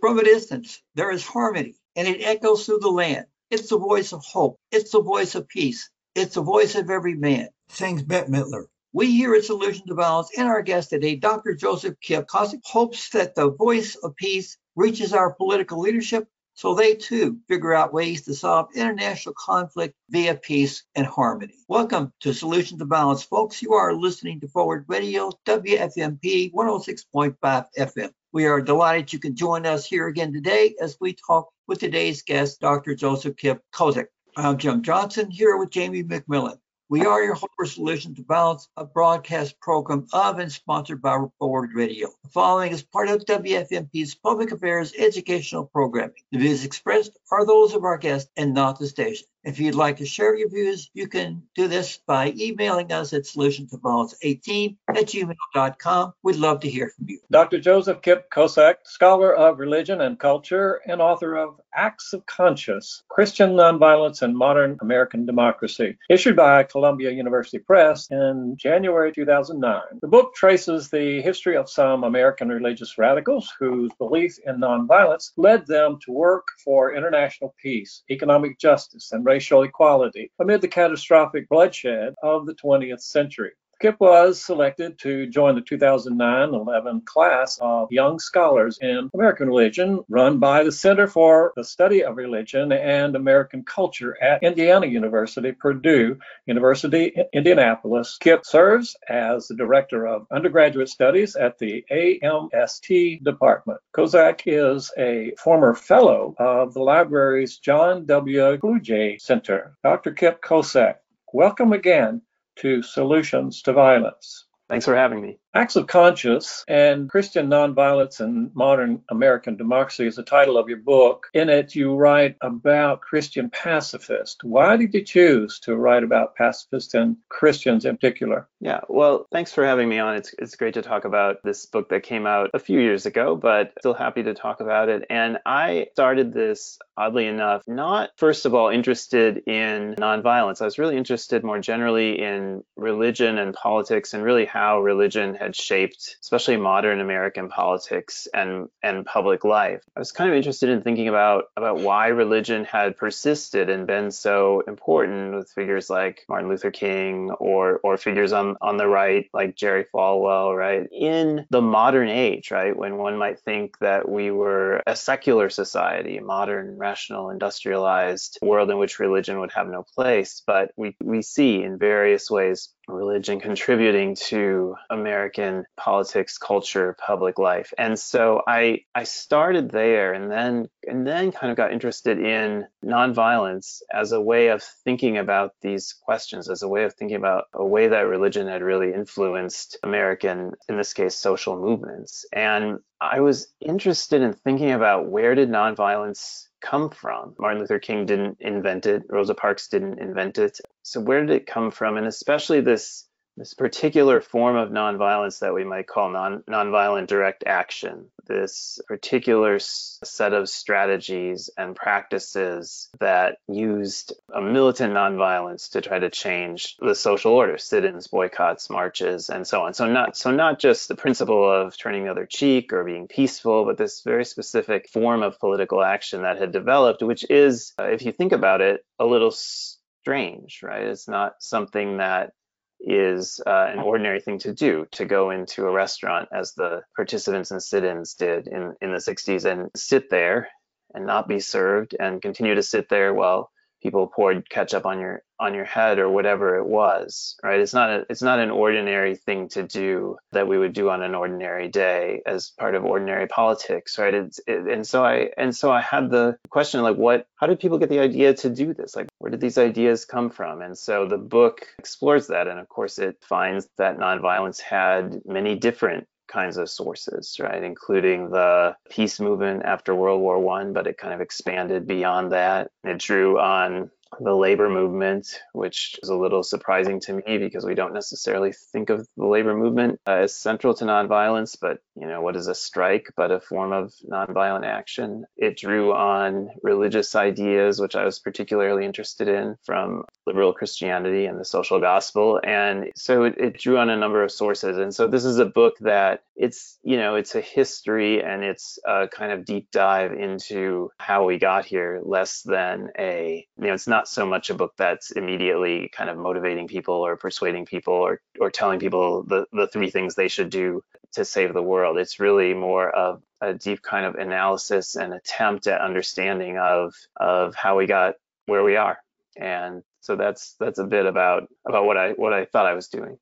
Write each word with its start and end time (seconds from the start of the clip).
From 0.00 0.18
a 0.18 0.24
distance, 0.24 0.80
there 0.94 1.10
is 1.10 1.26
harmony, 1.26 1.74
and 1.94 2.08
it 2.08 2.22
echoes 2.22 2.64
through 2.64 2.78
the 2.78 2.88
land. 2.88 3.26
It's 3.50 3.68
the 3.68 3.76
voice 3.76 4.14
of 4.14 4.24
hope. 4.24 4.58
It's 4.72 4.92
the 4.92 5.02
voice 5.02 5.34
of 5.34 5.46
peace. 5.46 5.90
It's 6.14 6.36
the 6.36 6.42
voice 6.42 6.74
of 6.74 6.88
every 6.88 7.16
man, 7.16 7.50
sings 7.68 8.02
Bette 8.02 8.30
Midler. 8.30 8.64
We 8.94 9.12
here 9.12 9.34
at 9.34 9.44
Solution 9.44 9.86
to 9.88 9.94
Violence 9.94 10.30
and 10.38 10.48
our 10.48 10.62
guest 10.62 10.88
today, 10.88 11.16
Dr. 11.16 11.54
Joseph 11.54 12.00
Kip 12.00 12.30
hopes 12.30 13.10
that 13.10 13.34
the 13.34 13.50
voice 13.50 13.94
of 13.96 14.16
peace 14.16 14.56
reaches 14.74 15.12
our 15.12 15.34
political 15.34 15.80
leadership 15.80 16.26
so 16.54 16.74
they 16.74 16.94
too 16.94 17.38
figure 17.46 17.74
out 17.74 17.92
ways 17.92 18.22
to 18.22 18.34
solve 18.34 18.68
international 18.74 19.34
conflict 19.38 19.94
via 20.08 20.34
peace 20.34 20.82
and 20.94 21.06
harmony. 21.06 21.54
Welcome 21.68 22.10
to 22.20 22.32
Solution 22.32 22.78
to 22.78 22.86
Violence, 22.86 23.22
folks. 23.22 23.60
You 23.60 23.74
are 23.74 23.92
listening 23.94 24.40
to 24.40 24.48
Forward 24.48 24.86
Radio, 24.88 25.30
WFMP 25.46 26.52
106.5 26.52 27.66
FM. 27.78 28.10
We 28.32 28.46
are 28.46 28.60
delighted 28.60 29.12
you 29.12 29.18
can 29.18 29.34
join 29.34 29.66
us 29.66 29.84
here 29.84 30.06
again 30.06 30.32
today 30.32 30.76
as 30.80 30.96
we 31.00 31.14
talk 31.14 31.48
with 31.66 31.80
today's 31.80 32.22
guest, 32.22 32.60
Dr. 32.60 32.94
Joseph 32.94 33.36
Kip 33.36 33.60
Kosek. 33.74 34.06
I'm 34.36 34.56
Jim 34.56 34.82
Johnson 34.82 35.32
here 35.32 35.56
with 35.56 35.70
Jamie 35.70 36.04
McMillan. 36.04 36.58
We 36.88 37.06
are 37.06 37.24
your 37.24 37.34
home 37.34 37.48
for 37.56 37.66
Solution 37.66 38.14
to 38.14 38.22
Violence, 38.22 38.68
a 38.76 38.84
broadcast 38.84 39.58
program 39.58 40.06
of 40.12 40.38
and 40.38 40.52
sponsored 40.52 41.02
by 41.02 41.18
Forward 41.40 41.70
Radio. 41.74 42.06
The 42.22 42.30
following 42.30 42.70
is 42.70 42.84
part 42.84 43.08
of 43.08 43.24
WFMP's 43.24 44.14
public 44.14 44.52
affairs 44.52 44.94
educational 44.96 45.64
programming. 45.64 46.14
The 46.30 46.38
views 46.38 46.64
expressed 46.64 47.18
are 47.32 47.44
those 47.44 47.74
of 47.74 47.82
our 47.82 47.98
guests 47.98 48.30
and 48.36 48.54
not 48.54 48.78
the 48.78 48.86
station. 48.86 49.26
If 49.42 49.58
you'd 49.58 49.74
like 49.74 49.96
to 49.96 50.06
share 50.06 50.36
your 50.36 50.50
views, 50.50 50.90
you 50.92 51.08
can 51.08 51.42
do 51.54 51.66
this 51.66 51.98
by 52.06 52.34
emailing 52.38 52.92
us 52.92 53.14
at 53.14 53.22
solutiontoviolence18 53.22 54.76
at 54.90 55.06
gmail.com. 55.06 56.12
We'd 56.22 56.36
love 56.36 56.60
to 56.60 56.68
hear 56.68 56.92
from 56.94 57.08
you. 57.08 57.20
Dr. 57.30 57.58
Joseph 57.58 58.02
Kip 58.02 58.30
Kosek, 58.30 58.74
scholar 58.84 59.34
of 59.34 59.58
religion 59.58 60.02
and 60.02 60.18
culture 60.18 60.82
and 60.86 61.00
author 61.00 61.36
of 61.36 61.58
Acts 61.74 62.12
of 62.12 62.26
Conscience 62.26 63.02
Christian 63.08 63.50
Nonviolence 63.50 64.22
and 64.22 64.36
Modern 64.36 64.76
American 64.80 65.26
Democracy, 65.26 65.96
issued 66.08 66.36
by 66.36 66.62
Columbia 66.64 67.10
University 67.10 67.58
Press 67.58 68.08
in 68.10 68.56
January 68.56 69.12
2009. 69.12 69.80
The 70.00 70.08
book 70.08 70.34
traces 70.34 70.90
the 70.90 71.22
history 71.22 71.56
of 71.56 71.70
some 71.70 72.04
American 72.04 72.48
religious 72.48 72.98
radicals 72.98 73.52
whose 73.58 73.92
belief 73.98 74.36
in 74.46 74.56
nonviolence 74.56 75.30
led 75.36 75.66
them 75.66 75.98
to 76.04 76.12
work 76.12 76.46
for 76.64 76.94
international 76.94 77.54
peace, 77.62 78.02
economic 78.10 78.58
justice, 78.58 79.12
and 79.12 79.24
racial 79.24 79.62
equality 79.62 80.30
amid 80.40 80.60
the 80.60 80.68
catastrophic 80.68 81.48
bloodshed 81.48 82.14
of 82.22 82.46
the 82.46 82.54
20th 82.54 83.02
century. 83.02 83.52
Kip 83.80 83.98
was 83.98 84.42
selected 84.42 84.98
to 84.98 85.26
join 85.26 85.54
the 85.54 85.62
2009-11 85.62 87.02
class 87.06 87.58
of 87.62 87.90
young 87.90 88.18
scholars 88.18 88.78
in 88.82 89.08
American 89.14 89.48
religion 89.48 90.04
run 90.10 90.38
by 90.38 90.62
the 90.62 90.70
Center 90.70 91.06
for 91.06 91.54
the 91.56 91.64
Study 91.64 92.04
of 92.04 92.18
Religion 92.18 92.72
and 92.72 93.16
American 93.16 93.64
Culture 93.64 94.22
at 94.22 94.42
Indiana 94.42 94.84
University, 94.84 95.52
Purdue 95.52 96.18
University, 96.44 97.16
Indianapolis. 97.32 98.18
Kip 98.20 98.44
serves 98.44 98.96
as 99.08 99.48
the 99.48 99.56
Director 99.56 100.06
of 100.06 100.26
Undergraduate 100.30 100.90
Studies 100.90 101.34
at 101.34 101.58
the 101.58 101.82
AMST 101.90 103.24
Department. 103.24 103.80
Kosek 103.96 104.42
is 104.44 104.92
a 104.98 105.32
former 105.38 105.74
fellow 105.74 106.34
of 106.38 106.74
the 106.74 106.82
library's 106.82 107.56
John 107.56 108.04
W. 108.04 108.58
Kluge 108.58 109.18
Center. 109.22 109.74
Dr. 109.82 110.12
Kip 110.12 110.42
Kosek, 110.42 110.96
welcome 111.32 111.72
again 111.72 112.20
to 112.60 112.82
solutions 112.82 113.62
to 113.62 113.72
violence. 113.72 114.46
Thanks 114.68 114.84
for 114.84 114.94
having 114.94 115.20
me. 115.20 115.39
Acts 115.52 115.74
of 115.74 115.88
Conscience 115.88 116.64
and 116.68 117.10
Christian 117.10 117.48
Nonviolence 117.48 118.20
and 118.20 118.54
Modern 118.54 119.02
American 119.10 119.56
Democracy 119.56 120.06
is 120.06 120.14
the 120.14 120.22
title 120.22 120.56
of 120.56 120.68
your 120.68 120.78
book. 120.78 121.26
In 121.34 121.48
it, 121.48 121.74
you 121.74 121.96
write 121.96 122.36
about 122.40 123.00
Christian 123.00 123.50
pacifists. 123.50 124.44
Why 124.44 124.76
did 124.76 124.94
you 124.94 125.02
choose 125.02 125.58
to 125.60 125.74
write 125.74 126.04
about 126.04 126.36
pacifists 126.36 126.94
and 126.94 127.16
Christians 127.28 127.84
in 127.84 127.96
particular? 127.96 128.48
Yeah, 128.60 128.80
well, 128.88 129.26
thanks 129.32 129.52
for 129.52 129.64
having 129.66 129.88
me 129.88 129.98
on. 129.98 130.14
It's, 130.14 130.32
it's 130.38 130.54
great 130.54 130.74
to 130.74 130.82
talk 130.82 131.04
about 131.04 131.42
this 131.42 131.66
book 131.66 131.88
that 131.88 132.04
came 132.04 132.26
out 132.26 132.50
a 132.54 132.60
few 132.60 132.78
years 132.78 133.04
ago, 133.04 133.34
but 133.34 133.72
still 133.80 133.94
happy 133.94 134.22
to 134.22 134.34
talk 134.34 134.60
about 134.60 134.88
it. 134.88 135.04
And 135.10 135.38
I 135.44 135.88
started 135.92 136.32
this, 136.32 136.78
oddly 136.96 137.26
enough, 137.26 137.64
not 137.66 138.10
first 138.16 138.46
of 138.46 138.54
all 138.54 138.68
interested 138.68 139.38
in 139.48 139.96
nonviolence. 139.98 140.60
I 140.60 140.66
was 140.66 140.78
really 140.78 140.96
interested 140.96 141.42
more 141.42 141.58
generally 141.58 142.20
in 142.20 142.62
religion 142.76 143.38
and 143.38 143.52
politics 143.52 144.14
and 144.14 144.22
really 144.22 144.44
how 144.44 144.80
religion 144.80 145.39
had 145.40 145.56
shaped, 145.56 146.16
especially 146.20 146.56
modern 146.56 147.00
American 147.00 147.48
politics 147.48 148.28
and 148.32 148.68
and 148.82 149.06
public 149.06 149.44
life. 149.44 149.82
I 149.96 149.98
was 149.98 150.12
kind 150.12 150.30
of 150.30 150.36
interested 150.36 150.68
in 150.68 150.82
thinking 150.82 151.08
about 151.08 151.44
about 151.56 151.80
why 151.80 152.08
religion 152.08 152.64
had 152.64 152.96
persisted 152.96 153.70
and 153.70 153.86
been 153.86 154.10
so 154.10 154.60
important 154.66 155.34
with 155.34 155.50
figures 155.50 155.88
like 155.88 156.24
Martin 156.28 156.48
Luther 156.48 156.70
King 156.70 157.30
or 157.32 157.80
or 157.82 157.96
figures 157.96 158.32
on 158.32 158.56
on 158.60 158.76
the 158.76 158.86
right 158.86 159.28
like 159.32 159.56
Jerry 159.56 159.86
Falwell, 159.92 160.56
right? 160.56 160.86
In 160.92 161.46
the 161.50 161.62
modern 161.62 162.08
age, 162.08 162.50
right, 162.50 162.76
when 162.76 162.98
one 162.98 163.16
might 163.16 163.40
think 163.40 163.78
that 163.78 164.08
we 164.08 164.30
were 164.30 164.82
a 164.86 164.94
secular 164.94 165.48
society, 165.48 166.18
a 166.18 166.22
modern, 166.22 166.76
rational, 166.76 167.30
industrialized 167.30 168.38
world 168.42 168.70
in 168.70 168.78
which 168.78 168.98
religion 168.98 169.40
would 169.40 169.52
have 169.52 169.68
no 169.68 169.84
place, 169.94 170.42
but 170.46 170.72
we 170.76 170.96
we 171.02 171.22
see 171.22 171.62
in 171.62 171.78
various 171.78 172.30
ways 172.30 172.68
religion 172.92 173.40
contributing 173.40 174.14
to 174.14 174.76
American 174.90 175.64
politics, 175.76 176.38
culture, 176.38 176.96
public 177.04 177.38
life. 177.38 177.72
And 177.78 177.98
so 177.98 178.42
I 178.46 178.84
I 178.94 179.04
started 179.04 179.70
there 179.70 180.12
and 180.12 180.30
then 180.30 180.68
and 180.86 181.06
then 181.06 181.32
kind 181.32 181.50
of 181.50 181.56
got 181.56 181.72
interested 181.72 182.18
in 182.18 182.66
nonviolence 182.84 183.82
as 183.92 184.12
a 184.12 184.20
way 184.20 184.48
of 184.48 184.62
thinking 184.62 185.18
about 185.18 185.54
these 185.60 185.92
questions, 185.92 186.48
as 186.48 186.62
a 186.62 186.68
way 186.68 186.84
of 186.84 186.94
thinking 186.94 187.16
about 187.16 187.44
a 187.54 187.64
way 187.64 187.88
that 187.88 188.00
religion 188.00 188.46
had 188.46 188.62
really 188.62 188.92
influenced 188.92 189.78
American, 189.82 190.52
in 190.68 190.76
this 190.76 190.92
case, 190.92 191.16
social 191.16 191.58
movements. 191.58 192.24
And 192.32 192.78
I 193.00 193.20
was 193.20 193.52
interested 193.60 194.20
in 194.20 194.34
thinking 194.34 194.72
about 194.72 195.08
where 195.08 195.34
did 195.34 195.48
nonviolence 195.48 196.48
come 196.60 196.90
from? 196.90 197.34
Martin 197.38 197.60
Luther 197.60 197.78
King 197.80 198.06
didn't 198.06 198.38
invent 198.40 198.86
it. 198.86 199.04
Rosa 199.08 199.34
Parks 199.34 199.68
didn't 199.68 200.00
invent 200.00 200.38
it. 200.38 200.58
So 200.82 201.00
where 201.00 201.24
did 201.26 201.36
it 201.36 201.46
come 201.46 201.70
from? 201.70 201.96
And 201.98 202.06
especially 202.06 202.60
this 202.62 203.06
this 203.40 203.54
particular 203.54 204.20
form 204.20 204.54
of 204.54 204.68
nonviolence 204.68 205.38
that 205.38 205.54
we 205.54 205.64
might 205.64 205.86
call 205.86 206.10
non 206.10 206.42
nonviolent 206.42 207.06
direct 207.06 207.42
action, 207.46 208.04
this 208.26 208.78
particular 208.86 209.58
set 209.58 210.34
of 210.34 210.46
strategies 210.46 211.48
and 211.56 211.74
practices 211.74 212.90
that 213.00 213.38
used 213.48 214.12
a 214.34 214.42
militant 214.42 214.92
nonviolence 214.92 215.70
to 215.70 215.80
try 215.80 215.98
to 215.98 216.10
change 216.10 216.76
the 216.80 216.94
social 216.94 217.32
order, 217.32 217.56
sit-ins, 217.56 218.08
boycotts, 218.08 218.68
marches, 218.68 219.30
and 219.30 219.46
so 219.46 219.62
on. 219.62 219.72
So 219.72 219.90
not 219.90 220.18
so 220.18 220.30
not 220.30 220.60
just 220.60 220.88
the 220.88 220.94
principle 220.94 221.50
of 221.50 221.78
turning 221.78 222.04
the 222.04 222.10
other 222.10 222.26
cheek 222.26 222.74
or 222.74 222.84
being 222.84 223.08
peaceful, 223.08 223.64
but 223.64 223.78
this 223.78 224.02
very 224.02 224.26
specific 224.26 224.90
form 224.90 225.22
of 225.22 225.40
political 225.40 225.82
action 225.82 226.22
that 226.22 226.36
had 226.36 226.52
developed, 226.52 227.02
which 227.02 227.24
is, 227.30 227.72
uh, 227.80 227.84
if 227.84 228.02
you 228.04 228.12
think 228.12 228.32
about 228.32 228.60
it, 228.60 228.84
a 228.98 229.06
little 229.06 229.30
strange, 229.30 230.60
right? 230.62 230.82
It's 230.82 231.08
not 231.08 231.36
something 231.40 231.96
that 231.96 232.34
is 232.80 233.40
uh, 233.46 233.68
an 233.72 233.78
ordinary 233.78 234.20
thing 234.20 234.38
to 234.38 234.52
do 234.52 234.86
to 234.92 235.04
go 235.04 235.30
into 235.30 235.66
a 235.66 235.72
restaurant 235.72 236.28
as 236.32 236.54
the 236.54 236.82
participants 236.96 237.50
in 237.50 237.60
sit-ins 237.60 238.14
did 238.14 238.48
in, 238.48 238.74
in 238.80 238.92
the 238.92 238.98
60s 238.98 239.44
and 239.44 239.70
sit 239.76 240.10
there 240.10 240.48
and 240.94 241.06
not 241.06 241.28
be 241.28 241.40
served 241.40 241.94
and 241.98 242.22
continue 242.22 242.54
to 242.54 242.62
sit 242.62 242.88
there 242.88 243.12
while 243.12 243.50
people 243.80 244.06
poured 244.06 244.48
ketchup 244.48 244.86
on 244.86 245.00
your 245.00 245.22
on 245.38 245.54
your 245.54 245.64
head 245.64 245.98
or 245.98 246.10
whatever 246.10 246.56
it 246.58 246.66
was 246.66 247.36
right? 247.42 247.60
It's 247.60 247.72
not 247.72 247.90
a, 247.90 248.06
it's 248.10 248.22
not 248.22 248.38
an 248.38 248.50
ordinary 248.50 249.16
thing 249.16 249.48
to 249.50 249.62
do 249.62 250.18
that 250.32 250.46
we 250.46 250.58
would 250.58 250.74
do 250.74 250.90
on 250.90 251.02
an 251.02 251.14
ordinary 251.14 251.68
day 251.68 252.22
as 252.26 252.50
part 252.50 252.74
of 252.74 252.84
ordinary 252.84 253.26
politics 253.26 253.98
right? 253.98 254.14
It's 254.14 254.40
it, 254.46 254.66
and 254.68 254.86
so 254.86 255.04
i 255.04 255.30
and 255.36 255.56
so 255.56 255.72
i 255.72 255.80
had 255.80 256.10
the 256.10 256.36
question 256.50 256.82
like 256.82 256.96
what 256.96 257.26
how 257.36 257.46
did 257.46 257.60
people 257.60 257.78
get 257.78 257.88
the 257.88 258.00
idea 258.00 258.34
to 258.34 258.50
do 258.50 258.74
this? 258.74 258.94
Like 258.94 259.08
where 259.18 259.30
did 259.30 259.40
these 259.40 259.58
ideas 259.58 260.04
come 260.04 260.30
from? 260.30 260.60
And 260.60 260.76
so 260.76 261.06
the 261.06 261.18
book 261.18 261.66
explores 261.78 262.26
that 262.28 262.46
and 262.48 262.58
of 262.58 262.68
course 262.68 262.98
it 262.98 263.16
finds 263.22 263.68
that 263.78 263.98
nonviolence 263.98 264.60
had 264.60 265.22
many 265.24 265.56
different 265.56 266.06
kinds 266.30 266.56
of 266.56 266.70
sources, 266.70 267.36
right, 267.40 267.62
including 267.62 268.30
the 268.30 268.76
peace 268.88 269.20
movement 269.20 269.64
after 269.64 269.94
World 269.94 270.20
War 270.20 270.38
One, 270.38 270.72
but 270.72 270.86
it 270.86 270.98
kind 270.98 271.12
of 271.12 271.20
expanded 271.20 271.86
beyond 271.86 272.32
that. 272.32 272.70
It 272.84 272.98
drew 272.98 273.38
on 273.38 273.90
the 274.18 274.34
labor 274.34 274.68
movement, 274.68 275.40
which 275.52 275.98
is 276.02 276.08
a 276.08 276.16
little 276.16 276.42
surprising 276.42 277.00
to 277.00 277.12
me 277.12 277.38
because 277.38 277.64
we 277.64 277.74
don't 277.74 277.94
necessarily 277.94 278.52
think 278.52 278.90
of 278.90 279.06
the 279.16 279.26
labor 279.26 279.54
movement 279.54 280.00
uh, 280.06 280.22
as 280.22 280.34
central 280.34 280.74
to 280.74 280.84
nonviolence. 280.84 281.56
But 281.60 281.78
you 281.94 282.06
know, 282.06 282.20
what 282.20 282.36
is 282.36 282.48
a 282.48 282.54
strike 282.54 283.12
but 283.16 283.30
a 283.30 283.40
form 283.40 283.72
of 283.72 283.92
nonviolent 284.08 284.64
action? 284.64 285.26
It 285.36 285.56
drew 285.56 285.92
on 285.92 286.50
religious 286.62 287.14
ideas, 287.14 287.80
which 287.80 287.94
I 287.94 288.04
was 288.04 288.18
particularly 288.18 288.84
interested 288.84 289.28
in 289.28 289.56
from 289.64 290.04
liberal 290.26 290.52
Christianity 290.52 291.26
and 291.26 291.38
the 291.38 291.44
social 291.44 291.80
gospel, 291.80 292.40
and 292.42 292.90
so 292.96 293.24
it, 293.24 293.36
it 293.38 293.58
drew 293.58 293.78
on 293.78 293.90
a 293.90 293.96
number 293.96 294.22
of 294.22 294.32
sources. 294.32 294.76
And 294.76 294.94
so 294.94 295.06
this 295.06 295.24
is 295.24 295.38
a 295.38 295.46
book 295.46 295.76
that 295.80 296.22
it's 296.36 296.78
you 296.82 296.96
know 296.96 297.16
it's 297.16 297.34
a 297.34 297.40
history 297.40 298.22
and 298.22 298.42
it's 298.42 298.78
a 298.86 299.08
kind 299.08 299.30
of 299.30 299.44
deep 299.44 299.70
dive 299.70 300.12
into 300.12 300.90
how 300.98 301.26
we 301.26 301.38
got 301.38 301.64
here, 301.64 302.00
less 302.02 302.42
than 302.42 302.88
a 302.98 303.46
you 303.58 303.66
know 303.66 303.74
it's 303.74 303.86
not 303.86 303.99
so 304.08 304.26
much 304.26 304.50
a 304.50 304.54
book 304.54 304.74
that's 304.76 305.10
immediately 305.10 305.88
kind 305.88 306.10
of 306.10 306.16
motivating 306.16 306.68
people 306.68 306.94
or 306.94 307.16
persuading 307.16 307.66
people 307.66 307.94
or 307.94 308.20
or 308.40 308.50
telling 308.50 308.78
people 308.80 309.22
the 309.22 309.46
the 309.52 309.66
three 309.66 309.90
things 309.90 310.14
they 310.14 310.28
should 310.28 310.50
do 310.50 310.82
to 311.12 311.24
save 311.24 311.52
the 311.52 311.62
world. 311.62 311.98
It's 311.98 312.20
really 312.20 312.54
more 312.54 312.88
of 312.88 313.22
a 313.40 313.54
deep 313.54 313.82
kind 313.82 314.06
of 314.06 314.14
analysis 314.14 314.96
and 314.96 315.12
attempt 315.12 315.66
at 315.66 315.80
understanding 315.80 316.58
of 316.58 316.94
of 317.16 317.54
how 317.54 317.78
we 317.78 317.86
got 317.86 318.14
where 318.46 318.62
we 318.62 318.76
are. 318.76 318.98
And 319.36 319.82
so 320.00 320.16
that's 320.16 320.54
that's 320.58 320.78
a 320.78 320.84
bit 320.84 321.06
about 321.06 321.48
about 321.66 321.84
what 321.84 321.96
I 321.96 322.12
what 322.12 322.32
I 322.32 322.44
thought 322.44 322.66
I 322.66 322.74
was 322.74 322.88
doing. 322.88 323.18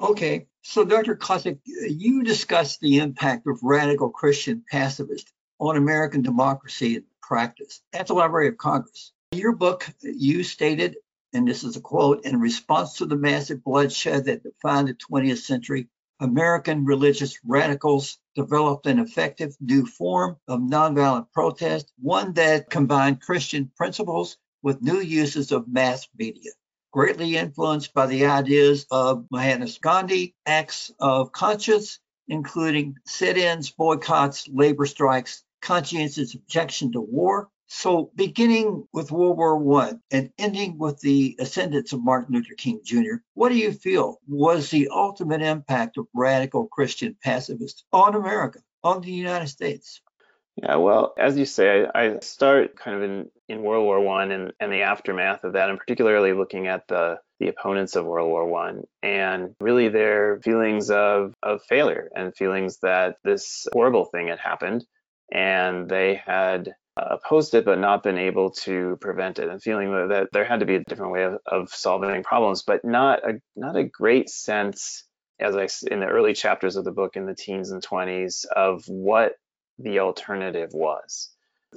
Okay, 0.00 0.46
so 0.62 0.84
Dr. 0.84 1.14
Kosek, 1.14 1.58
you 1.64 2.24
discussed 2.24 2.80
the 2.80 2.98
impact 2.98 3.46
of 3.46 3.58
radical 3.62 4.08
Christian 4.08 4.64
pacifists 4.70 5.30
on 5.58 5.76
American 5.76 6.22
democracy 6.22 6.96
and 6.96 7.04
practice 7.20 7.82
at 7.92 8.06
the 8.06 8.14
Library 8.14 8.48
of 8.48 8.56
Congress. 8.56 9.12
Your 9.32 9.52
book, 9.52 9.86
you 10.02 10.42
stated, 10.42 10.96
and 11.32 11.46
this 11.46 11.62
is 11.62 11.76
a 11.76 11.80
quote, 11.80 12.24
in 12.24 12.40
response 12.40 12.94
to 12.94 13.06
the 13.06 13.16
massive 13.16 13.62
bloodshed 13.62 14.24
that 14.24 14.42
defined 14.42 14.88
the 14.88 14.94
20th 14.94 15.38
century, 15.38 15.88
American 16.18 16.84
religious 16.84 17.38
radicals 17.44 18.18
developed 18.34 18.86
an 18.86 18.98
effective 18.98 19.56
new 19.60 19.86
form 19.86 20.36
of 20.48 20.60
nonviolent 20.60 21.30
protest, 21.32 21.92
one 22.00 22.32
that 22.32 22.70
combined 22.70 23.20
Christian 23.20 23.70
principles 23.76 24.36
with 24.62 24.82
new 24.82 24.98
uses 25.00 25.52
of 25.52 25.68
mass 25.68 26.08
media 26.18 26.50
greatly 26.90 27.36
influenced 27.36 27.94
by 27.94 28.06
the 28.06 28.26
ideas 28.26 28.86
of 28.90 29.26
Mahatma 29.30 29.68
Gandhi, 29.80 30.34
acts 30.44 30.90
of 30.98 31.30
conscience, 31.32 32.00
including 32.26 32.96
sit 33.06 33.36
ins, 33.36 33.70
boycotts, 33.70 34.48
labor 34.48 34.86
strikes, 34.86 35.44
conscientious 35.62 36.34
objection 36.34 36.92
to 36.92 37.00
war. 37.00 37.48
So, 37.72 38.10
beginning 38.16 38.88
with 38.92 39.12
World 39.12 39.36
War 39.38 39.80
I 39.80 39.92
and 40.10 40.32
ending 40.38 40.76
with 40.76 40.98
the 40.98 41.36
ascendance 41.38 41.92
of 41.92 42.02
Martin 42.02 42.34
Luther 42.34 42.54
King 42.56 42.80
Jr., 42.82 43.22
what 43.34 43.50
do 43.50 43.56
you 43.56 43.70
feel 43.70 44.18
was 44.26 44.70
the 44.70 44.88
ultimate 44.92 45.40
impact 45.40 45.96
of 45.96 46.08
radical 46.12 46.66
Christian 46.66 47.16
pacifists 47.22 47.84
on 47.92 48.16
America, 48.16 48.58
on 48.82 49.02
the 49.02 49.12
United 49.12 49.46
States? 49.46 50.00
Yeah, 50.56 50.76
well, 50.76 51.14
as 51.16 51.38
you 51.38 51.44
say, 51.44 51.86
I, 51.94 52.06
I 52.06 52.18
start 52.18 52.74
kind 52.74 52.96
of 52.96 53.02
in, 53.04 53.30
in 53.48 53.62
World 53.62 53.84
War 53.84 54.00
One 54.00 54.32
and, 54.32 54.52
and 54.58 54.72
the 54.72 54.82
aftermath 54.82 55.44
of 55.44 55.52
that, 55.52 55.70
and 55.70 55.78
particularly 55.78 56.32
looking 56.32 56.66
at 56.66 56.88
the 56.88 57.20
the 57.38 57.48
opponents 57.48 57.94
of 57.94 58.04
World 58.04 58.28
War 58.28 58.48
One 58.48 58.82
and 59.00 59.54
really 59.60 59.88
their 59.88 60.40
feelings 60.40 60.90
of 60.90 61.34
of 61.40 61.62
failure 61.62 62.10
and 62.16 62.36
feelings 62.36 62.78
that 62.82 63.18
this 63.22 63.68
horrible 63.72 64.06
thing 64.06 64.26
had 64.26 64.40
happened, 64.40 64.84
and 65.32 65.88
they 65.88 66.16
had 66.26 66.74
Uh, 67.00 67.14
opposed 67.14 67.54
it 67.54 67.64
but 67.64 67.78
not 67.78 68.02
been 68.02 68.18
able 68.18 68.50
to 68.50 68.98
prevent 69.00 69.38
it, 69.38 69.48
and 69.48 69.62
feeling 69.62 69.90
that, 69.90 70.08
that 70.08 70.28
there 70.32 70.44
had 70.44 70.60
to 70.60 70.66
be 70.66 70.74
a 70.74 70.84
different 70.84 71.12
way 71.12 71.22
of, 71.22 71.38
of 71.46 71.70
solving 71.70 72.22
problems, 72.22 72.62
but 72.62 72.84
not 72.84 73.26
a 73.26 73.40
not 73.56 73.76
a 73.76 73.84
great 73.84 74.28
sense 74.28 75.04
as 75.38 75.56
I 75.56 75.66
in 75.90 76.00
the 76.00 76.06
early 76.06 76.34
chapters 76.34 76.76
of 76.76 76.84
the 76.84 76.90
book 76.92 77.16
in 77.16 77.24
the 77.24 77.34
teens 77.34 77.70
and 77.70 77.82
20s 77.82 78.44
of 78.44 78.84
what 78.86 79.36
the 79.78 80.00
alternative 80.00 80.70
was. 80.74 81.30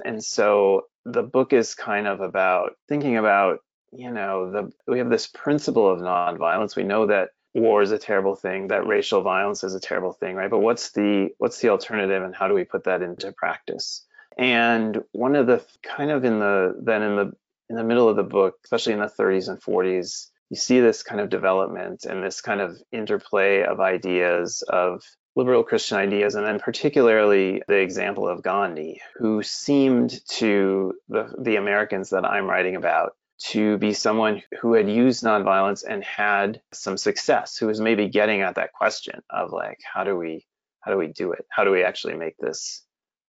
And 0.04 0.22
so 0.22 0.88
the 1.06 1.22
book 1.22 1.54
is 1.54 1.74
kind 1.74 2.06
of 2.06 2.20
about 2.20 2.72
thinking 2.88 3.16
about, 3.16 3.60
you 3.92 4.10
know, 4.10 4.50
the 4.50 4.72
we 4.86 4.98
have 4.98 5.08
this 5.08 5.28
principle 5.28 5.90
of 5.90 6.00
nonviolence. 6.00 6.76
We 6.76 6.82
know 6.82 7.06
that 7.06 7.30
war 7.54 7.80
is 7.80 7.92
a 7.92 7.98
terrible 7.98 8.34
thing, 8.34 8.68
that 8.68 8.86
racial 8.86 9.22
violence 9.22 9.64
is 9.64 9.74
a 9.74 9.80
terrible 9.80 10.12
thing, 10.12 10.34
right? 10.34 10.50
But 10.50 10.58
what's 10.58 10.90
the 10.90 11.30
what's 11.38 11.60
the 11.60 11.70
alternative 11.70 12.22
and 12.22 12.34
how 12.34 12.46
do 12.46 12.52
we 12.52 12.64
put 12.64 12.84
that 12.84 13.00
into 13.00 13.32
practice? 13.32 14.04
And 14.36 15.02
one 15.12 15.36
of 15.36 15.46
the 15.46 15.64
kind 15.82 16.10
of 16.10 16.24
in 16.24 16.38
the 16.38 16.74
then 16.82 17.02
in 17.02 17.16
the 17.16 17.32
in 17.70 17.76
the 17.76 17.84
middle 17.84 18.08
of 18.08 18.16
the 18.16 18.22
book, 18.22 18.56
especially 18.64 18.92
in 18.92 18.98
the 18.98 19.06
30s 19.06 19.48
and 19.48 19.60
40s, 19.60 20.28
you 20.50 20.56
see 20.56 20.80
this 20.80 21.02
kind 21.02 21.20
of 21.20 21.30
development 21.30 22.04
and 22.04 22.22
this 22.22 22.40
kind 22.40 22.60
of 22.60 22.76
interplay 22.92 23.62
of 23.62 23.80
ideas 23.80 24.62
of 24.68 25.02
liberal 25.36 25.64
Christian 25.64 25.98
ideas, 25.98 26.34
and 26.34 26.46
then 26.46 26.60
particularly 26.60 27.62
the 27.66 27.78
example 27.78 28.28
of 28.28 28.42
Gandhi, 28.42 29.00
who 29.16 29.42
seemed 29.42 30.20
to 30.28 30.94
the, 31.08 31.34
the 31.38 31.56
Americans 31.56 32.10
that 32.10 32.24
I'm 32.24 32.48
writing 32.48 32.76
about 32.76 33.16
to 33.46 33.76
be 33.78 33.92
someone 33.92 34.42
who 34.60 34.74
had 34.74 34.88
used 34.88 35.24
nonviolence 35.24 35.82
and 35.88 36.04
had 36.04 36.60
some 36.72 36.96
success, 36.96 37.56
who 37.56 37.66
was 37.66 37.80
maybe 37.80 38.08
getting 38.08 38.42
at 38.42 38.54
that 38.54 38.72
question 38.72 39.22
of 39.28 39.52
like, 39.52 39.80
how 39.92 40.04
do 40.04 40.16
we 40.16 40.46
how 40.80 40.92
do 40.92 40.98
we 40.98 41.08
do 41.08 41.32
it? 41.32 41.46
How 41.48 41.64
do 41.64 41.70
we 41.70 41.82
actually 41.82 42.14
make 42.14 42.36
this 42.36 42.83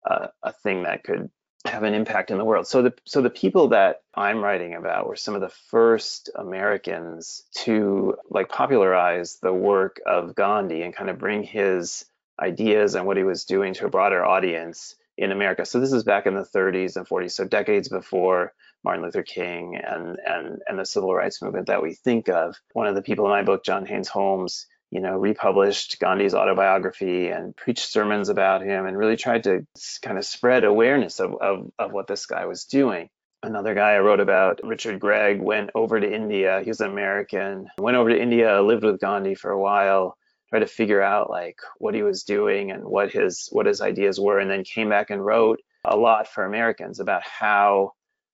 uh, 0.05 0.27
a 0.43 0.53
thing 0.53 0.83
that 0.83 1.03
could 1.03 1.29
have 1.65 1.83
an 1.83 1.93
impact 1.93 2.31
in 2.31 2.37
the 2.37 2.45
world. 2.45 2.67
So 2.67 2.83
the 2.83 2.93
so 3.05 3.21
the 3.21 3.29
people 3.29 3.69
that 3.69 4.01
I'm 4.13 4.43
writing 4.43 4.75
about 4.75 5.07
were 5.07 5.15
some 5.15 5.35
of 5.35 5.41
the 5.41 5.53
first 5.69 6.29
Americans 6.35 7.43
to 7.63 8.15
like 8.29 8.49
popularize 8.49 9.37
the 9.41 9.53
work 9.53 9.99
of 10.05 10.35
Gandhi 10.35 10.83
and 10.83 10.95
kind 10.95 11.09
of 11.09 11.17
bring 11.17 11.43
his 11.43 12.05
ideas 12.39 12.95
and 12.95 13.05
what 13.05 13.17
he 13.17 13.23
was 13.23 13.45
doing 13.45 13.73
to 13.75 13.85
a 13.85 13.89
broader 13.89 14.23
audience 14.23 14.95
in 15.17 15.31
America. 15.31 15.65
So 15.65 15.79
this 15.79 15.93
is 15.93 16.03
back 16.03 16.25
in 16.25 16.35
the 16.35 16.43
30s 16.43 16.97
and 16.97 17.07
40s, 17.07 17.31
so 17.31 17.45
decades 17.45 17.87
before 17.87 18.53
Martin 18.83 19.03
Luther 19.03 19.23
King 19.23 19.75
and 19.75 20.17
and 20.25 20.61
and 20.67 20.77
the 20.77 20.85
civil 20.85 21.13
rights 21.15 21.41
movement 21.41 21.67
that 21.67 21.81
we 21.81 21.93
think 21.93 22.29
of. 22.29 22.55
One 22.73 22.87
of 22.87 22.95
the 22.95 23.01
people 23.01 23.25
in 23.25 23.31
my 23.31 23.43
book, 23.43 23.63
John 23.63 23.85
Haynes 23.85 24.09
Holmes, 24.09 24.67
you 24.95 25.01
know, 25.01 25.17
republished 25.17 25.99
Gandhi's 25.99 26.33
autobiography 26.33 27.27
and 27.27 27.53
preached 27.53 27.89
sermons 27.89 28.29
about 28.29 28.61
him 28.61 28.85
and 28.85 28.97
really 28.97 29.17
tried 29.17 29.43
to 29.43 29.67
kind 30.01 30.17
of 30.17 30.23
spread 30.25 30.63
awareness 30.63 31.19
of, 31.19 31.33
of, 31.41 31.69
of 31.77 31.91
what 31.91 32.07
this 32.07 32.25
guy 32.25 32.45
was 32.45 32.63
doing. 32.63 33.09
Another 33.43 33.75
guy 33.75 33.91
I 33.91 33.99
wrote 33.99 34.21
about, 34.21 34.61
Richard 34.63 35.01
Gregg, 35.01 35.41
went 35.41 35.71
over 35.75 35.99
to 35.99 36.09
India. 36.09 36.61
He 36.63 36.69
was 36.69 36.79
an 36.79 36.89
American, 36.89 37.67
went 37.77 37.97
over 37.97 38.09
to 38.09 38.21
India, 38.21 38.61
lived 38.61 38.85
with 38.85 39.01
Gandhi 39.01 39.35
for 39.35 39.51
a 39.51 39.59
while, 39.59 40.17
tried 40.49 40.59
to 40.59 40.65
figure 40.65 41.01
out 41.01 41.29
like 41.29 41.59
what 41.77 41.93
he 41.93 42.01
was 42.01 42.23
doing 42.23 42.71
and 42.71 42.85
what 42.85 43.11
his 43.11 43.49
what 43.51 43.65
his 43.65 43.81
ideas 43.81 44.17
were, 44.17 44.39
and 44.39 44.49
then 44.49 44.63
came 44.63 44.87
back 44.87 45.09
and 45.09 45.23
wrote 45.23 45.59
a 45.83 45.97
lot 45.97 46.29
for 46.29 46.45
Americans 46.45 47.01
about 47.01 47.23
how 47.23 47.91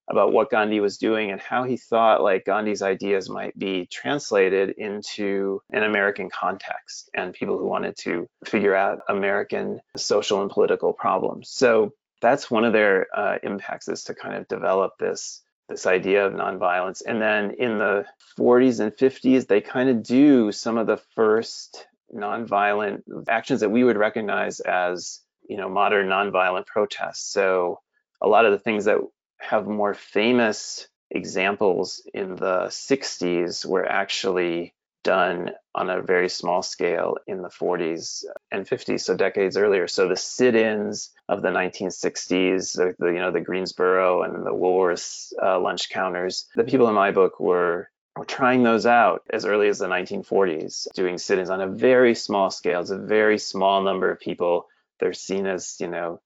about 0.09 0.33
what 0.33 0.49
Gandhi 0.49 0.79
was 0.79 0.97
doing 0.97 1.31
and 1.31 1.39
how 1.39 1.63
he 1.63 1.77
thought 1.77 2.21
like 2.21 2.45
Gandhi's 2.45 2.81
ideas 2.81 3.29
might 3.29 3.57
be 3.57 3.87
translated 3.91 4.71
into 4.77 5.61
an 5.71 5.83
American 5.83 6.29
context 6.29 7.09
and 7.13 7.33
people 7.33 7.57
who 7.57 7.65
wanted 7.65 7.95
to 7.99 8.27
figure 8.45 8.75
out 8.75 9.01
American 9.07 9.79
social 9.95 10.41
and 10.41 10.51
political 10.51 10.93
problems. 10.93 11.49
So 11.49 11.93
that's 12.21 12.51
one 12.51 12.65
of 12.65 12.73
their 12.73 13.07
uh, 13.15 13.37
impacts 13.43 13.87
is 13.87 14.03
to 14.05 14.13
kind 14.13 14.35
of 14.35 14.47
develop 14.47 14.93
this 14.99 15.41
this 15.69 15.85
idea 15.85 16.25
of 16.25 16.33
nonviolence. 16.33 17.01
And 17.05 17.21
then 17.21 17.51
in 17.57 17.77
the 17.77 18.05
40s 18.37 18.81
and 18.81 18.91
50s, 18.91 19.47
they 19.47 19.61
kind 19.61 19.89
of 19.89 20.03
do 20.03 20.51
some 20.51 20.77
of 20.77 20.85
the 20.85 20.97
first 21.15 21.87
nonviolent 22.13 23.03
actions 23.29 23.61
that 23.61 23.69
we 23.69 23.85
would 23.85 23.95
recognize 23.95 24.59
as 24.59 25.21
you 25.47 25.57
know 25.57 25.69
modern 25.69 26.07
nonviolent 26.07 26.65
protests. 26.65 27.31
So 27.31 27.79
a 28.21 28.27
lot 28.27 28.45
of 28.45 28.51
the 28.51 28.59
things 28.59 28.85
that 28.85 28.97
have 29.41 29.67
more 29.67 29.93
famous 29.93 30.87
examples 31.09 32.01
in 32.13 32.35
the 32.35 32.67
60s 32.67 33.65
were 33.65 33.85
actually 33.85 34.73
done 35.03 35.51
on 35.73 35.89
a 35.89 36.01
very 36.01 36.29
small 36.29 36.61
scale 36.61 37.17
in 37.27 37.41
the 37.41 37.49
40s 37.49 38.23
and 38.51 38.67
50s, 38.67 39.01
so 39.01 39.15
decades 39.15 39.57
earlier. 39.57 39.87
So 39.87 40.07
the 40.07 40.15
sit-ins 40.15 41.11
of 41.27 41.41
the 41.41 41.49
1960s, 41.49 42.95
the, 42.99 43.07
you 43.07 43.19
know 43.19 43.31
the 43.31 43.41
Greensboro 43.41 44.23
and 44.23 44.45
the 44.45 44.51
Woolworths 44.51 45.33
uh, 45.41 45.59
lunch 45.59 45.89
counters, 45.89 46.47
the 46.55 46.63
people 46.63 46.87
in 46.87 46.95
my 46.95 47.11
book 47.11 47.39
were 47.39 47.89
were 48.15 48.25
trying 48.25 48.63
those 48.63 48.85
out 48.85 49.23
as 49.31 49.45
early 49.45 49.69
as 49.69 49.79
the 49.79 49.87
1940s, 49.87 50.87
doing 50.93 51.17
sit-ins 51.17 51.49
on 51.49 51.61
a 51.61 51.67
very 51.67 52.13
small 52.13 52.51
scale. 52.51 52.81
It's 52.81 52.89
a 52.89 52.97
very 52.97 53.37
small 53.39 53.81
number 53.81 54.11
of 54.11 54.19
people. 54.19 54.67
They're 54.99 55.13
seen 55.13 55.47
as 55.47 55.77
you 55.79 55.87
know 55.87 56.21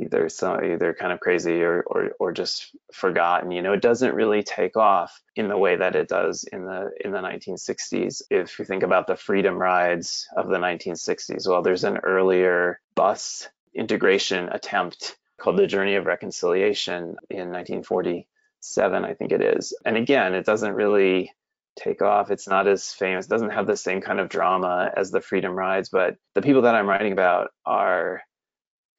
either 0.00 0.28
some 0.28 0.64
either 0.64 0.92
kind 0.92 1.12
of 1.12 1.20
crazy 1.20 1.62
or, 1.62 1.82
or 1.82 2.10
or 2.18 2.32
just 2.32 2.74
forgotten 2.92 3.50
you 3.50 3.62
know 3.62 3.72
it 3.72 3.82
doesn't 3.82 4.14
really 4.14 4.42
take 4.42 4.76
off 4.76 5.22
in 5.36 5.48
the 5.48 5.58
way 5.58 5.76
that 5.76 5.94
it 5.94 6.08
does 6.08 6.44
in 6.52 6.64
the 6.64 6.90
in 7.04 7.12
the 7.12 7.18
1960s 7.18 8.22
if 8.30 8.58
you 8.58 8.64
think 8.64 8.82
about 8.82 9.06
the 9.06 9.16
freedom 9.16 9.56
rides 9.56 10.26
of 10.36 10.48
the 10.48 10.58
1960s 10.58 11.48
well 11.48 11.62
there's 11.62 11.84
an 11.84 11.98
earlier 11.98 12.80
bus 12.94 13.48
integration 13.74 14.48
attempt 14.50 15.16
called 15.38 15.58
the 15.58 15.66
journey 15.66 15.96
of 15.96 16.06
reconciliation 16.06 17.16
in 17.30 17.50
1947 17.50 19.04
I 19.04 19.14
think 19.14 19.32
it 19.32 19.42
is. 19.42 19.74
And 19.84 19.96
again, 19.96 20.34
it 20.34 20.46
doesn't 20.46 20.72
really 20.72 21.32
take 21.76 22.02
off. 22.02 22.30
It's 22.30 22.48
not 22.48 22.66
as 22.66 22.92
famous, 22.92 23.26
doesn't 23.26 23.50
have 23.50 23.66
the 23.66 23.76
same 23.76 24.00
kind 24.00 24.20
of 24.20 24.28
drama 24.28 24.90
as 24.96 25.10
the 25.10 25.20
Freedom 25.20 25.52
Rides, 25.54 25.88
but 25.88 26.16
the 26.34 26.42
people 26.42 26.62
that 26.62 26.74
I'm 26.74 26.88
writing 26.88 27.12
about 27.12 27.50
are 27.66 28.22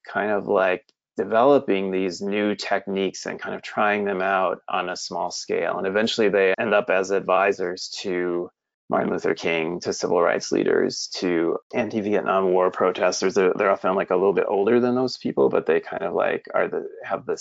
kind 0.06 0.30
of 0.30 0.46
like 0.46 0.84
developing 1.16 1.90
these 1.90 2.20
new 2.20 2.54
techniques 2.54 3.26
and 3.26 3.40
kind 3.40 3.54
of 3.54 3.62
trying 3.62 4.04
them 4.04 4.20
out 4.20 4.60
on 4.68 4.88
a 4.88 4.96
small 4.96 5.30
scale. 5.30 5.78
And 5.78 5.86
eventually 5.86 6.28
they 6.28 6.54
end 6.58 6.74
up 6.74 6.90
as 6.90 7.10
advisors 7.10 7.88
to 8.02 8.50
Martin 8.88 9.10
Luther 9.10 9.34
King, 9.34 9.80
to 9.80 9.92
civil 9.92 10.20
rights 10.22 10.52
leaders, 10.52 11.08
to 11.14 11.58
anti 11.74 12.00
Vietnam 12.00 12.52
War 12.52 12.70
protesters. 12.70 13.34
They're, 13.34 13.52
they're 13.54 13.70
often 13.70 13.94
like 13.94 14.10
a 14.10 14.16
little 14.16 14.32
bit 14.32 14.46
older 14.48 14.78
than 14.78 14.94
those 14.94 15.16
people, 15.16 15.48
but 15.48 15.66
they 15.66 15.80
kind 15.80 16.02
of 16.02 16.14
like 16.14 16.46
are 16.54 16.68
the 16.68 16.86
have 17.02 17.26
the 17.26 17.36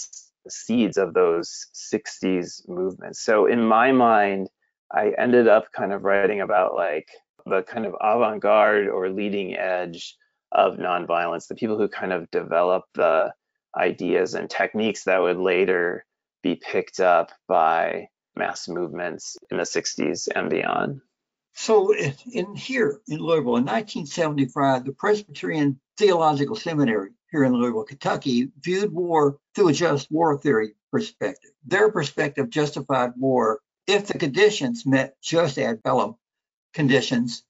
seeds 0.50 0.98
of 0.98 1.14
those 1.14 1.68
60s 1.74 2.68
movements. 2.68 3.22
So 3.22 3.46
in 3.46 3.64
my 3.64 3.92
mind, 3.92 4.50
I 4.92 5.14
ended 5.18 5.48
up 5.48 5.72
kind 5.72 5.94
of 5.94 6.04
writing 6.04 6.42
about 6.42 6.76
like 6.76 7.10
the 7.46 7.62
kind 7.62 7.86
of 7.86 7.96
avant 8.02 8.42
garde 8.42 8.88
or 8.88 9.10
leading 9.10 9.56
edge 9.56 10.16
of 10.56 10.78
nonviolence, 10.78 11.48
the 11.48 11.56
people 11.56 11.78
who 11.78 11.90
kind 11.90 12.14
of 12.14 12.32
developed 12.32 12.94
the 12.96 13.34
ideas 13.78 14.34
and 14.34 14.50
techniques 14.50 15.04
that 15.04 15.22
would 15.22 15.38
later 15.38 16.06
be 16.42 16.56
picked 16.56 17.02
up 17.02 17.32
by 17.48 18.08
mass 18.36 18.68
movements 18.68 19.38
in 19.52 19.58
the 19.58 19.64
60s 19.64 20.30
and 20.34 20.50
beyond. 20.50 21.02
So, 21.54 21.94
in 21.94 22.56
here 22.56 23.00
in 23.08 23.20
Louisville 23.20 23.58
in 23.58 23.66
1975, 23.66 24.86
the 24.86 24.92
Presbyterian 24.92 25.80
Theological 25.98 26.56
Seminary 26.56 27.12
here 27.32 27.44
in 27.44 27.54
Louisville, 27.54 27.84
Kentucky, 27.84 28.50
viewed 28.60 28.94
war 28.94 29.38
through 29.56 29.70
a 29.70 29.74
just 29.74 30.12
war 30.12 30.38
theory 30.38 30.76
perspective. 30.92 31.52
Their 31.66 31.92
perspective 31.92 32.50
justified 32.50 33.12
war 33.18 33.62
if 33.88 34.08
the 34.08 34.18
conditions 34.18 34.86
met 34.86 35.16
jus 35.22 35.58
ad 35.58 35.84
bellum 35.84 36.16
conditions 36.74 37.44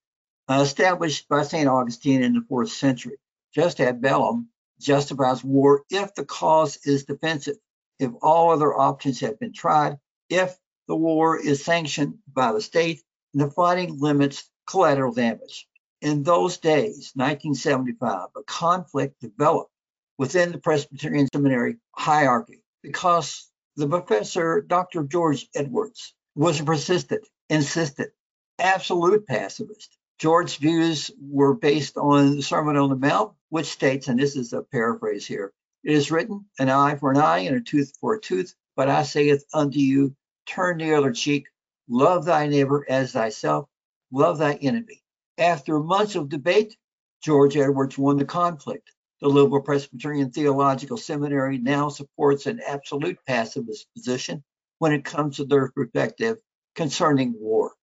Uh, 0.47 0.61
established 0.61 1.27
by 1.27 1.41
St. 1.41 1.67
Augustine 1.67 2.21
in 2.21 2.33
the 2.33 2.45
fourth 2.47 2.69
century. 2.69 3.17
Jus 3.53 3.79
ad 3.79 3.99
bellum 3.99 4.49
justifies 4.79 5.43
war 5.43 5.83
if 5.89 6.13
the 6.13 6.23
cause 6.25 6.77
is 6.85 7.05
defensive, 7.05 7.55
if 7.97 8.11
all 8.21 8.51
other 8.51 8.71
options 8.73 9.21
have 9.21 9.39
been 9.39 9.53
tried, 9.53 9.97
if 10.29 10.55
the 10.87 10.95
war 10.95 11.39
is 11.39 11.65
sanctioned 11.65 12.19
by 12.31 12.51
the 12.51 12.61
state, 12.61 13.01
and 13.33 13.41
the 13.41 13.49
fighting 13.49 13.99
limits 13.99 14.47
collateral 14.69 15.13
damage. 15.13 15.67
In 16.01 16.21
those 16.21 16.57
days, 16.57 17.11
1975, 17.15 18.27
a 18.37 18.43
conflict 18.43 19.19
developed 19.21 19.71
within 20.19 20.51
the 20.51 20.59
Presbyterian 20.59 21.27
Seminary 21.33 21.77
hierarchy 21.95 22.61
because 22.83 23.49
the 23.77 23.87
professor, 23.87 24.61
Dr. 24.61 25.03
George 25.03 25.47
Edwards, 25.55 26.13
was 26.35 26.59
a 26.59 26.63
persistent, 26.63 27.25
insistent, 27.49 28.11
absolute 28.59 29.25
pacifist. 29.25 29.97
George's 30.19 30.55
views 30.55 31.11
were 31.19 31.53
based 31.53 31.97
on 31.97 32.37
the 32.37 32.41
Sermon 32.41 32.77
on 32.77 32.89
the 32.89 32.95
Mount, 32.95 33.33
which 33.49 33.67
states, 33.67 34.07
and 34.07 34.19
this 34.19 34.35
is 34.35 34.53
a 34.53 34.61
paraphrase 34.61 35.25
here, 35.27 35.51
it 35.83 35.91
is 35.93 36.09
written, 36.09 36.45
an 36.57 36.69
eye 36.69 36.95
for 36.95 37.11
an 37.11 37.17
eye 37.17 37.39
and 37.39 37.57
a 37.57 37.61
tooth 37.61 37.93
for 37.99 38.15
a 38.15 38.19
tooth, 38.19 38.55
but 38.75 38.89
I 38.89 39.03
saith 39.03 39.45
unto 39.53 39.79
you, 39.79 40.15
turn 40.45 40.77
the 40.77 40.95
other 40.95 41.11
cheek, 41.11 41.47
love 41.87 42.25
thy 42.25 42.47
neighbor 42.47 42.85
as 42.89 43.11
thyself, 43.11 43.67
love 44.11 44.37
thy 44.37 44.53
enemy. 44.53 45.03
After 45.37 45.79
months 45.79 46.15
of 46.15 46.29
debate, 46.29 46.77
George 47.21 47.57
Edwards 47.57 47.97
won 47.97 48.17
the 48.17 48.25
conflict. 48.25 48.91
The 49.21 49.27
Louisville 49.27 49.61
Presbyterian 49.61 50.31
Theological 50.31 50.97
Seminary 50.97 51.57
now 51.57 51.89
supports 51.89 52.45
an 52.45 52.61
absolute 52.65 53.17
pacifist 53.27 53.87
position 53.95 54.43
when 54.79 54.93
it 54.93 55.05
comes 55.05 55.37
to 55.37 55.45
their 55.45 55.71
perspective 55.71 56.37
concerning 56.75 57.33
war. 57.37 57.73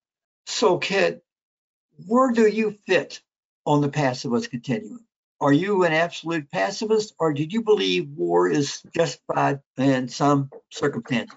So, 0.47 0.79
Kit, 0.79 1.22
where 2.07 2.33
do 2.33 2.47
you 2.47 2.77
fit 2.87 3.21
on 3.65 3.81
the 3.81 3.89
pacifist 3.89 4.51
continuum? 4.51 5.05
Are 5.41 5.53
you 5.53 5.85
an 5.85 5.93
absolute 5.93 6.51
pacifist, 6.51 7.15
or 7.19 7.33
did 7.33 7.53
you 7.53 7.63
believe 7.63 8.09
war 8.11 8.49
is 8.49 8.81
justified 8.95 9.61
in 9.77 10.09
some 10.09 10.51
circumstances? 10.71 11.37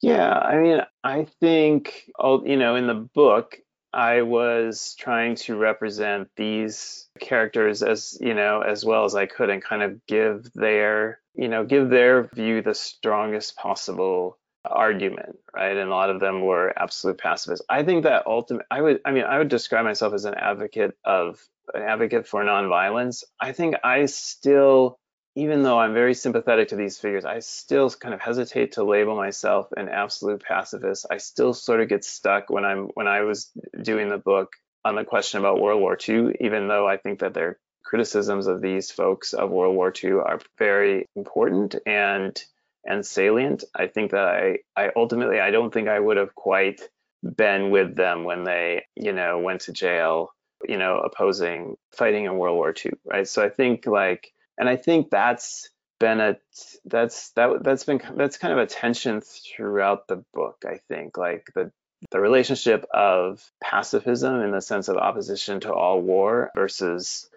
Yeah, 0.00 0.32
I 0.32 0.56
mean, 0.58 0.80
I 1.02 1.26
think, 1.40 2.10
oh, 2.18 2.44
you 2.44 2.56
know, 2.56 2.76
in 2.76 2.86
the 2.86 2.94
book, 2.94 3.58
I 3.92 4.22
was 4.22 4.94
trying 4.98 5.36
to 5.36 5.56
represent 5.56 6.28
these 6.36 7.08
characters 7.18 7.82
as, 7.82 8.16
you 8.20 8.34
know, 8.34 8.60
as 8.60 8.84
well 8.84 9.04
as 9.04 9.14
I 9.14 9.26
could 9.26 9.50
and 9.50 9.64
kind 9.64 9.82
of 9.82 10.06
give 10.06 10.52
their, 10.54 11.20
you 11.34 11.48
know, 11.48 11.64
give 11.64 11.88
their 11.88 12.28
view 12.34 12.62
the 12.62 12.74
strongest 12.74 13.56
possible 13.56 14.38
argument, 14.68 15.38
right? 15.54 15.76
And 15.76 15.88
a 15.88 15.94
lot 15.94 16.10
of 16.10 16.20
them 16.20 16.42
were 16.42 16.72
absolute 16.76 17.18
pacifists. 17.18 17.64
I 17.68 17.82
think 17.82 18.04
that 18.04 18.26
ultimate, 18.26 18.66
I 18.70 18.80
would, 18.80 19.00
I 19.04 19.12
mean, 19.12 19.24
I 19.24 19.38
would 19.38 19.48
describe 19.48 19.84
myself 19.84 20.14
as 20.14 20.24
an 20.24 20.34
advocate 20.34 20.96
of 21.04 21.40
an 21.74 21.82
advocate 21.82 22.26
for 22.26 22.42
nonviolence. 22.44 23.24
I 23.40 23.52
think 23.52 23.76
I 23.82 24.06
still, 24.06 24.98
even 25.34 25.62
though 25.62 25.78
I'm 25.78 25.94
very 25.94 26.14
sympathetic 26.14 26.68
to 26.68 26.76
these 26.76 26.98
figures, 26.98 27.24
I 27.24 27.40
still 27.40 27.90
kind 27.90 28.14
of 28.14 28.20
hesitate 28.20 28.72
to 28.72 28.84
label 28.84 29.16
myself 29.16 29.68
an 29.76 29.88
absolute 29.88 30.42
pacifist. 30.42 31.06
I 31.10 31.18
still 31.18 31.54
sort 31.54 31.80
of 31.80 31.88
get 31.88 32.04
stuck 32.04 32.50
when 32.50 32.64
I'm 32.64 32.86
when 32.94 33.08
I 33.08 33.22
was 33.22 33.50
doing 33.82 34.08
the 34.08 34.18
book 34.18 34.52
on 34.84 34.94
the 34.94 35.04
question 35.04 35.40
about 35.40 35.60
World 35.60 35.80
War 35.80 35.98
II, 36.08 36.36
even 36.40 36.68
though 36.68 36.86
I 36.86 36.96
think 36.96 37.18
that 37.18 37.34
their 37.34 37.58
criticisms 37.82 38.46
of 38.46 38.60
these 38.60 38.90
folks 38.90 39.32
of 39.32 39.50
World 39.50 39.76
War 39.76 39.92
II 40.02 40.12
are 40.12 40.40
very 40.58 41.06
important 41.14 41.76
and 41.86 42.40
and 42.86 43.04
salient. 43.04 43.64
I 43.74 43.86
think 43.86 44.12
that 44.12 44.24
I, 44.26 44.58
I 44.76 44.90
ultimately, 44.96 45.40
I 45.40 45.50
don't 45.50 45.72
think 45.72 45.88
I 45.88 45.98
would 45.98 46.16
have 46.16 46.34
quite 46.34 46.80
been 47.22 47.70
with 47.70 47.96
them 47.96 48.24
when 48.24 48.44
they, 48.44 48.84
you 48.94 49.12
know, 49.12 49.38
went 49.38 49.62
to 49.62 49.72
jail, 49.72 50.30
you 50.68 50.78
know, 50.78 50.98
opposing 50.98 51.76
fighting 51.92 52.24
in 52.24 52.36
World 52.36 52.56
War 52.56 52.74
II, 52.84 52.92
right? 53.04 53.28
So 53.28 53.44
I 53.44 53.48
think 53.48 53.86
like, 53.86 54.32
and 54.58 54.68
I 54.68 54.76
think 54.76 55.10
that's 55.10 55.70
been 55.98 56.20
a 56.20 56.36
that's 56.84 57.30
that 57.32 57.62
that's 57.62 57.84
been 57.84 58.00
that's 58.16 58.38
kind 58.38 58.52
of 58.52 58.58
a 58.58 58.66
tension 58.66 59.20
throughout 59.20 60.08
the 60.08 60.22
book. 60.34 60.64
I 60.66 60.80
think 60.88 61.16
like 61.16 61.50
the 61.54 61.72
the 62.10 62.20
relationship 62.20 62.84
of 62.92 63.42
pacifism 63.62 64.42
in 64.42 64.50
the 64.50 64.60
sense 64.60 64.88
of 64.88 64.96
opposition 64.96 65.60
to 65.60 65.72
all 65.72 66.00
war 66.00 66.50
versus 66.54 67.28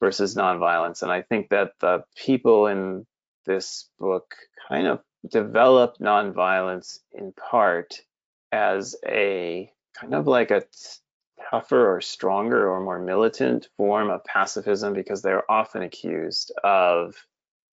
versus 0.00 0.34
nonviolence, 0.34 1.02
and 1.02 1.10
I 1.10 1.22
think 1.22 1.50
that 1.50 1.72
the 1.80 2.04
people 2.16 2.66
in 2.66 3.06
this 3.44 3.88
book 3.98 4.34
kind 4.68 4.86
of 4.86 5.00
developed 5.30 6.00
nonviolence 6.00 6.98
in 7.12 7.32
part 7.32 8.00
as 8.52 8.94
a 9.06 9.70
kind 9.98 10.14
of 10.14 10.26
like 10.26 10.50
a 10.50 10.62
tougher 11.50 11.94
or 11.94 12.00
stronger 12.00 12.68
or 12.70 12.80
more 12.80 12.98
militant 12.98 13.68
form 13.76 14.10
of 14.10 14.24
pacifism 14.24 14.92
because 14.94 15.22
they're 15.22 15.50
often 15.50 15.82
accused 15.82 16.52
of 16.62 17.14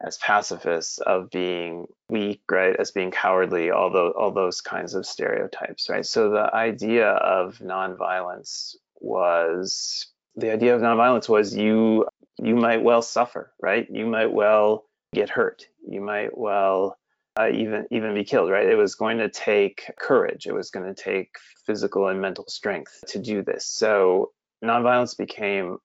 as 0.04 0.18
pacifists 0.18 0.98
of 1.00 1.30
being 1.30 1.86
weak 2.10 2.42
right 2.50 2.76
as 2.78 2.92
being 2.92 3.12
cowardly 3.12 3.70
all 3.70 3.92
those 3.92 4.14
all 4.18 4.32
those 4.32 4.62
kinds 4.62 4.96
of 4.96 5.06
stereotypes 5.06 5.90
right? 5.90 6.06
So 6.06 6.32
the 6.32 6.54
idea 6.54 7.10
of 7.10 7.60
nonviolence 7.60 8.76
was 9.00 10.08
the 10.36 10.52
idea 10.52 10.76
of 10.76 10.82
nonviolence 10.82 11.30
was 11.30 11.56
you 11.56 12.08
you 12.38 12.56
might 12.56 12.84
well 12.84 13.02
suffer 13.02 13.54
right? 13.62 13.88
You 13.90 14.08
might 14.08 14.32
well 14.32 14.86
get 15.14 15.30
hurt. 15.30 15.68
You 15.88 16.02
might 16.02 16.38
well 16.38 16.98
uh, 17.40 17.50
even 17.50 17.86
even 17.92 18.14
be 18.14 18.24
killed. 18.24 18.50
Right? 18.50 18.68
It 18.68 18.76
was 18.76 18.96
going 18.96 19.18
to 19.18 19.30
take 19.30 19.92
courage. 20.00 20.48
It 20.48 20.54
was 20.54 20.72
going 20.72 20.94
to 20.94 21.02
take 21.02 21.30
physical 21.66 22.08
and 22.08 22.22
mental 22.22 22.46
strength 22.48 23.04
to 23.08 23.20
do 23.20 23.44
this. 23.44 23.66
So 23.66 24.32
nonviolence 24.64 25.18
became 25.18 25.78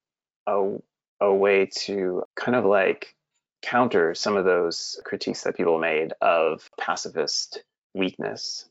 a 0.46 0.76
a 1.20 1.32
way 1.32 1.66
to 1.84 2.22
kind 2.34 2.56
of 2.56 2.64
like 2.64 3.14
counter 3.62 4.14
some 4.14 4.36
of 4.36 4.44
those 4.44 5.00
critiques 5.04 5.42
that 5.42 5.56
people 5.56 5.78
made 5.78 6.12
of 6.20 6.68
pacifist 6.78 7.62
weakness. 7.94 8.68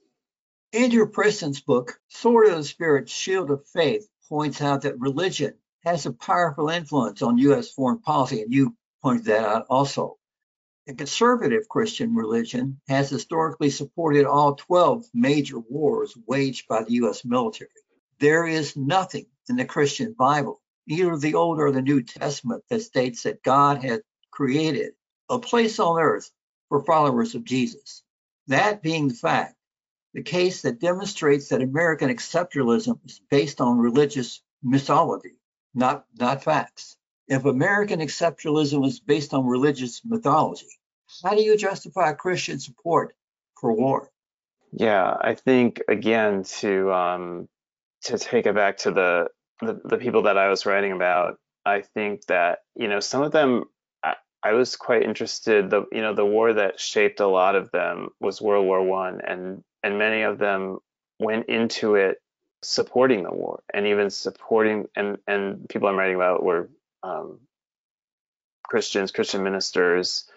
Andrew 0.74 1.08
Preston's 1.08 1.62
book, 1.62 2.00
Sword 2.10 2.48
of 2.50 2.58
the 2.58 2.64
Spirit, 2.64 3.10
Shield 3.10 3.50
of 3.50 3.66
Faith, 3.68 4.08
points 4.30 4.62
out 4.62 4.82
that 4.82 5.00
religion 5.00 5.54
has 5.84 6.06
a 6.06 6.14
powerful 6.14 6.70
influence 6.70 7.22
on 7.22 7.38
U.S. 7.38 7.70
foreign 7.70 8.00
policy, 8.00 8.42
and 8.42 8.54
you 8.54 8.76
pointed 9.02 9.26
that 9.26 9.44
out 9.46 9.66
also. 9.70 10.18
The 10.88 10.94
conservative 10.94 11.68
Christian 11.68 12.14
religion 12.14 12.80
has 12.88 13.10
historically 13.10 13.72
supported 13.72 14.26
all 14.26 14.54
12 14.54 15.06
major 15.16 15.58
wars 15.58 16.16
waged 16.28 16.68
by 16.68 16.84
the 16.84 16.94
U.S. 16.94 17.26
military. 17.26 17.72
There 18.20 18.46
is 18.46 18.78
nothing 18.78 19.26
in 19.50 19.56
the 19.56 19.66
Christian 19.66 20.14
Bible, 20.14 20.62
either 20.88 21.18
the 21.18 21.34
Old 21.34 21.60
or 21.60 21.72
the 21.72 21.82
New 21.82 22.04
Testament, 22.04 22.64
that 22.70 22.84
states 22.84 23.24
that 23.24 23.42
God 23.42 23.84
had 23.84 24.04
created 24.30 24.94
a 25.28 25.40
place 25.40 25.80
on 25.80 26.00
earth 26.00 26.30
for 26.70 26.84
followers 26.84 27.34
of 27.34 27.44
Jesus. 27.46 28.04
That 28.46 28.84
being 28.84 29.08
the 29.08 29.16
fact, 29.16 29.56
the 30.14 30.22
case 30.22 30.62
that 30.62 30.80
demonstrates 30.80 31.50
that 31.50 31.64
American 31.64 32.10
exceptionalism 32.10 33.00
is 33.06 33.20
based 33.32 33.60
on 33.60 33.80
religious 33.80 34.40
mythology, 34.62 35.40
not, 35.74 36.06
not 36.16 36.44
facts. 36.44 36.96
If 37.28 37.46
American 37.46 38.00
exceptionalism 38.00 38.86
is 38.86 39.00
based 39.00 39.34
on 39.34 39.46
religious 39.46 40.02
mythology, 40.06 40.68
how 41.24 41.36
do 41.36 41.42
you 41.42 41.58
justify 41.58 42.14
Christian 42.14 42.60
support 42.60 43.16
for 43.60 43.74
war? 43.74 44.12
Yeah, 44.72 45.16
I 45.20 45.36
think 45.36 45.82
again 45.88 46.44
to 46.60 46.92
um, 46.92 47.48
to 48.04 48.18
take 48.18 48.46
it 48.46 48.56
back 48.56 48.78
to 48.80 48.92
the, 48.92 49.28
the 49.62 49.80
the 49.84 49.98
people 49.98 50.24
that 50.24 50.38
I 50.38 50.50
was 50.50 50.66
writing 50.66 50.92
about, 50.92 51.40
I 51.66 51.82
think 51.82 52.26
that 52.26 52.60
you 52.76 52.88
know 52.88 53.00
some 53.00 53.24
of 53.24 53.32
them 53.32 53.66
I, 54.04 54.16
I 54.44 54.54
was 54.54 54.76
quite 54.76 55.04
interested. 55.04 55.70
The 55.70 55.86
you 55.92 56.02
know 56.02 56.14
the 56.14 56.26
war 56.26 56.54
that 56.54 56.80
shaped 56.80 57.20
a 57.20 57.28
lot 57.28 57.56
of 57.56 57.72
them 57.72 58.10
was 58.20 58.42
World 58.42 58.66
War 58.66 58.84
One, 58.84 59.22
and 59.26 59.64
and 59.82 59.98
many 59.98 60.24
of 60.24 60.38
them 60.38 60.80
went 61.20 61.48
into 61.48 61.96
it 61.96 62.18
supporting 62.62 63.24
the 63.24 63.32
war 63.32 63.62
and 63.74 63.86
even 63.86 64.10
supporting 64.10 64.88
and 64.96 65.18
and 65.28 65.70
people 65.70 65.88
I'm 65.88 65.96
writing 65.96 66.16
about 66.16 66.44
were 66.44 66.70
um, 67.06 67.40
Christians, 68.64 69.12
Christian 69.12 69.44
ministers, 69.44 70.30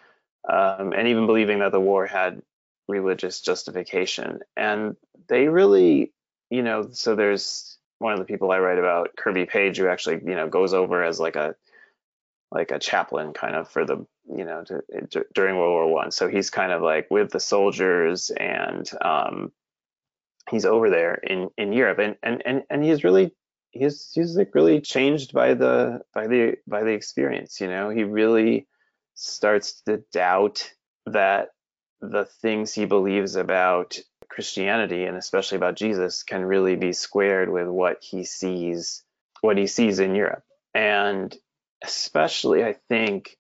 um, 0.48 0.92
and 0.92 1.08
even 1.08 1.26
believing 1.26 1.60
that 1.60 1.72
the 1.72 1.80
war 1.80 2.06
had 2.06 2.42
religious 2.86 3.40
justification. 3.40 4.40
And 4.56 4.96
they 5.28 5.48
really, 5.48 6.12
you 6.50 6.62
know, 6.62 6.88
so 6.92 7.14
there's 7.14 7.78
one 7.98 8.12
of 8.12 8.18
the 8.18 8.24
people 8.24 8.50
I 8.50 8.58
write 8.58 8.78
about, 8.78 9.16
Kirby 9.16 9.46
Page, 9.46 9.78
who 9.78 9.88
actually, 9.88 10.20
you 10.24 10.34
know, 10.34 10.48
goes 10.48 10.74
over 10.74 11.02
as 11.02 11.18
like 11.18 11.36
a 11.36 11.54
like 12.50 12.70
a 12.70 12.78
chaplain 12.78 13.34
kind 13.34 13.54
of 13.54 13.68
for 13.68 13.84
the 13.84 14.06
you 14.34 14.44
know 14.44 14.64
to, 14.64 14.82
during 15.34 15.56
World 15.56 15.72
War 15.72 15.92
One. 15.92 16.10
So 16.10 16.28
he's 16.28 16.50
kind 16.50 16.72
of 16.72 16.82
like 16.82 17.10
with 17.10 17.30
the 17.30 17.40
soldiers 17.40 18.30
and 18.30 18.88
um, 19.02 19.52
he's 20.50 20.64
over 20.64 20.88
there 20.88 21.14
in 21.14 21.50
in 21.58 21.72
Europe 21.72 21.98
and 21.98 22.16
and 22.22 22.42
and 22.46 22.62
and 22.70 22.84
he's 22.84 23.04
really 23.04 23.32
he's 23.70 24.10
he's 24.14 24.36
like 24.36 24.54
really 24.54 24.80
changed 24.80 25.32
by 25.32 25.54
the 25.54 26.02
by 26.14 26.26
the 26.26 26.56
by 26.66 26.82
the 26.82 26.92
experience. 26.92 27.60
You 27.60 27.68
know, 27.68 27.90
he 27.90 28.04
really 28.04 28.66
starts 29.14 29.82
to 29.82 30.02
doubt 30.12 30.72
that 31.06 31.48
the 32.00 32.24
things 32.24 32.72
he 32.72 32.84
believes 32.84 33.34
about 33.36 33.98
Christianity 34.28 35.04
and 35.04 35.16
especially 35.16 35.56
about 35.56 35.76
Jesus 35.76 36.22
can 36.22 36.44
really 36.44 36.76
be 36.76 36.92
squared 36.92 37.50
with 37.50 37.66
what 37.66 37.98
he 38.02 38.24
sees 38.24 39.02
what 39.40 39.58
he 39.58 39.66
sees 39.66 39.98
in 39.98 40.14
Europe. 40.14 40.44
And 40.74 41.36
especially 41.82 42.64
I 42.64 42.74
think 42.88 43.36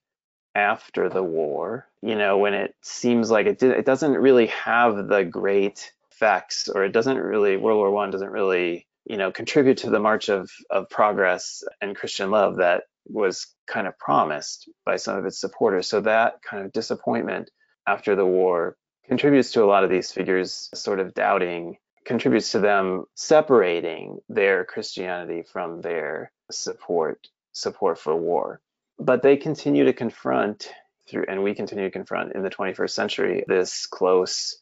after 0.54 1.08
the 1.08 1.22
war, 1.22 1.86
you 2.02 2.16
know, 2.16 2.38
when 2.38 2.54
it 2.54 2.74
seems 2.82 3.30
like 3.30 3.46
it 3.46 3.58
did, 3.58 3.72
it 3.72 3.86
doesn't 3.86 4.14
really 4.14 4.46
have 4.46 5.08
the 5.08 5.24
great 5.24 5.92
effects 6.10 6.68
or 6.68 6.84
it 6.84 6.92
doesn't 6.92 7.16
really 7.16 7.56
World 7.56 7.78
War 7.78 7.90
1 7.92 8.10
doesn't 8.10 8.30
really, 8.30 8.87
you 9.08 9.16
know, 9.16 9.32
contribute 9.32 9.78
to 9.78 9.90
the 9.90 9.98
march 9.98 10.28
of 10.28 10.50
of 10.70 10.88
progress 10.90 11.64
and 11.80 11.96
Christian 11.96 12.30
love 12.30 12.58
that 12.58 12.84
was 13.06 13.46
kind 13.66 13.86
of 13.86 13.98
promised 13.98 14.68
by 14.84 14.96
some 14.96 15.16
of 15.16 15.24
its 15.24 15.40
supporters. 15.40 15.88
So 15.88 16.02
that 16.02 16.42
kind 16.42 16.64
of 16.64 16.72
disappointment 16.72 17.50
after 17.86 18.14
the 18.14 18.26
war 18.26 18.76
contributes 19.06 19.52
to 19.52 19.64
a 19.64 19.66
lot 19.66 19.82
of 19.82 19.90
these 19.90 20.12
figures 20.12 20.68
sort 20.74 21.00
of 21.00 21.14
doubting, 21.14 21.78
contributes 22.04 22.52
to 22.52 22.58
them 22.58 23.04
separating 23.14 24.18
their 24.28 24.66
Christianity 24.66 25.42
from 25.42 25.80
their 25.80 26.30
support 26.50 27.28
support 27.52 27.98
for 27.98 28.14
war. 28.14 28.60
But 28.98 29.22
they 29.22 29.38
continue 29.38 29.84
to 29.86 29.92
confront 29.94 30.70
through 31.08 31.24
and 31.28 31.42
we 31.42 31.54
continue 31.54 31.84
to 31.84 31.90
confront 31.90 32.34
in 32.34 32.42
the 32.42 32.50
21st 32.50 32.90
century 32.90 33.44
this 33.48 33.86
close 33.86 34.58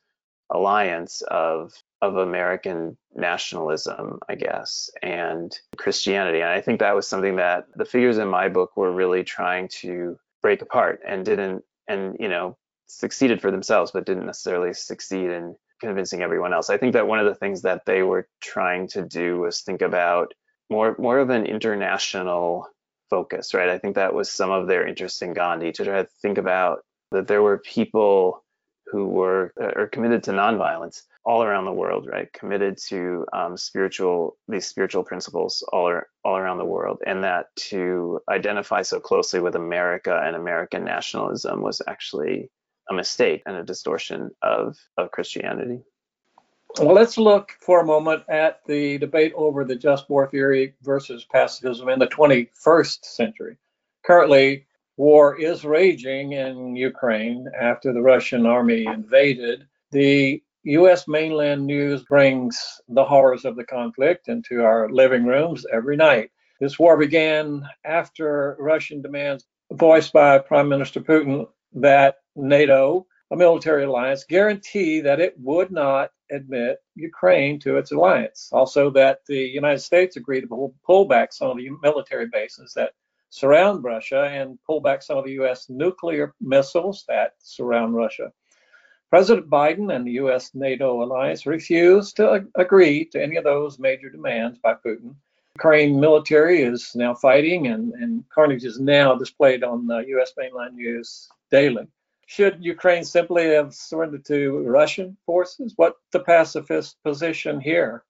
alliance 0.50 1.22
of 1.22 1.72
of 2.02 2.16
American 2.16 2.96
nationalism, 3.14 4.18
I 4.28 4.34
guess, 4.34 4.90
and 5.02 5.56
Christianity. 5.76 6.40
And 6.40 6.50
I 6.50 6.60
think 6.60 6.80
that 6.80 6.94
was 6.94 7.08
something 7.08 7.36
that 7.36 7.66
the 7.74 7.84
figures 7.84 8.18
in 8.18 8.28
my 8.28 8.48
book 8.48 8.76
were 8.76 8.92
really 8.92 9.24
trying 9.24 9.68
to 9.80 10.18
break 10.42 10.62
apart 10.62 11.00
and 11.06 11.24
didn't 11.24 11.64
and 11.88 12.16
you 12.20 12.28
know 12.28 12.56
succeeded 12.86 13.40
for 13.40 13.50
themselves, 13.50 13.90
but 13.90 14.06
didn't 14.06 14.26
necessarily 14.26 14.72
succeed 14.72 15.30
in 15.30 15.56
convincing 15.80 16.22
everyone 16.22 16.52
else. 16.52 16.70
I 16.70 16.78
think 16.78 16.92
that 16.92 17.08
one 17.08 17.18
of 17.18 17.26
the 17.26 17.34
things 17.34 17.62
that 17.62 17.84
they 17.86 18.02
were 18.02 18.28
trying 18.40 18.88
to 18.88 19.02
do 19.02 19.40
was 19.40 19.60
think 19.60 19.82
about 19.82 20.34
more 20.70 20.96
more 20.98 21.18
of 21.18 21.30
an 21.30 21.46
international 21.46 22.68
focus, 23.08 23.54
right? 23.54 23.68
I 23.68 23.78
think 23.78 23.94
that 23.94 24.14
was 24.14 24.30
some 24.30 24.50
of 24.50 24.66
their 24.66 24.86
interest 24.86 25.22
in 25.22 25.32
Gandhi 25.32 25.72
to 25.72 25.84
try 25.84 26.02
to 26.02 26.08
think 26.20 26.38
about 26.38 26.84
that 27.12 27.28
there 27.28 27.42
were 27.42 27.58
people 27.58 28.44
who 28.86 29.06
were 29.06 29.52
uh, 29.60 29.72
are 29.80 29.86
committed 29.86 30.24
to 30.24 30.32
nonviolence 30.32 31.02
all 31.26 31.42
around 31.42 31.64
the 31.64 31.72
world, 31.72 32.06
right? 32.06 32.32
Committed 32.32 32.78
to 32.78 33.26
um, 33.32 33.56
spiritual 33.56 34.36
these 34.48 34.66
spiritual 34.66 35.02
principles 35.02 35.64
all 35.72 35.88
are, 35.88 36.08
all 36.24 36.36
around 36.36 36.58
the 36.58 36.64
world, 36.64 37.02
and 37.04 37.24
that 37.24 37.54
to 37.56 38.20
identify 38.30 38.80
so 38.80 39.00
closely 39.00 39.40
with 39.40 39.56
America 39.56 40.22
and 40.24 40.36
American 40.36 40.84
nationalism 40.84 41.62
was 41.62 41.82
actually 41.88 42.48
a 42.88 42.94
mistake 42.94 43.42
and 43.44 43.56
a 43.56 43.64
distortion 43.64 44.30
of, 44.42 44.78
of 44.96 45.10
Christianity. 45.10 45.80
Well, 46.78 46.94
let's 46.94 47.18
look 47.18 47.52
for 47.60 47.80
a 47.80 47.86
moment 47.86 48.22
at 48.28 48.64
the 48.66 48.98
debate 48.98 49.32
over 49.34 49.64
the 49.64 49.74
just 49.74 50.08
war 50.08 50.28
theory 50.28 50.74
versus 50.82 51.24
pacifism 51.24 51.88
in 51.88 51.98
the 51.98 52.06
21st 52.06 53.04
century. 53.04 53.56
Currently, 54.04 54.64
war 54.96 55.36
is 55.40 55.64
raging 55.64 56.32
in 56.32 56.76
Ukraine 56.76 57.48
after 57.58 57.92
the 57.92 58.02
Russian 58.02 58.46
army 58.46 58.86
invaded. 58.86 59.66
The 59.90 60.42
U.S. 60.68 61.06
mainland 61.06 61.64
news 61.64 62.02
brings 62.02 62.80
the 62.88 63.04
horrors 63.04 63.44
of 63.44 63.54
the 63.54 63.62
conflict 63.62 64.26
into 64.26 64.64
our 64.64 64.90
living 64.90 65.24
rooms 65.24 65.64
every 65.72 65.96
night. 65.96 66.30
This 66.58 66.76
war 66.76 66.96
began 66.96 67.62
after 67.84 68.56
Russian 68.58 69.00
demands 69.00 69.46
voiced 69.70 70.12
by 70.12 70.40
Prime 70.40 70.68
Minister 70.68 71.00
Putin 71.00 71.46
that 71.74 72.16
NATO, 72.34 73.06
a 73.30 73.36
military 73.36 73.84
alliance, 73.84 74.24
guarantee 74.24 75.00
that 75.02 75.20
it 75.20 75.34
would 75.38 75.70
not 75.70 76.10
admit 76.32 76.78
Ukraine 76.96 77.60
to 77.60 77.76
its 77.76 77.92
alliance. 77.92 78.48
Also, 78.50 78.90
that 78.90 79.20
the 79.28 79.38
United 79.38 79.78
States 79.78 80.16
agreed 80.16 80.40
to 80.40 80.74
pull 80.84 81.04
back 81.04 81.32
some 81.32 81.50
of 81.50 81.58
the 81.58 81.70
military 81.80 82.26
bases 82.32 82.72
that 82.74 82.90
surround 83.30 83.84
Russia 83.84 84.24
and 84.24 84.58
pull 84.66 84.80
back 84.80 85.00
some 85.04 85.16
of 85.16 85.26
the 85.26 85.32
U.S. 85.34 85.66
nuclear 85.68 86.34
missiles 86.40 87.04
that 87.06 87.34
surround 87.38 87.94
Russia. 87.94 88.32
President 89.10 89.48
Biden 89.48 89.94
and 89.94 90.06
the 90.06 90.12
U.S. 90.12 90.50
NATO 90.54 91.02
alliance 91.02 91.46
refused 91.46 92.16
to 92.16 92.46
agree 92.56 93.04
to 93.06 93.22
any 93.22 93.36
of 93.36 93.44
those 93.44 93.78
major 93.78 94.10
demands 94.10 94.58
by 94.58 94.74
Putin. 94.74 95.14
Ukraine 95.54 95.98
military 95.98 96.62
is 96.62 96.94
now 96.94 97.14
fighting, 97.14 97.68
and, 97.68 97.92
and 97.94 98.24
carnage 98.28 98.64
is 98.64 98.78
now 98.78 99.14
displayed 99.14 99.64
on 99.64 99.88
U.S. 99.88 100.32
mainline 100.38 100.74
news 100.74 101.28
daily. 101.50 101.86
Should 102.26 102.64
Ukraine 102.64 103.04
simply 103.04 103.46
have 103.50 103.72
surrendered 103.72 104.24
to 104.26 104.58
Russian 104.58 105.16
forces? 105.24 105.72
What 105.76 105.96
the 106.10 106.20
pacifist 106.20 107.02
position 107.04 107.60
here? 107.60 108.04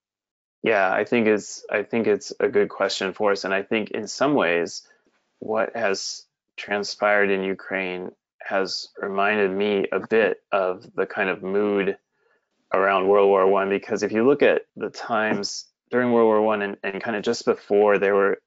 Yeah, 0.63 0.91
I 0.91 1.05
think 1.05 1.29
it's 1.29 1.65
I 1.71 1.83
think 1.83 2.07
it's 2.07 2.33
a 2.41 2.49
good 2.49 2.71
question 2.71 3.13
for 3.13 3.33
us, 3.33 3.45
and 3.45 3.53
I 3.53 3.63
think 3.63 3.91
in 3.91 4.09
some 4.09 4.35
ways, 4.35 4.83
what 5.39 5.77
has 5.77 6.25
transpired 6.57 7.31
in 7.31 7.43
Ukraine 7.43 8.11
has 8.49 8.89
reminded 9.01 9.51
me 9.51 9.87
a 9.93 10.01
bit 10.01 10.43
of 10.53 10.87
the 10.95 11.07
kind 11.07 11.29
of 11.29 11.43
mood 11.43 11.97
around 12.73 13.09
World 13.09 13.29
War 13.29 13.47
One. 13.47 13.69
Because 13.69 14.03
if 14.03 14.13
you 14.13 14.27
look 14.27 14.43
at 14.43 14.63
the 14.77 14.91
times 14.91 15.67
during 15.91 16.13
World 16.13 16.27
War 16.27 16.43
One 16.43 16.63
and, 16.63 16.77
and 16.83 17.03
kind 17.03 17.17
of 17.17 17.23
just 17.23 17.45
before, 17.45 17.99
there 17.99 18.15
were 18.15 18.39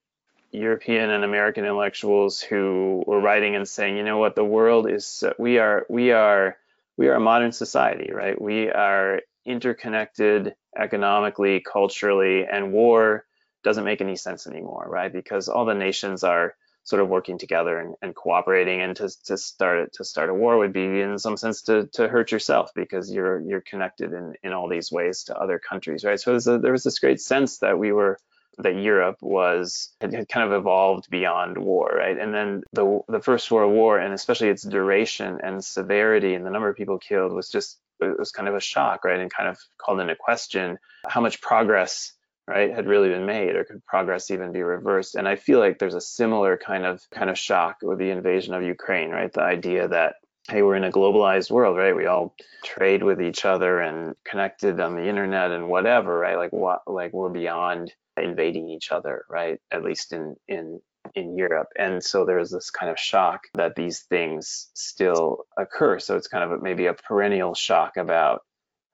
European 0.51 1.09
and 1.09 1.23
American 1.23 1.63
intellectuals 1.63 2.41
who 2.41 3.03
were 3.05 3.19
writing 3.19 3.55
and 3.55 3.67
saying, 3.67 3.97
you 3.97 4.03
know 4.03 4.17
what, 4.17 4.35
the 4.35 4.43
world 4.43 4.89
is 4.89 5.23
we 5.38 5.59
are 5.59 5.85
we 5.89 6.12
are 6.12 6.57
we 6.97 7.07
are 7.07 7.15
a 7.15 7.19
modern 7.19 7.51
society, 7.51 8.12
right? 8.12 8.39
We 8.41 8.69
are 8.69 9.21
interconnected 9.45 10.55
economically, 10.77 11.62
culturally, 11.62 12.45
and 12.45 12.71
war 12.71 13.25
doesn't 13.63 13.83
make 13.83 14.01
any 14.01 14.15
sense 14.15 14.47
anymore, 14.47 14.85
right? 14.88 15.12
Because 15.12 15.49
all 15.49 15.65
the 15.65 15.73
nations 15.73 16.23
are 16.23 16.55
sort 16.89 17.04
of 17.04 17.08
working 17.08 17.38
together 17.38 17.78
and, 17.78 17.93
and 18.02 18.15
cooperating 18.15 18.82
and 18.82 18.95
to, 18.95 19.08
to 19.25 19.38
start 19.38 19.93
to 19.93 20.04
start 20.04 20.30
a 20.30 20.34
war 20.34 20.58
would 20.58 20.73
be 20.73 21.02
in 21.02 21.19
some 21.19 21.38
sense 21.38 21.62
to, 21.62 21.88
to 21.93 22.08
hurt 22.08 22.32
yourself 22.32 22.71
because 22.73 23.12
you're 23.12 23.39
you're 23.41 23.62
connected 23.62 24.12
in, 24.12 24.34
in 24.41 24.54
all 24.54 24.67
these 24.67 24.91
ways 24.91 25.23
to 25.25 25.38
other 25.38 25.60
countries 25.60 26.04
right 26.04 26.19
so 26.19 26.36
a, 26.36 26.58
there 26.58 26.71
was 26.71 26.84
this 26.84 26.97
great 26.97 27.21
sense 27.21 27.60
that 27.60 27.78
we 27.78 27.91
were 27.91 28.17
that 28.58 28.75
Europe 28.75 29.17
was 29.21 29.93
had, 30.02 30.28
kind 30.28 30.52
of 30.52 30.60
evolved 30.60 31.10
beyond 31.10 31.58
war, 31.58 31.93
right? 31.95 32.17
And 32.19 32.34
then 32.34 32.63
the 32.73 32.99
the 33.08 33.21
First 33.21 33.49
World 33.52 33.71
War, 33.71 33.97
and 33.97 34.13
especially 34.13 34.49
its 34.49 34.63
duration 34.63 35.39
and 35.41 35.63
severity 35.63 36.34
and 36.34 36.45
the 36.45 36.49
number 36.49 36.67
of 36.67 36.75
people 36.75 36.97
killed, 36.97 37.32
was 37.32 37.49
just 37.49 37.80
it 38.02 38.19
was 38.19 38.32
kind 38.32 38.49
of 38.49 38.56
a 38.56 38.60
shock, 38.60 39.06
right? 39.06 39.19
And 39.19 39.32
kind 39.32 39.47
of 39.47 39.58
called 39.78 40.02
into 40.02 40.15
question 40.15 40.78
how 41.08 41.21
much 41.21 41.39
progress, 41.41 42.12
right, 42.49 42.73
had 42.73 42.88
really 42.88 43.09
been 43.09 43.25
made, 43.27 43.55
or 43.55 43.63
could 43.63 43.85
progress 43.85 44.31
even 44.31 44.51
be 44.51 44.63
reversed? 44.63 45.15
And 45.15 45.27
I 45.27 45.35
feel 45.35 45.59
like 45.59 45.77
there's 45.77 45.93
a 45.93 46.01
similar 46.01 46.57
kind 46.57 46.85
of 46.85 47.01
kind 47.12 47.29
of 47.29 47.38
shock 47.38 47.77
with 47.83 47.99
the 47.99 48.09
invasion 48.09 48.53
of 48.55 48.63
Ukraine, 48.63 49.12
right? 49.12 49.31
The 49.31 49.43
idea 49.43 49.88
that 49.88 50.15
hey, 50.49 50.63
we're 50.63 50.75
in 50.75 50.83
a 50.83 50.91
globalized 50.91 51.51
world, 51.51 51.77
right? 51.77 51.95
We 51.95 52.07
all 52.07 52.35
trade 52.63 53.03
with 53.03 53.21
each 53.21 53.45
other 53.45 53.79
and 53.81 54.15
connected 54.25 54.79
on 54.79 54.95
the 54.95 55.07
internet 55.07 55.51
and 55.51 55.69
whatever, 55.69 56.17
right? 56.17 56.38
Like 56.38 56.51
what, 56.51 56.81
like 56.88 57.13
we're 57.13 57.29
beyond 57.29 57.93
invading 58.17 58.67
each 58.67 58.91
other, 58.91 59.25
right? 59.29 59.59
At 59.71 59.83
least 59.83 60.12
in 60.12 60.35
in 60.47 60.81
in 61.15 61.38
Europe. 61.38 61.69
And 61.77 62.03
so 62.03 62.25
there's 62.25 62.51
this 62.51 62.71
kind 62.71 62.91
of 62.91 62.99
shock 62.99 63.41
that 63.53 63.75
these 63.75 64.01
things 64.01 64.69
still 64.73 65.45
occur. 65.57 65.99
So 65.99 66.17
it's 66.17 66.27
kind 66.27 66.51
of 66.51 66.62
maybe 66.62 66.88
a 66.88 66.93
perennial 66.93 67.53
shock 67.53 67.97
about 67.97 68.41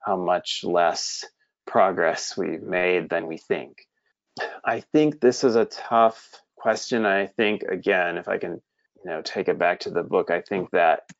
how 0.00 0.16
much 0.16 0.62
less 0.62 1.24
progress 1.66 2.36
we've 2.36 2.62
made 2.62 3.08
than 3.08 3.26
we 3.26 3.36
think. 3.36 3.86
I 4.64 4.80
think 4.80 5.20
this 5.20 5.44
is 5.44 5.56
a 5.56 5.64
tough 5.64 6.40
question. 6.56 7.06
I 7.06 7.26
think 7.26 7.62
again, 7.62 8.18
if 8.18 8.28
I 8.28 8.38
can, 8.38 8.60
you 9.04 9.10
know, 9.10 9.22
take 9.22 9.48
it 9.48 9.58
back 9.58 9.80
to 9.80 9.90
the 9.90 10.02
book, 10.02 10.30
I 10.30 10.40
think 10.40 10.70
that 10.70 11.10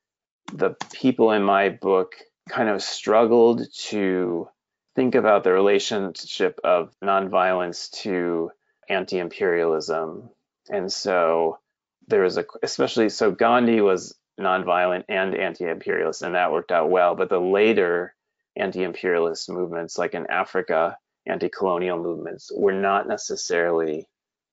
the 0.52 0.76
people 0.92 1.32
in 1.32 1.42
my 1.42 1.68
book 1.68 2.14
kind 2.48 2.68
of 2.68 2.82
struggled 2.82 3.62
to 3.74 4.48
think 4.94 5.14
about 5.14 5.44
the 5.44 5.52
relationship 5.52 6.58
of 6.64 6.94
nonviolence 7.02 7.90
to 8.02 8.50
anti-imperialism. 8.88 10.30
And 10.70 10.92
so 10.92 11.58
there 12.08 12.22
was 12.22 12.38
a 12.38 12.44
especially 12.62 13.08
so 13.08 13.30
Gandhi 13.30 13.80
was 13.80 14.14
nonviolent 14.38 15.04
and 15.08 15.34
anti-imperialist 15.34 16.22
and 16.22 16.34
that 16.34 16.52
worked 16.52 16.72
out 16.72 16.90
well, 16.90 17.14
but 17.14 17.28
the 17.28 17.40
later 17.40 18.14
anti-imperialist 18.56 19.48
movements 19.50 19.98
like 19.98 20.14
in 20.14 20.26
Africa, 20.28 20.96
anti-colonial 21.26 22.02
movements 22.02 22.50
were 22.54 22.72
not 22.72 23.08
necessarily 23.08 24.08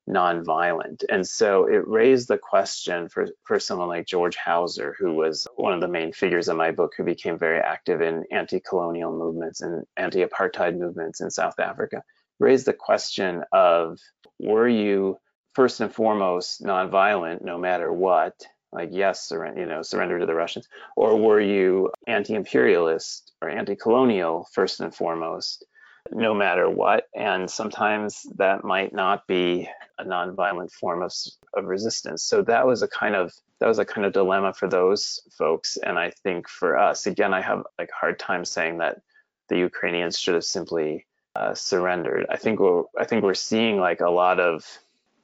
nonviolent. 0.09 1.03
And 1.09 1.25
so 1.25 1.65
it 1.67 1.87
raised 1.87 2.27
the 2.27 2.37
question 2.37 3.07
for, 3.09 3.27
for 3.43 3.59
someone 3.59 3.87
like 3.87 4.05
George 4.05 4.35
Houser, 4.35 4.95
who 4.99 5.13
was 5.13 5.47
one 5.55 5.73
of 5.73 5.81
the 5.81 5.87
main 5.87 6.11
figures 6.11 6.49
in 6.49 6.57
my 6.57 6.71
book, 6.71 6.93
who 6.97 7.03
became 7.03 7.37
very 7.37 7.59
active 7.59 8.01
in 8.01 8.25
anti 8.31 8.59
colonial 8.59 9.17
movements 9.17 9.61
and 9.61 9.85
anti 9.95 10.23
apartheid 10.23 10.77
movements 10.77 11.21
in 11.21 11.29
South 11.29 11.59
Africa, 11.59 12.03
raised 12.39 12.65
the 12.65 12.73
question 12.73 13.43
of 13.51 13.99
were 14.39 14.67
you 14.67 15.17
first 15.53 15.79
and 15.79 15.93
foremost 15.93 16.61
nonviolent 16.61 17.41
no 17.41 17.57
matter 17.57 17.91
what? 17.91 18.33
Like 18.73 18.89
yes, 18.91 19.27
surrender, 19.27 19.59
you 19.62 19.65
know, 19.67 19.81
surrender 19.81 20.19
to 20.19 20.25
the 20.25 20.36
Russians, 20.36 20.67
or 20.95 21.15
were 21.15 21.39
you 21.39 21.91
anti-imperialist 22.07 23.31
or 23.41 23.49
anti-colonial 23.49 24.47
first 24.53 24.79
and 24.79 24.93
foremost? 24.93 25.65
no 26.12 26.33
matter 26.33 26.69
what. 26.69 27.05
And 27.15 27.49
sometimes 27.49 28.25
that 28.36 28.63
might 28.63 28.93
not 28.93 29.25
be 29.27 29.69
a 29.97 30.03
nonviolent 30.03 30.71
form 30.71 31.01
of, 31.01 31.13
of 31.53 31.65
resistance. 31.65 32.23
So 32.23 32.41
that 32.43 32.65
was 32.67 32.81
a 32.81 32.88
kind 32.88 33.15
of 33.15 33.33
that 33.59 33.67
was 33.67 33.79
a 33.79 33.86
kind 33.86 34.05
of 34.05 34.13
dilemma 34.13 34.53
for 34.53 34.67
those 34.67 35.21
folks. 35.38 35.77
And 35.77 35.97
I 35.97 36.12
think 36.23 36.49
for 36.49 36.77
us, 36.77 37.05
again, 37.05 37.33
I 37.33 37.41
have 37.41 37.63
like 37.79 37.89
hard 37.91 38.19
time 38.19 38.43
saying 38.43 38.79
that 38.79 39.01
the 39.47 39.57
Ukrainians 39.57 40.17
should 40.17 40.33
have 40.33 40.43
simply 40.43 41.05
uh, 41.36 41.53
surrendered. 41.53 42.25
I 42.29 42.38
think 42.38 42.59
we're 42.59 42.83
I 42.97 43.05
think 43.05 43.23
we're 43.23 43.33
seeing 43.33 43.79
like 43.79 44.01
a 44.01 44.09
lot 44.09 44.39
of 44.39 44.65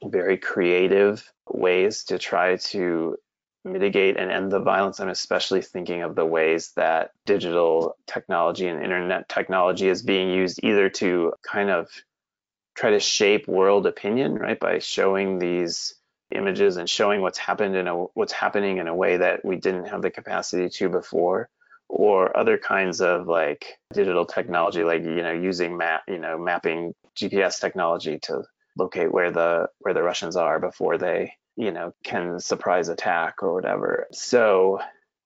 very 0.02 0.38
creative 0.38 1.30
ways 1.46 2.04
to 2.04 2.18
try 2.18 2.56
to 2.56 3.16
mitigate 3.64 4.16
and 4.16 4.30
end 4.30 4.50
the 4.50 4.60
violence. 4.60 5.00
I'm 5.00 5.08
especially 5.08 5.62
thinking 5.62 6.02
of 6.02 6.14
the 6.14 6.24
ways 6.24 6.72
that 6.76 7.10
digital 7.26 7.96
technology 8.06 8.66
and 8.66 8.82
internet 8.82 9.28
technology 9.28 9.88
is 9.88 10.02
being 10.02 10.30
used 10.30 10.60
either 10.62 10.88
to 10.90 11.32
kind 11.42 11.70
of 11.70 11.88
try 12.74 12.90
to 12.90 13.00
shape 13.00 13.46
world 13.48 13.86
opinion, 13.86 14.36
right, 14.36 14.58
by 14.58 14.78
showing 14.78 15.38
these 15.38 15.94
images 16.34 16.76
and 16.76 16.88
showing 16.88 17.20
what's 17.20 17.38
happened 17.38 17.74
in 17.76 17.88
a 17.88 17.94
what's 18.14 18.32
happening 18.32 18.78
in 18.78 18.86
a 18.86 18.94
way 18.94 19.16
that 19.16 19.44
we 19.44 19.56
didn't 19.56 19.86
have 19.86 20.02
the 20.02 20.10
capacity 20.10 20.68
to 20.68 20.88
before 20.88 21.48
or 21.88 22.36
other 22.36 22.56
kinds 22.56 23.00
of 23.00 23.26
like 23.26 23.78
digital 23.92 24.24
technology 24.24 24.84
like 24.84 25.02
you 25.02 25.22
know 25.22 25.32
using 25.32 25.76
map 25.76 26.02
you 26.06 26.18
know 26.18 26.38
mapping 26.38 26.94
GPS 27.16 27.60
technology 27.60 28.18
to 28.20 28.44
locate 28.78 29.12
where 29.12 29.32
the 29.32 29.68
where 29.80 29.92
the 29.92 30.02
Russians 30.02 30.36
are 30.36 30.60
before 30.60 30.98
they 30.98 31.32
you 31.56 31.70
know, 31.70 31.92
can 32.04 32.40
surprise 32.40 32.88
attack 32.88 33.42
or 33.42 33.54
whatever. 33.54 34.06
So 34.12 34.80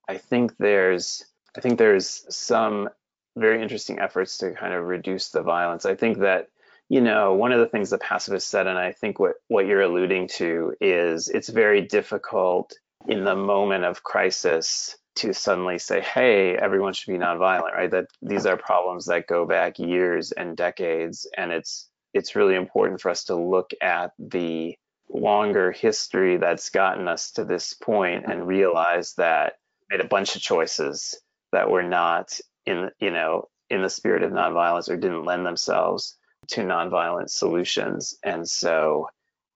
I 0.07 0.17
think 0.17 0.57
there's 0.57 1.25
I 1.57 1.61
think 1.61 1.77
there's 1.77 2.25
some 2.29 2.89
very 3.37 3.61
interesting 3.61 3.99
efforts 3.99 4.37
to 4.39 4.51
kind 4.51 4.73
of 4.73 4.85
reduce 4.85 5.29
the 5.29 5.41
violence. 5.41 5.85
I 5.85 5.95
think 5.95 6.19
that 6.19 6.49
you 6.89 7.01
know 7.01 7.33
one 7.33 7.51
of 7.51 7.59
the 7.59 7.67
things 7.67 7.89
the 7.89 7.97
pacifist 7.97 8.49
said, 8.49 8.67
and 8.67 8.77
I 8.77 8.91
think 8.91 9.19
what 9.19 9.35
what 9.47 9.65
you're 9.65 9.81
alluding 9.81 10.27
to 10.35 10.73
is 10.81 11.29
it's 11.29 11.49
very 11.49 11.81
difficult 11.81 12.73
in 13.07 13.23
the 13.23 13.35
moment 13.35 13.83
of 13.85 14.03
crisis 14.03 14.97
to 15.15 15.33
suddenly 15.33 15.79
say, 15.79 16.01
hey, 16.01 16.57
everyone 16.57 16.93
should 16.93 17.11
be 17.11 17.17
nonviolent, 17.17 17.73
right? 17.73 17.91
That 17.91 18.07
these 18.21 18.45
are 18.45 18.57
problems 18.57 19.05
that 19.05 19.27
go 19.27 19.45
back 19.45 19.79
years 19.79 20.31
and 20.31 20.57
decades, 20.57 21.27
and 21.37 21.51
it's 21.51 21.89
it's 22.13 22.35
really 22.35 22.55
important 22.55 23.01
for 23.01 23.09
us 23.09 23.25
to 23.25 23.35
look 23.35 23.71
at 23.81 24.11
the 24.19 24.77
longer 25.09 25.71
history 25.71 26.37
that's 26.37 26.69
gotten 26.69 27.07
us 27.07 27.31
to 27.31 27.45
this 27.45 27.73
point 27.73 28.25
and 28.25 28.47
realize 28.47 29.13
that 29.15 29.53
made 29.89 30.01
a 30.01 30.07
bunch 30.07 30.35
of 30.35 30.41
choices 30.41 31.19
that 31.51 31.69
were 31.69 31.83
not 31.83 32.39
in 32.65 32.89
you 32.99 33.11
know 33.11 33.47
in 33.69 33.81
the 33.81 33.89
spirit 33.89 34.23
of 34.23 34.31
nonviolence 34.31 34.89
or 34.89 34.97
didn't 34.97 35.25
lend 35.25 35.45
themselves 35.45 36.17
to 36.47 36.61
nonviolent 36.61 37.29
solutions. 37.29 38.15
And 38.23 38.47
so 38.47 39.09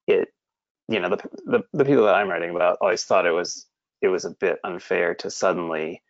it 0.07 0.29
you 0.87 0.99
know 0.99 1.09
the, 1.09 1.29
the 1.45 1.63
the 1.73 1.85
people 1.85 2.05
that 2.05 2.15
i'm 2.15 2.29
writing 2.29 2.49
about 2.49 2.77
always 2.81 3.03
thought 3.03 3.27
it 3.27 3.31
was 3.31 3.67
it 4.01 4.07
was 4.07 4.25
a 4.25 4.31
bit 4.31 4.59
unfair 4.63 5.13
to 5.13 5.29
suddenly 5.29 6.01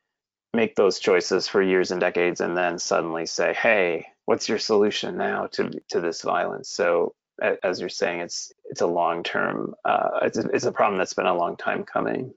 make 0.54 0.76
those 0.76 1.00
choices 1.00 1.48
for 1.48 1.62
years 1.62 1.92
and 1.92 2.00
decades 2.00 2.40
and 2.40 2.56
then 2.56 2.80
suddenly 2.80 3.26
say 3.26 3.54
hey 3.54 4.06
what's 4.30 4.48
your 4.48 4.60
solution 4.60 5.18
now 5.18 5.48
to 5.48 5.72
to 5.90 6.00
this 6.00 6.22
violence? 6.22 6.70
So 6.70 7.16
as 7.64 7.80
you're 7.80 7.90
saying, 7.90 8.22
it's 8.22 8.52
it's 8.66 8.82
a 8.82 8.88
long 8.88 9.24
term. 9.24 9.76
Uh, 9.86 10.20
it's, 10.24 10.38
a, 10.38 10.48
it's 10.50 10.66
a 10.66 10.72
problem 10.72 10.98
that's 10.98 11.14
been 11.14 11.26
a 11.26 11.36
long 11.36 11.58
time 11.58 11.84
coming. 11.84 12.34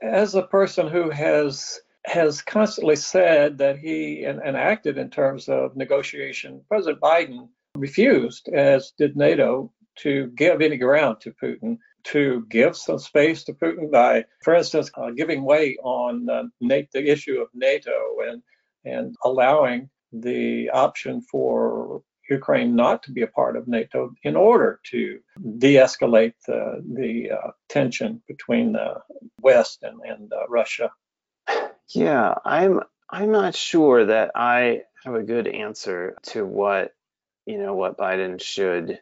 As 0.00 0.34
a 0.34 0.42
person 0.42 0.88
who 0.88 1.10
has 1.10 1.80
has 2.04 2.42
constantly 2.42 2.96
said 2.96 3.58
that 3.58 3.78
he 3.78 4.24
and, 4.24 4.40
and 4.40 4.56
acted 4.56 4.98
in 4.98 5.10
terms 5.10 5.48
of 5.48 5.76
negotiation, 5.76 6.62
President 6.68 7.00
Biden 7.00 7.48
refused, 7.76 8.48
as 8.48 8.92
did 8.98 9.16
NATO, 9.16 9.72
to 9.96 10.28
give 10.28 10.60
any 10.60 10.76
ground 10.76 11.20
to 11.20 11.32
Putin, 11.32 11.78
to 12.04 12.44
give 12.48 12.76
some 12.76 12.98
space 12.98 13.44
to 13.44 13.52
Putin 13.52 13.90
by, 13.90 14.24
for 14.42 14.54
instance, 14.54 14.90
uh, 14.94 15.10
giving 15.10 15.44
way 15.44 15.76
on 15.82 16.28
uh, 16.28 16.44
the 16.60 16.86
issue 16.94 17.40
of 17.40 17.48
NATO 17.54 17.92
and 18.26 18.42
and 18.84 19.14
allowing 19.24 19.88
the 20.12 20.70
option 20.70 21.22
for 21.22 22.02
Ukraine 22.30 22.74
not 22.76 23.02
to 23.04 23.12
be 23.12 23.22
a 23.22 23.26
part 23.26 23.56
of 23.56 23.68
NATO 23.68 24.14
in 24.22 24.36
order 24.36 24.80
to 24.90 25.20
de-escalate 25.58 26.34
the, 26.46 26.82
the 26.94 27.30
uh, 27.32 27.50
tension 27.68 28.22
between 28.28 28.72
the 28.72 29.02
West 29.40 29.82
and, 29.82 30.00
and 30.06 30.32
uh, 30.32 30.46
Russia? 30.48 30.90
Yeah, 31.88 32.34
I'm 32.44 32.80
I'm 33.10 33.32
not 33.32 33.54
sure 33.54 34.06
that 34.06 34.30
I 34.34 34.82
have 35.04 35.14
a 35.14 35.22
good 35.22 35.46
answer 35.46 36.16
to 36.28 36.46
what 36.46 36.94
you 37.44 37.58
know 37.58 37.74
what 37.74 37.98
Biden 37.98 38.40
should 38.40 39.00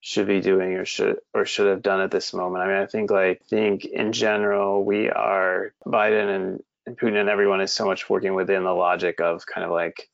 should 0.00 0.26
be 0.26 0.40
doing 0.40 0.74
or 0.74 0.84
should 0.84 1.20
or 1.32 1.46
should 1.46 1.68
have 1.68 1.80
done 1.80 2.00
at 2.00 2.10
this 2.10 2.34
moment. 2.34 2.64
I 2.64 2.66
mean, 2.66 2.76
I 2.76 2.86
think 2.86 3.10
like 3.10 3.42
think 3.46 3.84
in 3.84 4.12
general 4.12 4.84
we 4.84 5.08
are 5.08 5.72
Biden 5.86 6.36
and, 6.36 6.62
and 6.86 6.98
Putin 6.98 7.20
and 7.20 7.28
everyone 7.28 7.60
is 7.60 7.72
so 7.72 7.86
much 7.86 8.10
working 8.10 8.34
within 8.34 8.64
the 8.64 8.74
logic 8.74 9.20
of 9.20 9.46
kind 9.46 9.64
of 9.64 9.70
like 9.70 10.10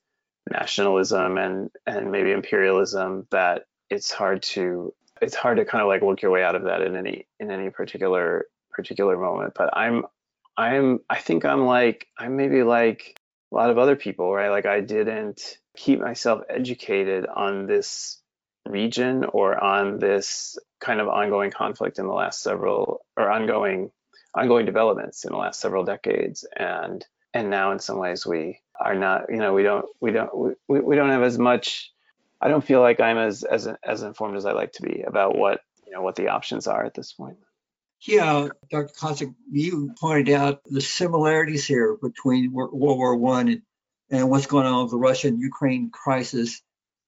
nationalism 0.50 1.38
and 1.38 1.70
and 1.86 2.10
maybe 2.10 2.32
imperialism 2.32 3.26
that 3.30 3.66
it's 3.90 4.10
hard 4.10 4.42
to 4.42 4.94
it's 5.20 5.34
hard 5.34 5.58
to 5.58 5.64
kind 5.64 5.82
of 5.82 5.88
like 5.88 6.02
work 6.02 6.22
your 6.22 6.30
way 6.30 6.42
out 6.42 6.54
of 6.54 6.64
that 6.64 6.82
in 6.82 6.96
any 6.96 7.26
in 7.40 7.50
any 7.50 7.70
particular 7.70 8.46
particular 8.70 9.16
moment. 9.16 9.54
But 9.54 9.76
i'm 9.76 10.04
i'm 10.56 11.00
i 11.08 11.18
think 11.18 11.44
i'm 11.44 11.66
like 11.66 12.06
i'm 12.18 12.36
maybe 12.36 12.62
like 12.62 13.18
a 13.52 13.54
lot 13.54 13.70
of 13.70 13.78
other 13.78 13.96
people 13.96 14.32
right? 14.32 14.50
Like 14.50 14.66
i 14.66 14.80
didn't 14.80 15.58
keep 15.76 16.00
myself 16.00 16.42
educated 16.48 17.26
on 17.26 17.66
this 17.66 18.20
region 18.66 19.24
or 19.24 19.62
on 19.62 19.98
this 19.98 20.58
kind 20.80 21.00
of 21.00 21.08
ongoing 21.08 21.50
conflict 21.50 21.98
in 21.98 22.06
the 22.06 22.12
last 22.12 22.42
several 22.42 23.00
or 23.16 23.30
ongoing 23.30 23.90
ongoing 24.34 24.66
developments 24.66 25.24
in 25.24 25.32
the 25.32 25.38
last 25.38 25.60
several 25.60 25.84
decades. 25.84 26.46
And 26.56 27.04
and 27.34 27.50
now 27.50 27.72
in 27.72 27.78
some 27.78 27.98
ways 27.98 28.26
we 28.26 28.60
are 28.80 28.94
not 28.94 29.24
you 29.28 29.36
know 29.36 29.54
we 29.54 29.62
don't 29.62 29.86
we 30.00 30.12
don't 30.12 30.56
we, 30.68 30.80
we 30.80 30.96
don't 30.96 31.10
have 31.10 31.22
as 31.22 31.38
much 31.38 31.92
i 32.40 32.48
don't 32.48 32.64
feel 32.64 32.80
like 32.80 33.00
i'm 33.00 33.18
as 33.18 33.42
as 33.42 33.68
as 33.82 34.02
informed 34.02 34.36
as 34.36 34.46
i 34.46 34.52
like 34.52 34.72
to 34.72 34.82
be 34.82 35.02
about 35.02 35.36
what 35.36 35.60
you 35.86 35.92
know 35.92 36.02
what 36.02 36.16
the 36.16 36.28
options 36.28 36.66
are 36.66 36.84
at 36.84 36.94
this 36.94 37.12
point. 37.12 37.38
Yeah 38.00 38.48
dr 38.70 38.92
Kosek, 38.94 39.34
you 39.50 39.94
pointed 39.98 40.32
out 40.32 40.60
the 40.64 40.80
similarities 40.80 41.66
here 41.66 41.96
between 42.00 42.52
world 42.52 42.70
war 42.72 43.16
one 43.16 43.48
and, 43.48 43.62
and 44.10 44.30
what's 44.30 44.46
going 44.46 44.66
on 44.66 44.84
with 44.84 44.92
the 44.92 44.98
russian 44.98 45.40
ukraine 45.40 45.90
crisis 45.90 46.62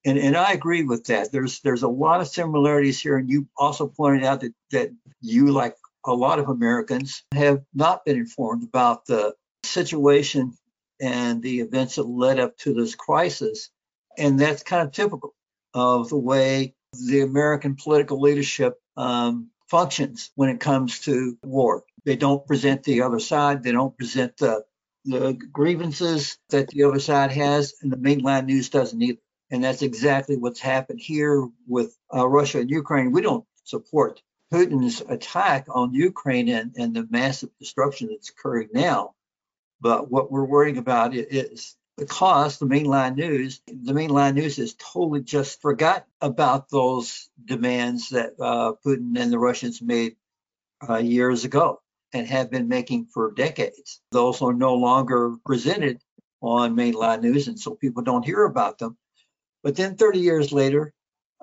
and 0.04 0.18
and 0.18 0.36
i 0.36 0.52
agree 0.52 0.82
with 0.82 1.04
that. 1.04 1.30
There's 1.30 1.60
there's 1.60 1.82
a 1.82 1.88
lot 1.88 2.20
of 2.20 2.28
similarities 2.28 3.00
here 3.00 3.16
and 3.16 3.30
you 3.30 3.46
also 3.56 3.86
pointed 3.86 4.24
out 4.24 4.40
that 4.40 4.54
that 4.72 4.90
you 5.20 5.52
like 5.52 5.76
a 6.04 6.12
lot 6.12 6.38
of 6.40 6.48
americans 6.48 7.22
have 7.32 7.62
not 7.72 8.04
been 8.04 8.16
informed 8.16 8.64
about 8.64 9.06
the 9.06 9.34
situation 9.62 10.54
and 11.00 11.42
the 11.42 11.60
events 11.60 11.96
that 11.96 12.04
led 12.04 12.38
up 12.38 12.56
to 12.58 12.74
this 12.74 12.94
crisis. 12.94 13.70
And 14.18 14.38
that's 14.38 14.62
kind 14.62 14.86
of 14.86 14.92
typical 14.92 15.34
of 15.74 16.08
the 16.08 16.16
way 16.16 16.74
the 16.92 17.20
American 17.20 17.76
political 17.76 18.20
leadership 18.20 18.80
um, 18.96 19.50
functions 19.68 20.30
when 20.34 20.50
it 20.50 20.60
comes 20.60 21.00
to 21.00 21.38
war. 21.42 21.84
They 22.04 22.16
don't 22.16 22.46
present 22.46 22.82
the 22.82 23.02
other 23.02 23.20
side, 23.20 23.62
they 23.62 23.72
don't 23.72 23.96
present 23.96 24.36
the 24.36 24.64
the 25.06 25.32
grievances 25.50 26.36
that 26.50 26.68
the 26.68 26.84
other 26.84 26.98
side 26.98 27.32
has, 27.32 27.74
and 27.80 27.90
the 27.90 27.96
mainline 27.96 28.44
news 28.44 28.68
doesn't 28.68 29.00
either. 29.00 29.18
And 29.50 29.64
that's 29.64 29.82
exactly 29.82 30.36
what's 30.36 30.60
happened 30.60 31.00
here 31.00 31.48
with 31.66 31.96
uh, 32.14 32.28
Russia 32.28 32.60
and 32.60 32.70
Ukraine. 32.70 33.10
We 33.10 33.22
don't 33.22 33.46
support 33.64 34.20
Putin's 34.52 35.00
attack 35.08 35.66
on 35.70 35.94
Ukraine 35.94 36.48
and, 36.48 36.74
and 36.76 36.94
the 36.94 37.06
massive 37.10 37.50
destruction 37.58 38.08
that's 38.10 38.30
occurring 38.30 38.68
now. 38.72 39.14
But 39.80 40.10
what 40.10 40.30
we're 40.30 40.44
worrying 40.44 40.78
about 40.78 41.14
is 41.14 41.76
because 41.96 42.58
the 42.58 42.66
mainline 42.66 43.16
news, 43.16 43.60
the 43.66 43.92
mainline 43.92 44.34
news 44.34 44.56
has 44.56 44.74
totally 44.74 45.22
just 45.22 45.60
forgot 45.60 46.06
about 46.20 46.68
those 46.70 47.28
demands 47.44 48.10
that 48.10 48.34
uh, 48.40 48.72
Putin 48.84 49.18
and 49.18 49.32
the 49.32 49.38
Russians 49.38 49.82
made 49.82 50.16
uh, 50.88 50.96
years 50.96 51.44
ago 51.44 51.80
and 52.12 52.26
have 52.26 52.50
been 52.50 52.68
making 52.68 53.06
for 53.06 53.32
decades. 53.32 54.00
Those 54.12 54.42
are 54.42 54.52
no 54.52 54.74
longer 54.74 55.36
presented 55.44 56.00
on 56.40 56.74
mainline 56.74 57.22
news, 57.22 57.48
and 57.48 57.58
so 57.58 57.74
people 57.74 58.02
don't 58.02 58.24
hear 58.24 58.44
about 58.44 58.78
them. 58.78 58.96
But 59.62 59.76
then 59.76 59.96
30 59.96 60.20
years 60.20 60.52
later, 60.52 60.92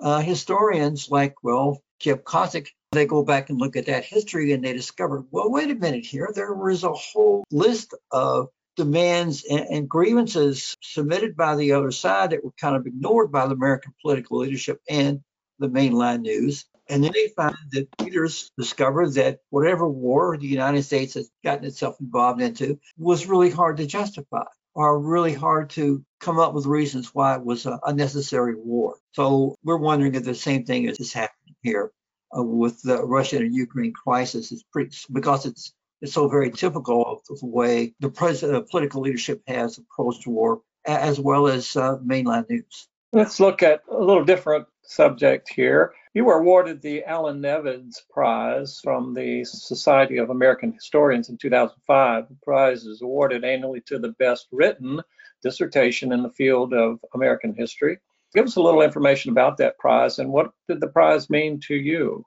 uh, 0.00 0.20
historians 0.20 1.08
like, 1.10 1.34
well, 1.42 1.82
Kip 1.98 2.24
Kosek, 2.24 2.68
they 2.92 3.06
go 3.06 3.22
back 3.22 3.50
and 3.50 3.58
look 3.58 3.76
at 3.76 3.86
that 3.86 4.04
history 4.04 4.52
and 4.52 4.64
they 4.64 4.72
discover, 4.72 5.24
well, 5.30 5.50
wait 5.50 5.70
a 5.70 5.74
minute 5.74 6.06
here, 6.06 6.30
there 6.34 6.54
was 6.54 6.84
a 6.84 6.92
whole 6.92 7.44
list 7.50 7.94
of 8.10 8.48
demands 8.76 9.44
and, 9.44 9.66
and, 9.68 9.88
grievances 9.88 10.76
submitted 10.80 11.36
by 11.36 11.56
the 11.56 11.72
other 11.72 11.90
side 11.90 12.30
that 12.30 12.44
were 12.44 12.52
kind 12.60 12.76
of 12.76 12.86
ignored 12.86 13.32
by 13.32 13.46
the 13.46 13.54
American 13.54 13.92
political 14.00 14.38
leadership 14.38 14.80
and 14.88 15.20
the 15.58 15.68
mainline 15.68 16.20
news. 16.20 16.64
And 16.88 17.02
then 17.02 17.12
they 17.12 17.28
find 17.36 17.56
that 17.72 17.88
leaders 18.00 18.50
discovered 18.56 19.14
that 19.14 19.40
whatever 19.50 19.88
war 19.88 20.38
the 20.38 20.46
United 20.46 20.84
States 20.84 21.14
has 21.14 21.28
gotten 21.44 21.64
itself 21.64 21.96
involved 22.00 22.40
into 22.40 22.78
was 22.96 23.26
really 23.26 23.50
hard 23.50 23.78
to 23.78 23.86
justify 23.86 24.44
or 24.74 24.98
really 24.98 25.34
hard 25.34 25.70
to 25.70 26.04
come 26.20 26.38
up 26.38 26.54
with 26.54 26.64
reasons 26.64 27.12
why 27.12 27.34
it 27.34 27.44
was 27.44 27.66
a 27.66 27.92
necessary 27.92 28.54
war. 28.54 28.96
So 29.12 29.56
we're 29.64 29.76
wondering 29.76 30.14
if 30.14 30.24
the 30.24 30.34
same 30.34 30.64
thing 30.64 30.84
is 30.84 31.12
happening 31.12 31.37
here 31.68 31.92
uh, 32.36 32.42
with 32.42 32.82
the 32.82 32.98
Russian 33.04 33.42
and 33.42 33.54
Ukraine 33.54 33.92
crisis. 33.92 34.52
It's 34.52 34.64
pretty, 34.72 34.96
because 35.12 35.46
it's 35.46 35.72
it's 36.00 36.12
so 36.12 36.28
very 36.28 36.50
typical 36.50 37.00
of 37.04 37.38
the 37.40 37.46
way 37.46 37.94
the 37.98 38.08
president, 38.08 38.70
political 38.70 39.00
leadership 39.00 39.42
has 39.48 39.78
approached 39.78 40.26
war, 40.26 40.60
as 40.86 41.18
well 41.18 41.48
as 41.48 41.76
uh, 41.76 41.96
mainland 42.04 42.46
news. 42.48 42.88
Let's 43.12 43.40
look 43.40 43.62
at 43.62 43.80
a 43.90 43.98
little 43.98 44.24
different 44.24 44.66
subject 44.82 45.48
here. 45.48 45.92
You 46.14 46.24
were 46.24 46.38
awarded 46.38 46.80
the 46.80 47.04
Allan 47.04 47.40
Nevins 47.40 48.04
Prize 48.10 48.80
from 48.82 49.14
the 49.14 49.44
Society 49.44 50.18
of 50.18 50.30
American 50.30 50.72
Historians 50.72 51.28
in 51.30 51.36
2005. 51.36 52.28
The 52.28 52.36
prize 52.42 52.84
is 52.84 53.02
awarded 53.02 53.44
annually 53.44 53.82
to 53.86 53.98
the 53.98 54.14
best 54.18 54.48
written 54.52 55.00
dissertation 55.42 56.12
in 56.12 56.22
the 56.22 56.30
field 56.30 56.74
of 56.74 56.98
American 57.14 57.54
history. 57.54 57.98
Give 58.34 58.46
us 58.46 58.56
a 58.56 58.62
little 58.62 58.82
information 58.82 59.30
about 59.30 59.56
that 59.58 59.78
prize 59.78 60.18
and 60.18 60.30
what 60.30 60.50
did 60.68 60.80
the 60.80 60.88
prize 60.88 61.30
mean 61.30 61.60
to 61.66 61.74
you? 61.74 62.24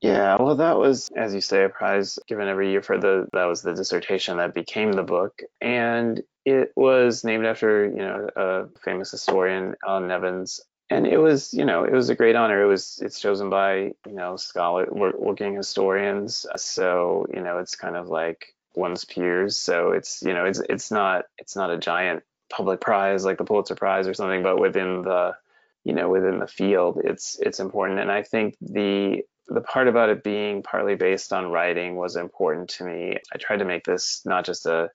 Yeah, 0.00 0.36
well, 0.38 0.56
that 0.56 0.78
was, 0.78 1.08
as 1.16 1.34
you 1.34 1.40
say, 1.40 1.64
a 1.64 1.68
prize 1.68 2.18
given 2.28 2.46
every 2.46 2.70
year 2.70 2.82
for 2.82 2.98
the 2.98 3.26
that 3.32 3.46
was 3.46 3.62
the 3.62 3.74
dissertation 3.74 4.36
that 4.36 4.54
became 4.54 4.92
the 4.92 5.02
book, 5.02 5.40
and 5.60 6.22
it 6.44 6.72
was 6.76 7.24
named 7.24 7.46
after 7.46 7.86
you 7.86 7.96
know 7.96 8.28
a 8.36 8.66
famous 8.84 9.10
historian, 9.10 9.74
Allan 9.86 10.08
Nevins, 10.08 10.60
and 10.90 11.06
it 11.06 11.18
was 11.18 11.52
you 11.54 11.64
know 11.64 11.84
it 11.84 11.92
was 11.92 12.10
a 12.10 12.14
great 12.14 12.36
honor. 12.36 12.62
It 12.62 12.66
was 12.66 12.98
it's 13.02 13.20
chosen 13.20 13.50
by 13.50 13.92
you 14.06 14.12
know 14.12 14.36
scholar 14.36 14.86
working 14.90 15.54
historians. 15.54 16.46
So 16.56 17.26
you 17.34 17.40
know 17.40 17.58
it's 17.58 17.74
kind 17.74 17.96
of 17.96 18.08
like 18.08 18.54
one's 18.74 19.04
peers. 19.04 19.58
So 19.58 19.92
it's 19.92 20.22
you 20.22 20.34
know 20.34 20.44
it's 20.44 20.60
it's 20.68 20.90
not 20.90 21.24
it's 21.38 21.56
not 21.56 21.70
a 21.70 21.78
giant 21.78 22.22
public 22.50 22.80
prize 22.80 23.24
like 23.24 23.38
the 23.38 23.44
pulitzer 23.44 23.74
prize 23.74 24.06
or 24.06 24.14
something 24.14 24.42
but 24.42 24.58
within 24.58 25.02
the 25.02 25.36
you 25.84 25.92
know 25.92 26.08
within 26.08 26.38
the 26.38 26.46
field 26.46 27.00
it's 27.04 27.38
it's 27.40 27.60
important 27.60 27.98
and 27.98 28.10
i 28.10 28.22
think 28.22 28.56
the 28.60 29.22
the 29.48 29.60
part 29.62 29.88
about 29.88 30.10
it 30.10 30.22
being 30.22 30.62
partly 30.62 30.94
based 30.94 31.32
on 31.32 31.50
writing 31.50 31.96
was 31.96 32.16
important 32.16 32.68
to 32.68 32.84
me 32.84 33.16
i 33.32 33.38
tried 33.38 33.58
to 33.58 33.64
make 33.64 33.84
this 33.84 34.22
not 34.24 34.44
just 34.44 34.66
a, 34.66 34.90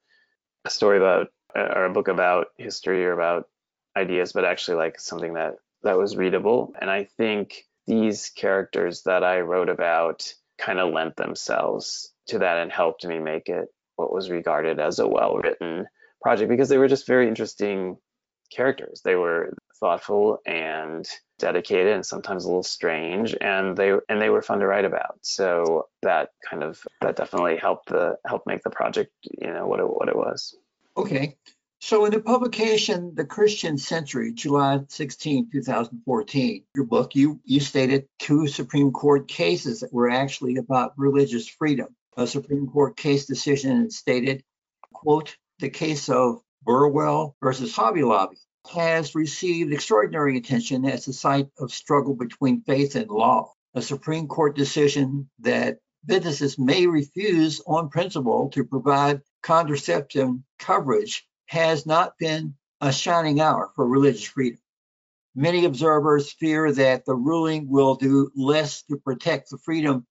a 0.65 0.69
story 0.69 0.97
about 0.97 1.27
uh, 1.55 1.69
or 1.75 1.85
a 1.85 1.93
book 1.93 2.07
about 2.07 2.47
history 2.57 3.05
or 3.05 3.13
about 3.13 3.47
ideas 3.95 4.33
but 4.33 4.45
actually 4.45 4.77
like 4.77 4.99
something 4.99 5.33
that 5.33 5.55
that 5.83 5.97
was 5.97 6.15
readable. 6.15 6.73
And 6.79 6.89
I 6.89 7.03
think 7.03 7.65
these 7.85 8.29
characters 8.29 9.03
that 9.03 9.23
I 9.23 9.41
wrote 9.41 9.69
about 9.69 10.33
kind 10.57 10.79
of 10.79 10.93
lent 10.93 11.15
themselves 11.15 12.11
to 12.27 12.39
that 12.39 12.57
and 12.57 12.71
helped 12.71 13.05
me 13.05 13.19
make 13.19 13.49
it 13.49 13.67
what 13.95 14.13
was 14.13 14.29
regarded 14.29 14.79
as 14.79 14.99
a 14.99 15.07
well 15.07 15.37
written 15.37 15.85
project 16.23 16.49
because 16.49 16.69
they 16.69 16.77
were 16.77 16.87
just 16.87 17.05
very 17.05 17.27
interesting 17.27 17.97
characters. 18.51 19.01
They 19.03 19.15
were 19.15 19.55
thoughtful 19.79 20.39
and 20.45 21.07
dedicated 21.39 21.93
and 21.93 22.05
sometimes 22.05 22.45
a 22.45 22.47
little 22.47 22.63
strange 22.63 23.35
and 23.41 23.75
they 23.75 23.91
and 24.07 24.21
they 24.21 24.29
were 24.29 24.41
fun 24.41 24.59
to 24.59 24.67
write 24.67 24.85
about. 24.85 25.17
So 25.21 25.87
that 26.01 26.29
kind 26.49 26.63
of 26.63 26.81
that 27.01 27.17
definitely 27.17 27.57
helped 27.57 27.89
the 27.89 28.17
helped 28.25 28.47
make 28.47 28.63
the 28.63 28.69
project, 28.69 29.11
you 29.23 29.51
know, 29.51 29.67
what 29.67 29.79
it 29.79 29.85
what 29.85 30.07
it 30.07 30.15
was. 30.15 30.55
Okay. 30.95 31.35
So 31.81 32.05
in 32.05 32.11
the 32.11 32.21
publication, 32.21 33.13
The 33.13 33.25
Christian 33.25 33.77
Century, 33.77 34.31
July 34.31 34.79
16, 34.87 35.49
2014, 35.51 36.63
your 36.77 36.85
book, 36.85 37.13
you, 37.13 37.41
you 37.43 37.59
stated 37.59 38.07
two 38.19 38.47
Supreme 38.47 38.93
Court 38.93 39.27
cases 39.27 39.81
that 39.81 39.91
were 39.91 40.09
actually 40.09 40.55
about 40.55 40.93
religious 40.95 41.45
freedom. 41.45 41.93
A 42.15 42.25
Supreme 42.25 42.67
Court 42.67 42.95
case 42.95 43.25
decision 43.25 43.91
stated, 43.91 44.45
quote, 44.93 45.35
the 45.63 45.69
case 45.69 46.09
of 46.09 46.41
Burwell 46.63 47.37
versus 47.41 47.73
Hobby 47.73 48.03
Lobby 48.03 48.35
has 48.73 49.15
received 49.15 49.71
extraordinary 49.71 50.37
attention 50.37 50.83
as 50.83 51.07
a 51.07 51.13
site 51.13 51.47
of 51.57 51.71
struggle 51.71 52.15
between 52.15 52.63
faith 52.63 52.95
and 52.97 53.09
law. 53.09 53.53
A 53.73 53.81
Supreme 53.81 54.27
Court 54.27 54.57
decision 54.57 55.29
that 55.39 55.77
businesses 56.05 56.59
may 56.59 56.85
refuse 56.85 57.61
on 57.65 57.87
principle 57.87 58.49
to 58.49 58.65
provide 58.65 59.21
contraceptive 59.41 60.31
coverage 60.59 61.25
has 61.45 61.85
not 61.85 62.17
been 62.17 62.55
a 62.81 62.91
shining 62.91 63.39
hour 63.39 63.71
for 63.73 63.87
religious 63.87 64.25
freedom. 64.25 64.59
Many 65.33 65.63
observers 65.63 66.33
fear 66.33 66.73
that 66.73 67.05
the 67.05 67.15
ruling 67.15 67.69
will 67.69 67.95
do 67.95 68.29
less 68.35 68.83
to 68.83 68.97
protect 68.97 69.49
the 69.49 69.57
freedom 69.57 70.05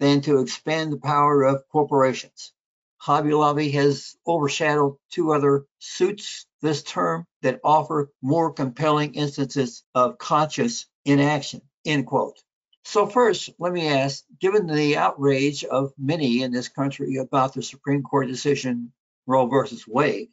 than 0.00 0.20
to 0.22 0.40
expand 0.40 0.92
the 0.92 0.98
power 0.98 1.44
of 1.44 1.62
corporations. 1.70 2.52
Hobby 2.98 3.32
Lobby 3.32 3.70
has 3.70 4.16
overshadowed 4.26 4.96
two 5.10 5.32
other 5.32 5.66
suits 5.78 6.46
this 6.62 6.82
term 6.82 7.26
that 7.42 7.60
offer 7.62 8.10
more 8.22 8.52
compelling 8.52 9.14
instances 9.14 9.84
of 9.94 10.18
conscious 10.18 10.86
inaction, 11.04 11.60
end 11.84 12.06
quote. 12.06 12.38
So 12.84 13.06
first, 13.06 13.50
let 13.58 13.72
me 13.72 13.88
ask, 13.88 14.24
given 14.40 14.66
the 14.66 14.96
outrage 14.96 15.64
of 15.64 15.92
many 15.98 16.42
in 16.42 16.52
this 16.52 16.68
country 16.68 17.16
about 17.16 17.54
the 17.54 17.62
Supreme 17.62 18.02
Court 18.02 18.28
decision 18.28 18.92
Roe 19.26 19.46
versus 19.46 19.86
Wade, 19.88 20.28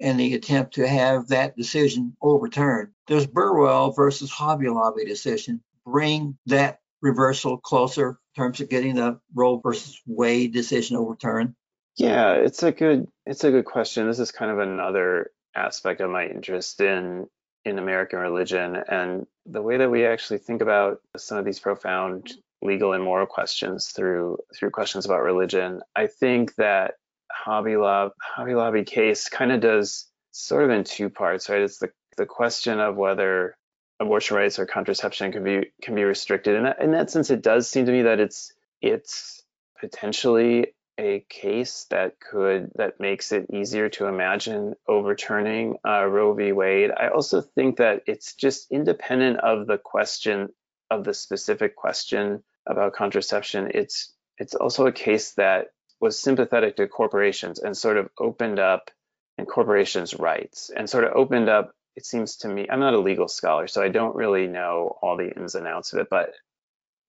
and 0.00 0.18
the 0.18 0.34
attempt 0.34 0.74
to 0.74 0.86
have 0.86 1.28
that 1.28 1.56
decision 1.56 2.16
overturned. 2.20 2.90
Does 3.06 3.26
Burwell 3.26 3.92
versus 3.92 4.30
Hobby 4.30 4.68
Lobby 4.68 5.04
decision 5.04 5.62
bring 5.86 6.36
that 6.46 6.80
reversal 7.00 7.58
closer 7.58 8.10
in 8.10 8.42
terms 8.42 8.60
of 8.60 8.68
getting 8.68 8.96
the 8.96 9.20
Roe 9.34 9.58
versus 9.58 10.00
Wade 10.06 10.52
decision 10.52 10.96
overturned? 10.96 11.54
Yeah, 11.96 12.34
it's 12.34 12.62
a 12.62 12.72
good 12.72 13.08
it's 13.26 13.44
a 13.44 13.50
good 13.50 13.64
question. 13.64 14.06
This 14.06 14.18
is 14.18 14.32
kind 14.32 14.50
of 14.50 14.58
another 14.58 15.30
aspect 15.54 16.00
of 16.00 16.10
my 16.10 16.26
interest 16.26 16.80
in 16.80 17.26
in 17.64 17.78
American 17.78 18.18
religion 18.18 18.76
and 18.88 19.26
the 19.46 19.62
way 19.62 19.76
that 19.76 19.90
we 19.90 20.06
actually 20.06 20.38
think 20.38 20.62
about 20.62 21.00
some 21.16 21.38
of 21.38 21.44
these 21.44 21.60
profound 21.60 22.32
legal 22.62 22.92
and 22.92 23.04
moral 23.04 23.26
questions 23.26 23.88
through 23.88 24.38
through 24.56 24.70
questions 24.70 25.04
about 25.04 25.22
religion. 25.22 25.82
I 25.94 26.06
think 26.06 26.54
that 26.56 26.94
Hobby 27.30 27.76
Lobby, 27.76 28.14
Hobby 28.20 28.54
Lobby 28.54 28.84
case 28.84 29.28
kind 29.28 29.52
of 29.52 29.60
does 29.60 30.06
sort 30.32 30.64
of 30.64 30.70
in 30.70 30.84
two 30.84 31.10
parts, 31.10 31.48
right? 31.48 31.60
It's 31.62 31.78
the 31.78 31.90
the 32.16 32.26
question 32.26 32.80
of 32.80 32.96
whether 32.96 33.56
abortion 34.00 34.36
rights 34.36 34.58
or 34.58 34.66
contraception 34.66 35.32
can 35.32 35.44
be 35.44 35.72
can 35.82 35.94
be 35.94 36.04
restricted. 36.04 36.56
And 36.56 36.74
in 36.80 36.92
that 36.92 37.10
sense, 37.10 37.30
it 37.30 37.42
does 37.42 37.68
seem 37.68 37.86
to 37.86 37.92
me 37.92 38.02
that 38.02 38.20
it's 38.20 38.52
it's 38.80 39.42
potentially 39.78 40.74
a 40.98 41.24
case 41.28 41.86
that 41.90 42.20
could 42.20 42.70
that 42.76 43.00
makes 43.00 43.32
it 43.32 43.46
easier 43.52 43.88
to 43.90 44.06
imagine 44.06 44.74
overturning 44.86 45.76
uh, 45.86 46.04
Roe 46.04 46.34
v. 46.34 46.52
Wade. 46.52 46.90
I 46.96 47.08
also 47.08 47.40
think 47.40 47.78
that 47.78 48.02
it's 48.06 48.34
just 48.34 48.70
independent 48.70 49.38
of 49.40 49.66
the 49.66 49.78
question 49.78 50.50
of 50.90 51.04
the 51.04 51.14
specific 51.14 51.76
question 51.76 52.42
about 52.66 52.92
contraception. 52.92 53.70
It's 53.74 54.12
it's 54.38 54.54
also 54.54 54.86
a 54.86 54.92
case 54.92 55.32
that 55.32 55.68
was 56.00 56.18
sympathetic 56.18 56.76
to 56.76 56.88
corporations 56.88 57.58
and 57.58 57.76
sort 57.76 57.96
of 57.96 58.10
opened 58.18 58.58
up 58.58 58.90
and 59.38 59.46
corporations' 59.48 60.14
rights 60.14 60.70
and 60.74 60.88
sort 60.88 61.04
of 61.04 61.12
opened 61.14 61.48
up. 61.48 61.74
It 61.94 62.06
seems 62.06 62.36
to 62.38 62.48
me, 62.48 62.66
I'm 62.70 62.80
not 62.80 62.94
a 62.94 62.98
legal 62.98 63.28
scholar, 63.28 63.66
so 63.66 63.82
I 63.82 63.88
don't 63.88 64.16
really 64.16 64.46
know 64.46 64.98
all 65.02 65.16
the 65.16 65.30
ins 65.30 65.54
and 65.54 65.66
outs 65.66 65.92
of 65.92 66.00
it, 66.00 66.08
but 66.10 66.32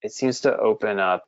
it 0.02 0.12
seems 0.12 0.42
to 0.42 0.56
open 0.56 1.00
up 1.00 1.24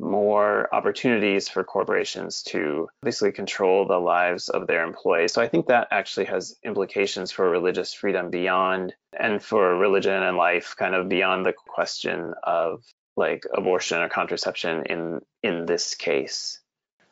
more 0.00 0.72
opportunities 0.74 1.48
for 1.48 1.62
corporations 1.62 2.42
to 2.42 2.88
basically 3.02 3.32
control 3.32 3.86
the 3.86 3.98
lives 3.98 4.48
of 4.48 4.66
their 4.66 4.84
employees. 4.84 5.32
So 5.32 5.42
I 5.42 5.48
think 5.48 5.66
that 5.66 5.88
actually 5.90 6.26
has 6.26 6.56
implications 6.64 7.30
for 7.30 7.48
religious 7.48 7.92
freedom 7.92 8.30
beyond 8.30 8.94
and 9.18 9.42
for 9.42 9.76
religion 9.76 10.22
and 10.22 10.36
life 10.36 10.74
kind 10.78 10.94
of 10.94 11.08
beyond 11.08 11.44
the 11.44 11.52
question 11.52 12.34
of 12.42 12.82
like 13.16 13.44
abortion 13.52 14.00
or 14.00 14.08
contraception 14.08 14.84
in 14.86 15.20
in 15.42 15.66
this 15.66 15.94
case. 15.94 16.60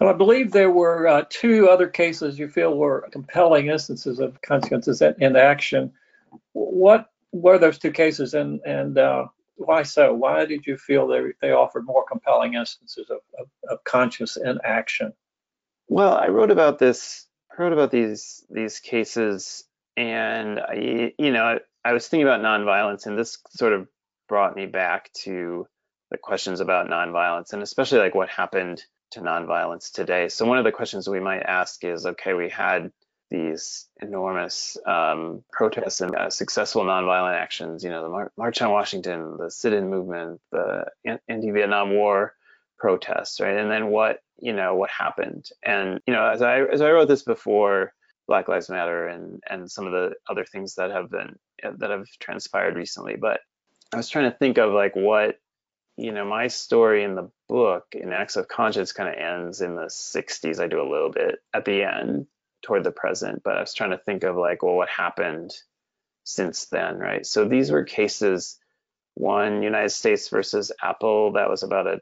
Well, 0.01 0.11
I 0.11 0.13
believe 0.13 0.53
there 0.53 0.71
were 0.71 1.09
uh, 1.09 1.25
two 1.29 1.69
other 1.69 1.89
cases 1.89 2.39
you 2.39 2.49
feel 2.49 2.77
were 2.77 3.09
compelling 3.11 3.67
instances 3.67 4.21
of 4.21 4.41
consequences 4.43 5.03
in 5.03 5.37
action. 5.37 5.93
What 6.53 7.11
were 7.33 7.59
those 7.59 7.79
two 7.79 7.91
cases, 7.91 8.35
and 8.35 8.61
and 8.65 8.97
uh, 8.97 9.27
why 9.59 9.83
so? 9.83 10.15
Why 10.15 10.45
did 10.45 10.67
you 10.67 10.77
feel 10.77 11.07
they 11.07 11.23
they 11.41 11.53
offered 11.53 11.85
more 11.85 12.05
compelling 12.05 12.55
instances 12.55 13.11
of, 13.11 13.19
of, 13.39 13.47
of 13.69 13.85
conscious 13.85 14.37
inaction? 14.37 15.13
Well, 15.89 16.15
I 16.15 16.29
wrote 16.29 16.51
about 16.51 16.79
this. 16.79 17.27
I 17.51 17.63
wrote 17.63 17.73
about 17.73 17.91
these 17.91 18.45
these 18.51 18.81
cases, 18.81 19.65
and 19.97 20.61
I, 20.61 21.13
you 21.19 21.33
know, 21.33 21.45
I, 21.45 21.59
I 21.85 21.93
was 21.93 22.07
thinking 22.07 22.27
about 22.27 22.41
nonviolence, 22.41 23.07
and 23.07 23.19
this 23.19 23.39
sort 23.51 23.73
of 23.73 23.89
brought 24.29 24.55
me 24.57 24.67
back 24.67 25.13
to 25.25 25.67
the 26.11 26.19
questions 26.19 26.61
about 26.61 26.89
nonviolence, 26.89 27.53
and 27.53 27.63
especially 27.63 27.99
like 27.99 28.15
what 28.15 28.29
happened 28.29 28.83
to 29.11 29.21
nonviolence 29.21 29.91
today. 29.91 30.29
So 30.29 30.47
one 30.47 30.59
of 30.59 30.65
the 30.65 30.73
questions 30.73 31.09
we 31.09 31.21
might 31.21 31.41
ask 31.41 31.83
is, 31.85 32.07
okay, 32.07 32.35
we 32.35 32.49
had 32.49 32.93
these 33.31 33.87
enormous 34.01 34.77
um, 34.87 35.45
protests 35.53 36.01
and 36.01 36.15
uh, 36.15 36.31
successful 36.31 36.85
nonviolent 36.85 37.37
actions, 37.37 37.85
you 37.85 37.91
know, 37.91 38.03
the 38.03 38.09
Mar- 38.09 38.33
March 38.37 38.63
on 38.63 38.71
Washington, 38.71 39.37
the 39.39 39.51
sit-in 39.51 39.91
movement, 39.91 40.41
the 40.51 40.87
anti-Vietnam 41.29 41.91
War 41.91 42.35
protests, 42.79 43.41
right? 43.41 43.57
And 43.57 43.71
then 43.71 43.89
what, 43.89 44.21
you 44.41 44.53
know, 44.53 44.75
what 44.77 44.91
happened? 44.91 45.47
And 45.63 46.01
you 46.07 46.13
know, 46.13 46.25
as 46.25 46.43
I 46.43 46.61
as 46.63 46.81
I 46.81 46.91
wrote 46.91 47.09
this 47.09 47.23
before, 47.23 47.93
Black 48.27 48.49
Lives 48.49 48.71
Matter 48.71 49.09
and 49.09 49.43
and 49.49 49.71
some 49.71 49.87
of 49.87 49.93
the 49.93 50.15
other 50.29 50.45
things 50.45 50.77
that 50.77 50.91
have 50.91 51.11
been 51.11 51.37
that 51.63 51.91
have 51.91 52.07
transpired 52.21 52.77
recently, 52.77 53.17
but 53.17 53.41
I 53.93 53.97
was 53.97 54.09
trying 54.09 54.31
to 54.31 54.37
think 54.37 54.59
of 54.59 54.73
like 54.73 54.95
what 54.95 55.39
you 55.99 56.13
know, 56.13 56.25
my 56.25 56.47
story 56.47 57.03
in 57.03 57.17
the 57.17 57.29
book 57.49 57.87
in 57.91 58.13
Acts 58.13 58.37
of 58.37 58.47
Conscience 58.47 58.93
kind 58.93 59.09
of 59.09 59.17
ends 59.17 59.61
in 59.61 59.75
the 59.75 59.87
60s. 59.87 60.61
I 60.61 60.69
do 60.69 60.81
a 60.81 60.89
little 60.89 61.11
bit 61.11 61.41
at 61.53 61.65
the 61.65 61.83
end 61.83 62.29
toward 62.69 62.85
the 62.85 62.93
present, 62.93 63.43
but 63.43 63.57
I 63.57 63.61
was 63.61 63.73
trying 63.73 63.91
to 63.91 63.99
think 63.99 64.25
of 64.25 64.37
like, 64.37 64.63
well, 64.63 64.75
what 64.75 64.91
happened 64.91 65.53
since 66.25 66.67
then, 66.67 66.99
right? 66.99 67.25
So 67.25 67.49
these 67.49 67.71
were 67.73 67.85
cases. 67.85 68.59
One, 69.15 69.63
United 69.63 69.89
States 69.91 70.29
versus 70.29 70.71
Apel, 70.83 71.35
that 71.35 71.51
was 71.51 71.63
about 71.63 71.87
a 71.87 72.01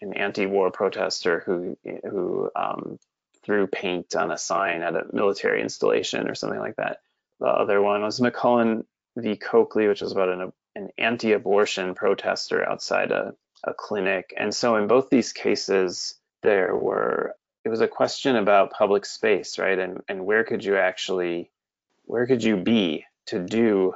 an 0.00 0.14
anti-war 0.14 0.70
protester 0.70 1.42
who 1.44 1.76
who 2.10 2.50
um, 2.56 2.98
threw 3.44 3.66
paint 3.66 4.16
on 4.16 4.30
a 4.30 4.38
sign 4.38 4.82
at 4.82 4.96
a 4.96 5.04
military 5.12 5.60
installation 5.60 6.28
or 6.28 6.34
something 6.34 6.58
like 6.58 6.76
that. 6.76 7.00
The 7.40 7.46
other 7.46 7.82
one 7.82 8.02
was 8.02 8.18
McCullen 8.18 8.84
v. 9.16 9.36
Coakley, 9.36 9.88
which 9.88 10.00
was 10.00 10.12
about 10.12 10.30
an 10.30 10.52
an 10.74 10.88
anti-abortion 10.96 11.94
protester 11.94 12.66
outside 12.66 13.10
a, 13.12 13.34
a 13.64 13.74
clinic. 13.74 14.32
And 14.36 14.54
so 14.54 14.76
in 14.76 14.86
both 14.86 15.10
these 15.10 15.32
cases, 15.32 16.14
there 16.42 16.74
were 16.74 17.34
it 17.68 17.70
was 17.70 17.80
a 17.82 17.88
question 17.88 18.34
about 18.34 18.72
public 18.72 19.04
space, 19.04 19.58
right? 19.58 19.78
And 19.78 20.00
and 20.08 20.24
where 20.24 20.42
could 20.42 20.64
you 20.64 20.78
actually 20.78 21.50
where 22.06 22.26
could 22.26 22.42
you 22.42 22.56
be 22.56 23.04
to 23.26 23.38
do 23.38 23.94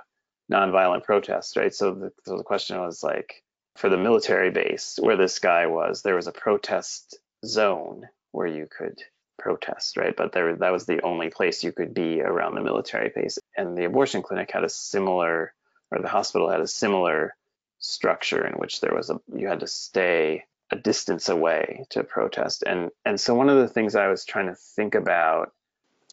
nonviolent 0.52 1.04
protests, 1.04 1.56
right? 1.56 1.74
So 1.74 1.94
the, 1.94 2.12
so 2.26 2.36
the 2.36 2.44
question 2.44 2.78
was 2.78 3.02
like 3.02 3.42
for 3.76 3.88
the 3.88 3.96
military 3.96 4.50
base 4.50 4.98
where 5.00 5.16
this 5.16 5.38
guy 5.38 5.66
was, 5.68 6.02
there 6.02 6.16
was 6.16 6.26
a 6.26 6.32
protest 6.32 7.16
zone 7.46 8.06
where 8.32 8.46
you 8.46 8.68
could 8.70 9.02
protest, 9.38 9.96
right? 9.96 10.14
But 10.14 10.32
there 10.32 10.54
that 10.56 10.72
was 10.72 10.84
the 10.84 11.00
only 11.00 11.30
place 11.30 11.64
you 11.64 11.72
could 11.72 11.94
be 11.94 12.20
around 12.20 12.54
the 12.54 12.60
military 12.60 13.10
base. 13.14 13.38
And 13.56 13.74
the 13.74 13.86
abortion 13.86 14.20
clinic 14.20 14.50
had 14.52 14.64
a 14.64 14.68
similar 14.68 15.54
or 15.90 15.98
the 16.02 16.08
hospital 16.08 16.50
had 16.50 16.60
a 16.60 16.66
similar 16.66 17.34
structure 17.78 18.46
in 18.46 18.52
which 18.52 18.82
there 18.82 18.94
was 18.94 19.08
a 19.08 19.18
you 19.34 19.48
had 19.48 19.60
to 19.60 19.66
stay 19.66 20.44
a 20.72 20.76
distance 20.76 21.28
away 21.28 21.84
to 21.90 22.02
protest. 22.02 22.64
And 22.66 22.90
and 23.04 23.20
so 23.20 23.34
one 23.34 23.50
of 23.50 23.58
the 23.58 23.68
things 23.68 23.94
i 23.94 24.08
was 24.08 24.24
trying 24.24 24.46
to 24.46 24.54
think 24.54 24.94
about 24.94 25.52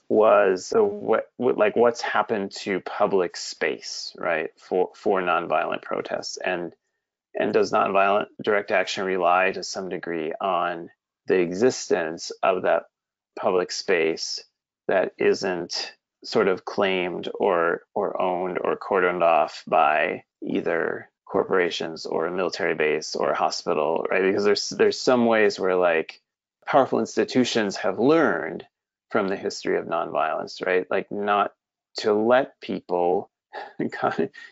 was 0.09 0.73
what 0.75 1.27
like 1.37 1.75
what's 1.75 2.01
happened 2.01 2.51
to 2.51 2.79
public 2.81 3.37
space 3.37 4.13
right 4.17 4.49
for 4.57 4.89
for 4.95 5.21
nonviolent 5.21 5.81
protests? 5.81 6.37
And 6.37 6.73
and 7.33 7.53
does 7.53 7.71
nonviolent 7.71 8.25
direct 8.43 8.71
action 8.71 9.05
rely 9.05 9.51
to 9.51 9.63
some 9.63 9.87
degree 9.87 10.33
on 10.41 10.89
the 11.27 11.39
existence 11.39 12.31
of 12.43 12.63
that 12.63 12.83
public 13.39 13.71
space 13.71 14.43
that 14.87 15.13
isn't 15.17 15.93
sort 16.23 16.49
of 16.49 16.65
claimed 16.65 17.29
or 17.39 17.83
or 17.93 18.21
owned 18.21 18.59
or 18.59 18.75
cordoned 18.75 19.21
off 19.21 19.63
by 19.67 20.23
either 20.41 21.09
corporations 21.29 22.05
or 22.05 22.25
a 22.25 22.31
military 22.31 22.75
base 22.75 23.15
or 23.15 23.31
a 23.31 23.37
hospital, 23.37 24.05
right? 24.09 24.23
Because 24.23 24.43
there's 24.43 24.69
there's 24.69 24.99
some 24.99 25.25
ways 25.25 25.59
where 25.59 25.75
like 25.75 26.21
powerful 26.65 26.99
institutions 26.99 27.77
have 27.77 27.99
learned 27.99 28.65
from 29.11 29.27
the 29.27 29.35
history 29.35 29.77
of 29.77 29.85
nonviolence, 29.85 30.65
right? 30.65 30.85
Like 30.89 31.11
not 31.11 31.53
to 31.97 32.13
let 32.13 32.59
people 32.61 33.31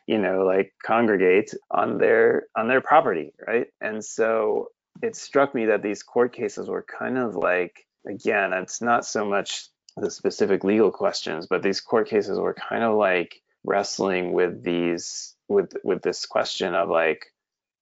you 0.08 0.18
know 0.18 0.44
like 0.44 0.74
congregate 0.84 1.54
on 1.70 2.00
their 2.00 2.48
on 2.56 2.68
their 2.68 2.82
property 2.82 3.32
right 3.48 3.68
and 3.80 4.04
so 4.04 4.70
it 5.04 5.16
struck 5.16 5.54
me 5.54 5.68
that 5.68 5.84
these 5.84 6.02
court 6.02 6.34
cases 6.34 6.68
were 6.68 6.84
kind 6.84 7.16
of 7.16 7.36
like 7.36 7.86
again 8.08 8.54
it's 8.54 8.82
not 8.82 9.06
so 9.06 9.24
much 9.24 9.70
the 9.98 10.12
specific 10.12 10.64
legal 10.64 10.92
questions, 10.92 11.48
but 11.48 11.64
these 11.64 11.82
court 11.82 12.08
cases 12.08 12.40
were 12.40 12.54
kind 12.54 12.84
of 12.84 12.96
like 12.96 13.42
wrestling 13.64 14.32
with 14.32 14.64
these 14.64 15.36
with 15.48 15.74
with 15.84 16.02
this 16.02 16.26
question 16.26 16.74
of 16.76 16.90
like 16.90 17.26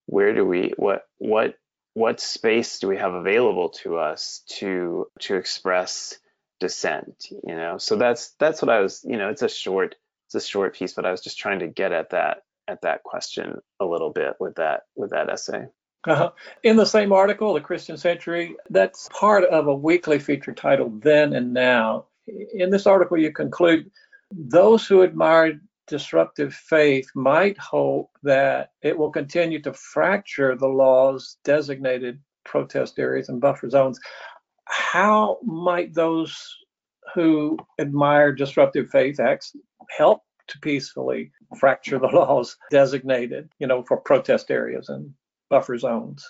where 0.05 0.33
do 0.33 0.45
we 0.45 0.73
what 0.77 1.03
what 1.17 1.55
what 1.93 2.19
space 2.19 2.79
do 2.79 2.87
we 2.87 2.97
have 2.97 3.13
available 3.13 3.69
to 3.69 3.97
us 3.97 4.43
to 4.47 5.07
to 5.19 5.35
express 5.35 6.17
dissent 6.59 7.27
you 7.29 7.55
know 7.55 7.77
so 7.77 7.95
that's 7.95 8.33
that's 8.39 8.61
what 8.61 8.69
i 8.69 8.79
was 8.79 9.03
you 9.03 9.17
know 9.17 9.29
it's 9.29 9.41
a 9.41 9.49
short 9.49 9.95
it's 10.27 10.35
a 10.35 10.47
short 10.47 10.75
piece 10.75 10.93
but 10.93 11.05
i 11.05 11.11
was 11.11 11.21
just 11.21 11.37
trying 11.37 11.59
to 11.59 11.67
get 11.67 11.91
at 11.91 12.11
that 12.11 12.43
at 12.67 12.81
that 12.81 13.03
question 13.03 13.59
a 13.79 13.85
little 13.85 14.11
bit 14.11 14.35
with 14.39 14.55
that 14.55 14.83
with 14.95 15.11
that 15.11 15.29
essay 15.29 15.67
uh-huh. 16.07 16.31
In 16.63 16.75
the 16.75 16.85
same 16.85 17.11
article, 17.11 17.53
The 17.53 17.61
Christian 17.61 17.97
Century, 17.97 18.55
that's 18.69 19.09
part 19.09 19.43
of 19.45 19.67
a 19.67 19.75
weekly 19.75 20.19
feature 20.19 20.53
titled 20.53 21.01
Then 21.01 21.33
and 21.33 21.53
Now. 21.53 22.05
In 22.53 22.69
this 22.69 22.85
article, 22.85 23.17
you 23.17 23.31
conclude 23.31 23.89
those 24.31 24.85
who 24.85 25.03
admire 25.03 25.59
disruptive 25.87 26.53
faith 26.53 27.09
might 27.15 27.57
hope 27.57 28.09
that 28.23 28.71
it 28.81 28.97
will 28.97 29.11
continue 29.11 29.61
to 29.61 29.73
fracture 29.73 30.55
the 30.55 30.67
law's 30.67 31.37
designated 31.43 32.19
protest 32.43 32.99
areas 32.99 33.29
and 33.29 33.41
buffer 33.41 33.69
zones. 33.69 33.99
How 34.65 35.37
might 35.43 35.93
those 35.93 36.37
who 37.13 37.57
admire 37.79 38.31
disruptive 38.31 38.89
faith 38.89 39.19
acts 39.19 39.55
help 39.95 40.21
to 40.47 40.59
peacefully 40.59 41.31
fracture 41.59 41.99
the 41.99 42.07
laws 42.13 42.57
designated, 42.71 43.49
you 43.59 43.67
know, 43.67 43.83
for 43.83 43.97
protest 43.97 44.51
areas 44.51 44.89
and 44.89 45.13
buffer 45.49 45.77
zones? 45.77 46.25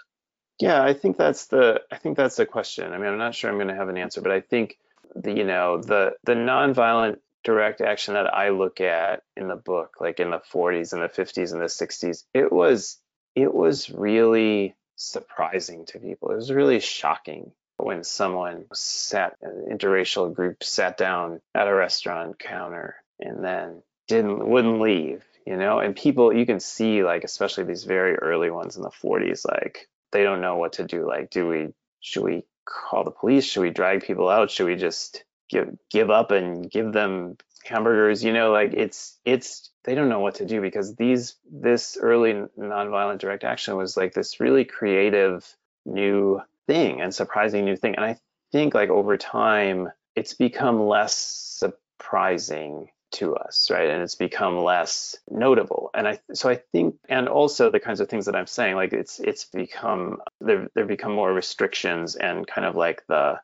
Yeah, 0.59 0.81
I 0.83 0.93
think 0.93 1.17
that's 1.17 1.47
the 1.47 1.81
I 1.91 1.97
think 1.97 2.15
that's 2.15 2.37
the 2.37 2.45
question. 2.45 2.93
I 2.93 2.97
mean, 2.97 3.07
I'm 3.07 3.17
not 3.17 3.35
sure 3.35 3.49
I'm 3.49 3.57
going 3.57 3.67
to 3.67 3.75
have 3.75 3.89
an 3.89 3.97
answer, 3.97 4.21
but 4.21 4.31
I 4.31 4.39
think 4.39 4.77
the 5.13 5.33
you 5.33 5.43
know 5.43 5.81
the 5.81 6.13
the 6.23 6.33
nonviolent 6.33 7.17
direct 7.45 7.79
action 7.79 8.15
that 8.15 8.33
I 8.33 8.49
look 8.49 8.81
at 8.81 9.23
in 9.37 9.47
the 9.47 9.55
book, 9.55 9.95
like 10.01 10.19
in 10.19 10.31
the 10.31 10.41
40s 10.51 10.91
and 10.91 11.01
the 11.01 11.07
50s 11.07 11.53
and 11.53 11.61
the 11.61 11.65
60s, 11.65 12.25
it 12.33 12.51
was 12.51 12.99
it 13.35 13.53
was 13.53 13.89
really 13.89 14.75
surprising 14.97 15.85
to 15.85 15.99
people. 15.99 16.31
It 16.31 16.35
was 16.35 16.51
really 16.51 16.79
shocking 16.79 17.51
when 17.77 18.03
someone 18.03 18.65
sat 18.73 19.37
an 19.41 19.67
interracial 19.71 20.33
group 20.33 20.63
sat 20.63 20.97
down 20.97 21.41
at 21.53 21.67
a 21.67 21.73
restaurant 21.73 22.39
counter 22.39 22.95
and 23.19 23.43
then 23.43 23.83
didn't 24.07 24.45
wouldn't 24.45 24.81
leave 24.81 25.23
you 25.45 25.57
know? 25.57 25.79
And 25.79 25.95
people 25.95 26.33
you 26.33 26.45
can 26.45 26.59
see 26.59 27.03
like 27.03 27.23
especially 27.23 27.65
these 27.65 27.83
very 27.83 28.15
early 28.15 28.49
ones 28.49 28.75
in 28.75 28.81
the 28.81 28.89
40s 28.89 29.45
like 29.49 29.87
they 30.11 30.23
don't 30.23 30.41
know 30.41 30.57
what 30.57 30.73
to 30.73 30.83
do. 30.83 31.07
Like 31.07 31.29
do 31.29 31.47
we 31.47 31.73
should 31.99 32.23
we 32.23 32.43
call 32.65 33.03
the 33.03 33.11
police? 33.11 33.45
Should 33.45 33.61
we 33.61 33.69
drag 33.69 34.03
people 34.03 34.29
out? 34.29 34.51
Should 34.51 34.65
we 34.65 34.75
just 34.75 35.23
give 35.49 35.77
give 35.89 36.09
up 36.09 36.31
and 36.31 36.69
give 36.69 36.91
them 36.91 37.37
hamburgers 37.63 38.23
you 38.23 38.31
know 38.31 38.51
like 38.51 38.73
it's 38.73 39.17
it's 39.25 39.71
they 39.83 39.95
don't 39.95 40.09
know 40.09 40.19
what 40.19 40.35
to 40.35 40.45
do 40.45 40.61
because 40.61 40.95
these 40.95 41.35
this 41.51 41.97
early 41.99 42.33
nonviolent 42.59 43.19
direct 43.19 43.43
action 43.43 43.75
was 43.75 43.97
like 43.97 44.13
this 44.13 44.39
really 44.39 44.65
creative 44.65 45.55
new 45.85 46.39
thing 46.67 47.01
and 47.01 47.13
surprising 47.13 47.65
new 47.65 47.75
thing 47.75 47.95
and 47.95 48.05
i 48.05 48.17
think 48.51 48.73
like 48.73 48.89
over 48.89 49.17
time 49.17 49.89
it's 50.15 50.33
become 50.33 50.87
less 50.87 51.15
surprising 51.15 52.89
to 53.15 53.35
us, 53.35 53.69
right? 53.71 53.89
And 53.89 54.01
it's 54.01 54.15
become 54.15 54.57
less 54.63 55.15
notable. 55.29 55.89
And 55.93 56.07
I 56.07 56.19
so 56.33 56.49
I 56.49 56.55
think 56.55 56.95
and 57.07 57.27
also 57.27 57.69
the 57.69 57.79
kinds 57.79 57.99
of 57.99 58.09
things 58.09 58.25
that 58.25 58.35
I'm 58.35 58.47
saying, 58.47 58.75
like 58.75 58.93
it's 58.93 59.19
it's 59.19 59.45
become 59.45 60.21
there 60.41 60.67
there 60.75 60.85
become 60.85 61.13
more 61.13 61.33
restrictions 61.33 62.15
and 62.15 62.45
kind 62.45 62.67
of 62.67 62.75
like 62.75 63.03
the 63.07 63.39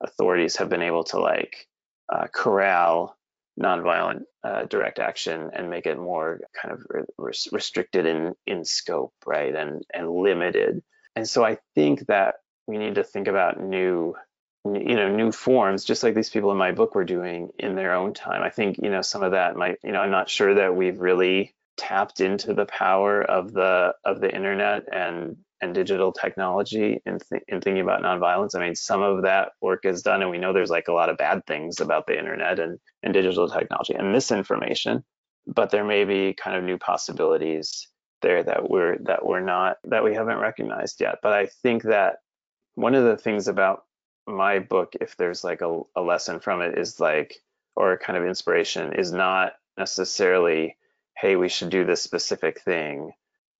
authorities 0.00 0.56
have 0.56 0.68
been 0.68 0.82
able 0.82 1.04
to 1.04 1.18
like 1.18 1.66
uh, 2.12 2.26
corral 2.32 3.16
nonviolent 3.60 4.22
uh, 4.44 4.64
direct 4.64 4.98
action 4.98 5.50
and 5.52 5.68
make 5.68 5.86
it 5.86 5.98
more 5.98 6.40
kind 6.60 6.74
of 6.74 6.86
re- 7.18 7.32
restricted 7.50 8.06
in 8.06 8.34
in 8.46 8.64
scope, 8.64 9.14
right? 9.26 9.54
And 9.54 9.82
and 9.92 10.10
limited. 10.10 10.82
And 11.16 11.28
so 11.28 11.44
I 11.44 11.58
think 11.74 12.06
that 12.06 12.36
we 12.66 12.78
need 12.78 12.94
to 12.96 13.04
think 13.04 13.26
about 13.28 13.60
new 13.60 14.14
you 14.64 14.96
know 14.96 15.14
new 15.14 15.32
forms 15.32 15.84
just 15.84 16.02
like 16.02 16.14
these 16.14 16.30
people 16.30 16.50
in 16.50 16.58
my 16.58 16.72
book 16.72 16.94
were 16.94 17.04
doing 17.04 17.48
in 17.58 17.74
their 17.74 17.94
own 17.94 18.12
time 18.12 18.42
i 18.42 18.50
think 18.50 18.76
you 18.82 18.90
know 18.90 19.00
some 19.00 19.22
of 19.22 19.32
that 19.32 19.56
might 19.56 19.78
you 19.82 19.92
know 19.92 20.00
i'm 20.00 20.10
not 20.10 20.28
sure 20.28 20.54
that 20.54 20.74
we've 20.74 21.00
really 21.00 21.54
tapped 21.78 22.20
into 22.20 22.52
the 22.52 22.66
power 22.66 23.22
of 23.22 23.52
the 23.52 23.94
of 24.04 24.20
the 24.20 24.34
internet 24.34 24.82
and 24.92 25.36
and 25.60 25.74
digital 25.74 26.12
technology 26.12 27.00
in, 27.04 27.18
th- 27.18 27.42
in 27.48 27.60
thinking 27.60 27.82
about 27.82 28.02
nonviolence 28.02 28.54
i 28.54 28.60
mean 28.60 28.74
some 28.74 29.02
of 29.02 29.22
that 29.22 29.52
work 29.60 29.84
is 29.84 30.02
done 30.02 30.22
and 30.22 30.30
we 30.30 30.38
know 30.38 30.52
there's 30.52 30.70
like 30.70 30.88
a 30.88 30.92
lot 30.92 31.08
of 31.08 31.16
bad 31.16 31.44
things 31.46 31.80
about 31.80 32.06
the 32.06 32.18
internet 32.18 32.58
and 32.58 32.78
and 33.02 33.12
digital 33.12 33.48
technology 33.48 33.94
and 33.94 34.12
misinformation 34.12 35.02
but 35.46 35.70
there 35.70 35.84
may 35.84 36.04
be 36.04 36.34
kind 36.34 36.56
of 36.56 36.64
new 36.64 36.78
possibilities 36.78 37.88
there 38.20 38.42
that 38.42 38.68
we're 38.68 38.98
that 38.98 39.24
we're 39.24 39.40
not 39.40 39.78
that 39.84 40.04
we 40.04 40.14
haven't 40.14 40.38
recognized 40.38 41.00
yet. 41.00 41.18
But 41.22 41.32
i 41.32 41.46
think 41.46 41.84
that 41.84 42.16
one 42.74 42.94
of 42.94 43.04
the 43.04 43.16
things 43.16 43.48
about 43.48 43.84
my 44.26 44.58
book, 44.58 44.92
if 45.00 45.16
there's 45.16 45.42
like 45.42 45.62
a, 45.62 45.80
a 45.96 46.02
lesson 46.02 46.38
from 46.38 46.60
it, 46.60 46.78
is 46.78 47.00
like, 47.00 47.34
or 47.74 47.96
kind 47.96 48.16
of 48.16 48.26
inspiration, 48.26 48.92
is 48.92 49.10
not 49.10 49.54
necessarily, 49.78 50.76
hey, 51.16 51.34
we 51.34 51.48
should 51.48 51.70
do 51.70 51.84
this 51.84 52.02
specific 52.02 52.60
thing 52.60 53.12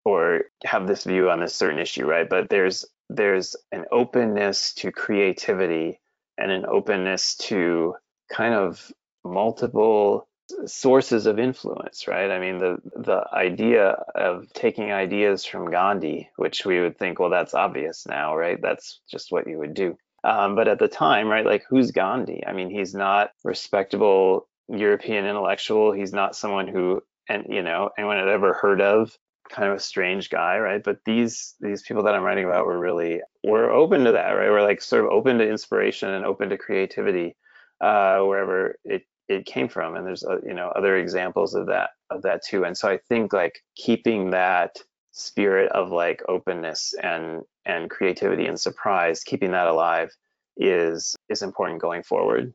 or 0.08 0.44
have 0.64 0.86
this 0.86 1.04
view 1.04 1.30
on 1.30 1.40
this 1.40 1.54
certain 1.54 1.78
issue, 1.78 2.06
right? 2.06 2.28
But 2.28 2.48
there's 2.48 2.86
there's 3.10 3.56
an 3.72 3.84
openness 3.90 4.74
to 4.74 4.92
creativity 4.92 6.00
and 6.36 6.50
an 6.50 6.64
openness 6.66 7.36
to 7.36 7.94
kind 8.30 8.54
of 8.54 8.92
multiple 9.24 10.28
sources 10.66 11.26
of 11.26 11.38
influence, 11.38 12.08
right? 12.08 12.30
I 12.30 12.38
mean, 12.38 12.58
the 12.58 12.78
the 12.96 13.22
idea 13.32 13.90
of 14.14 14.50
taking 14.52 14.92
ideas 14.92 15.44
from 15.44 15.70
Gandhi, 15.70 16.30
which 16.36 16.64
we 16.64 16.80
would 16.80 16.98
think, 16.98 17.18
well, 17.18 17.30
that's 17.30 17.54
obvious 17.54 18.06
now, 18.06 18.36
right? 18.36 18.60
That's 18.60 19.00
just 19.10 19.30
what 19.30 19.46
you 19.46 19.58
would 19.58 19.74
do. 19.74 19.96
Um, 20.24 20.54
but 20.54 20.68
at 20.68 20.78
the 20.78 20.88
time, 20.88 21.28
right, 21.28 21.46
like 21.46 21.64
who's 21.68 21.90
Gandhi? 21.90 22.44
I 22.46 22.52
mean, 22.52 22.70
he's 22.70 22.94
not 22.94 23.30
respectable 23.44 24.48
European 24.68 25.24
intellectual. 25.26 25.92
He's 25.92 26.12
not 26.12 26.36
someone 26.36 26.68
who, 26.68 27.02
and 27.28 27.46
you 27.48 27.62
know, 27.62 27.90
anyone 27.96 28.16
had 28.16 28.28
ever 28.28 28.52
heard 28.54 28.80
of. 28.80 29.16
Kind 29.50 29.70
of 29.70 29.76
a 29.76 29.80
strange 29.80 30.30
guy, 30.30 30.58
right? 30.58 30.82
But 30.82 30.98
these 31.04 31.54
these 31.60 31.82
people 31.82 32.02
that 32.04 32.14
I'm 32.14 32.22
writing 32.22 32.44
about 32.44 32.66
were 32.66 32.78
really 32.78 33.20
were 33.42 33.70
open 33.70 34.04
to 34.04 34.12
that, 34.12 34.30
right? 34.32 34.50
We're 34.50 34.62
like 34.62 34.80
sort 34.80 35.04
of 35.04 35.10
open 35.10 35.38
to 35.38 35.48
inspiration 35.48 36.10
and 36.10 36.24
open 36.24 36.50
to 36.50 36.58
creativity 36.58 37.36
uh, 37.80 38.20
wherever 38.20 38.76
it 38.84 39.06
it 39.28 39.46
came 39.46 39.68
from. 39.68 39.96
And 39.96 40.06
there's 40.06 40.24
uh, 40.24 40.40
you 40.46 40.54
know 40.54 40.68
other 40.68 40.96
examples 40.96 41.54
of 41.54 41.66
that 41.66 41.90
of 42.10 42.22
that 42.22 42.42
too. 42.44 42.64
And 42.64 42.76
so 42.76 42.88
I 42.88 42.98
think 43.08 43.32
like 43.32 43.62
keeping 43.74 44.30
that 44.30 44.76
spirit 45.12 45.70
of 45.72 45.90
like 45.90 46.22
openness 46.28 46.94
and 47.02 47.42
and 47.64 47.90
creativity 47.90 48.46
and 48.46 48.58
surprise, 48.58 49.22
keeping 49.24 49.52
that 49.52 49.66
alive 49.66 50.10
is 50.56 51.16
is 51.28 51.42
important 51.42 51.80
going 51.80 52.02
forward. 52.02 52.52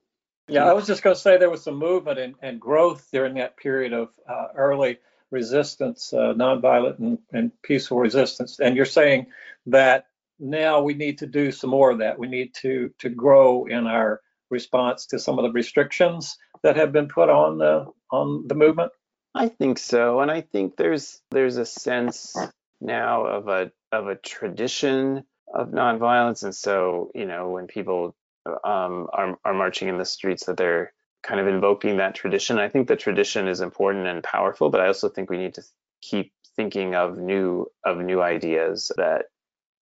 Yeah, 0.49 0.65
I 0.65 0.73
was 0.73 0.85
just 0.85 1.03
going 1.03 1.15
to 1.15 1.21
say 1.21 1.37
there 1.37 1.49
was 1.49 1.63
some 1.63 1.77
movement 1.77 2.19
and, 2.19 2.35
and 2.41 2.59
growth 2.59 3.07
during 3.13 3.35
that 3.35 3.55
period 3.55 3.93
of 3.93 4.09
uh, 4.27 4.47
early 4.55 4.99
resistance, 5.33 6.13
uh, 6.13 6.33
nonviolent 6.33 6.99
and, 6.99 7.17
and 7.33 7.51
peaceful 7.63 7.97
resistance. 7.97 8.59
And 8.59 8.77
you're 8.77 8.85
saying 8.85 9.27
that 9.65 10.05
now 10.39 10.81
we 10.81 10.93
need 10.93 11.17
to 11.17 11.27
do 11.27 11.51
some 11.51 11.71
more 11.71 11.91
of 11.91 11.99
that. 11.99 12.17
We 12.17 12.27
need 12.27 12.53
to 12.61 12.91
to 12.99 13.09
grow 13.09 13.65
in 13.65 13.87
our 13.87 14.21
response 14.49 15.07
to 15.07 15.19
some 15.19 15.39
of 15.39 15.43
the 15.43 15.51
restrictions 15.51 16.37
that 16.61 16.77
have 16.77 16.93
been 16.93 17.07
put 17.07 17.29
on 17.29 17.57
the 17.57 17.87
on 18.11 18.47
the 18.47 18.55
movement. 18.55 18.91
I 19.35 19.49
think 19.49 19.79
so, 19.79 20.19
and 20.21 20.29
I 20.29 20.41
think 20.41 20.77
there's 20.77 21.21
there's 21.31 21.57
a 21.57 21.65
sense 21.65 22.35
now 22.79 23.25
of 23.25 23.47
a 23.47 23.71
of 23.91 24.07
a 24.07 24.15
tradition 24.15 25.23
of 25.53 25.69
nonviolence, 25.69 26.43
and 26.43 26.55
so 26.55 27.11
you 27.15 27.25
know 27.25 27.49
when 27.49 27.67
people 27.67 28.15
um, 28.45 29.07
are 29.11 29.37
are 29.43 29.53
marching 29.53 29.87
in 29.87 29.97
the 29.97 30.05
streets, 30.05 30.45
that 30.45 30.57
they're 30.57 30.93
kind 31.23 31.39
of 31.39 31.47
invoking 31.47 31.97
that 31.97 32.15
tradition. 32.15 32.59
I 32.59 32.69
think 32.69 32.87
the 32.87 32.95
tradition 32.95 33.47
is 33.47 33.61
important 33.61 34.07
and 34.07 34.23
powerful, 34.23 34.69
but 34.69 34.81
I 34.81 34.87
also 34.87 35.09
think 35.09 35.29
we 35.29 35.37
need 35.37 35.55
to 35.55 35.63
keep 36.01 36.33
thinking 36.55 36.93
of 36.95 37.17
new 37.17 37.67
of 37.83 37.97
new 37.97 38.21
ideas 38.21 38.91
that 38.97 39.25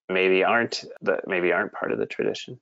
maybe 0.08 0.44
aren't 0.44 0.86
that 1.02 1.28
maybe 1.28 1.52
aren't 1.52 1.74
part 1.74 1.92
of 1.92 1.98
the 1.98 2.06
tradition. 2.06 2.60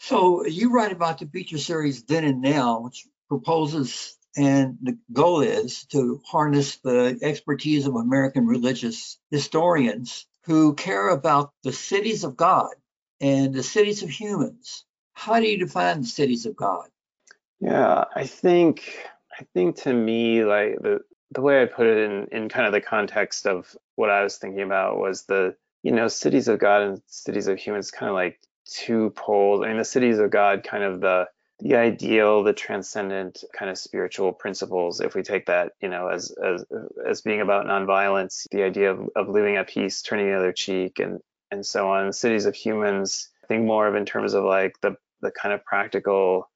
So 0.00 0.44
you 0.46 0.72
write 0.72 0.92
about 0.92 1.18
the 1.18 1.26
feature 1.26 1.58
series 1.58 2.02
Then 2.04 2.24
and 2.24 2.40
Now, 2.40 2.80
which 2.80 3.06
proposes 3.28 4.16
and 4.36 4.78
the 4.82 4.98
goal 5.12 5.42
is 5.42 5.84
to 5.86 6.22
harness 6.26 6.76
the 6.78 7.18
expertise 7.22 7.86
of 7.86 7.96
American 7.96 8.46
religious 8.46 9.18
historians 9.30 10.26
who 10.44 10.74
care 10.74 11.10
about 11.10 11.52
the 11.62 11.72
cities 11.72 12.24
of 12.24 12.36
God 12.36 12.70
and 13.20 13.54
the 13.54 13.62
cities 13.62 14.02
of 14.02 14.08
humans. 14.08 14.84
How 15.12 15.38
do 15.38 15.46
you 15.46 15.58
define 15.58 16.00
the 16.00 16.06
cities 16.06 16.46
of 16.46 16.56
God? 16.56 16.88
Yeah, 17.62 18.06
I 18.16 18.26
think 18.28 18.84
I 19.40 19.44
think 19.54 19.78
to 19.84 19.94
me 19.94 20.44
like 20.44 20.78
the 20.82 21.00
the 21.32 21.42
way 21.42 21.62
I 21.62 21.66
put 21.66 21.88
it 21.88 21.98
in 21.98 22.28
in 22.32 22.50
kind 22.50 22.66
of 22.66 22.74
the 22.74 22.82
context 22.82 23.46
of 23.48 23.76
what 23.96 24.10
I 24.10 24.24
was 24.24 24.38
thinking 24.38 24.62
about 24.62 24.98
was 24.98 25.24
the 25.26 25.56
you 25.84 25.92
know 25.92 26.08
cities 26.08 26.48
of 26.48 26.60
God 26.60 26.82
and 26.82 27.02
cities 27.08 27.48
of 27.48 27.58
humans 27.58 27.92
kind 27.92 28.10
of 28.10 28.16
like 28.16 28.40
two 28.66 29.12
poles. 29.16 29.64
I 29.64 29.68
mean 29.70 29.78
the 29.78 29.86
cities 29.86 30.20
of 30.20 30.30
God 30.32 30.64
kind 30.64 30.84
of 30.84 31.02
the 31.02 31.28
the 31.60 31.76
ideal, 31.76 32.44
the 32.44 32.54
transcendent 32.54 33.44
kind 33.58 33.72
of 33.72 33.78
spiritual 33.78 34.34
principles, 34.34 35.00
if 35.00 35.16
we 35.16 35.24
take 35.24 35.46
that, 35.46 35.72
you 35.82 35.88
know, 35.88 36.08
as 36.08 36.32
as 36.44 36.66
as 37.08 37.22
being 37.22 37.40
about 37.42 37.66
nonviolence, 37.66 38.48
the 38.52 38.64
idea 38.64 38.92
of, 38.92 39.10
of 39.16 39.30
living 39.30 39.56
at 39.56 39.70
peace, 39.70 40.02
turning 40.02 40.28
the 40.28 40.38
other 40.38 40.52
cheek, 40.52 41.00
and 41.00 41.20
and 41.52 41.66
so 41.66 41.90
on. 41.90 42.12
Cities 42.14 42.46
of 42.46 42.56
humans, 42.56 43.30
I 43.44 43.48
think 43.48 43.64
more 43.66 43.88
of 43.88 43.96
in 43.96 44.06
terms 44.06 44.34
of 44.34 44.44
like 44.44 44.80
the 44.82 44.98
the 45.22 45.32
kind 45.32 45.54
of 45.54 45.64
practical 45.64 46.50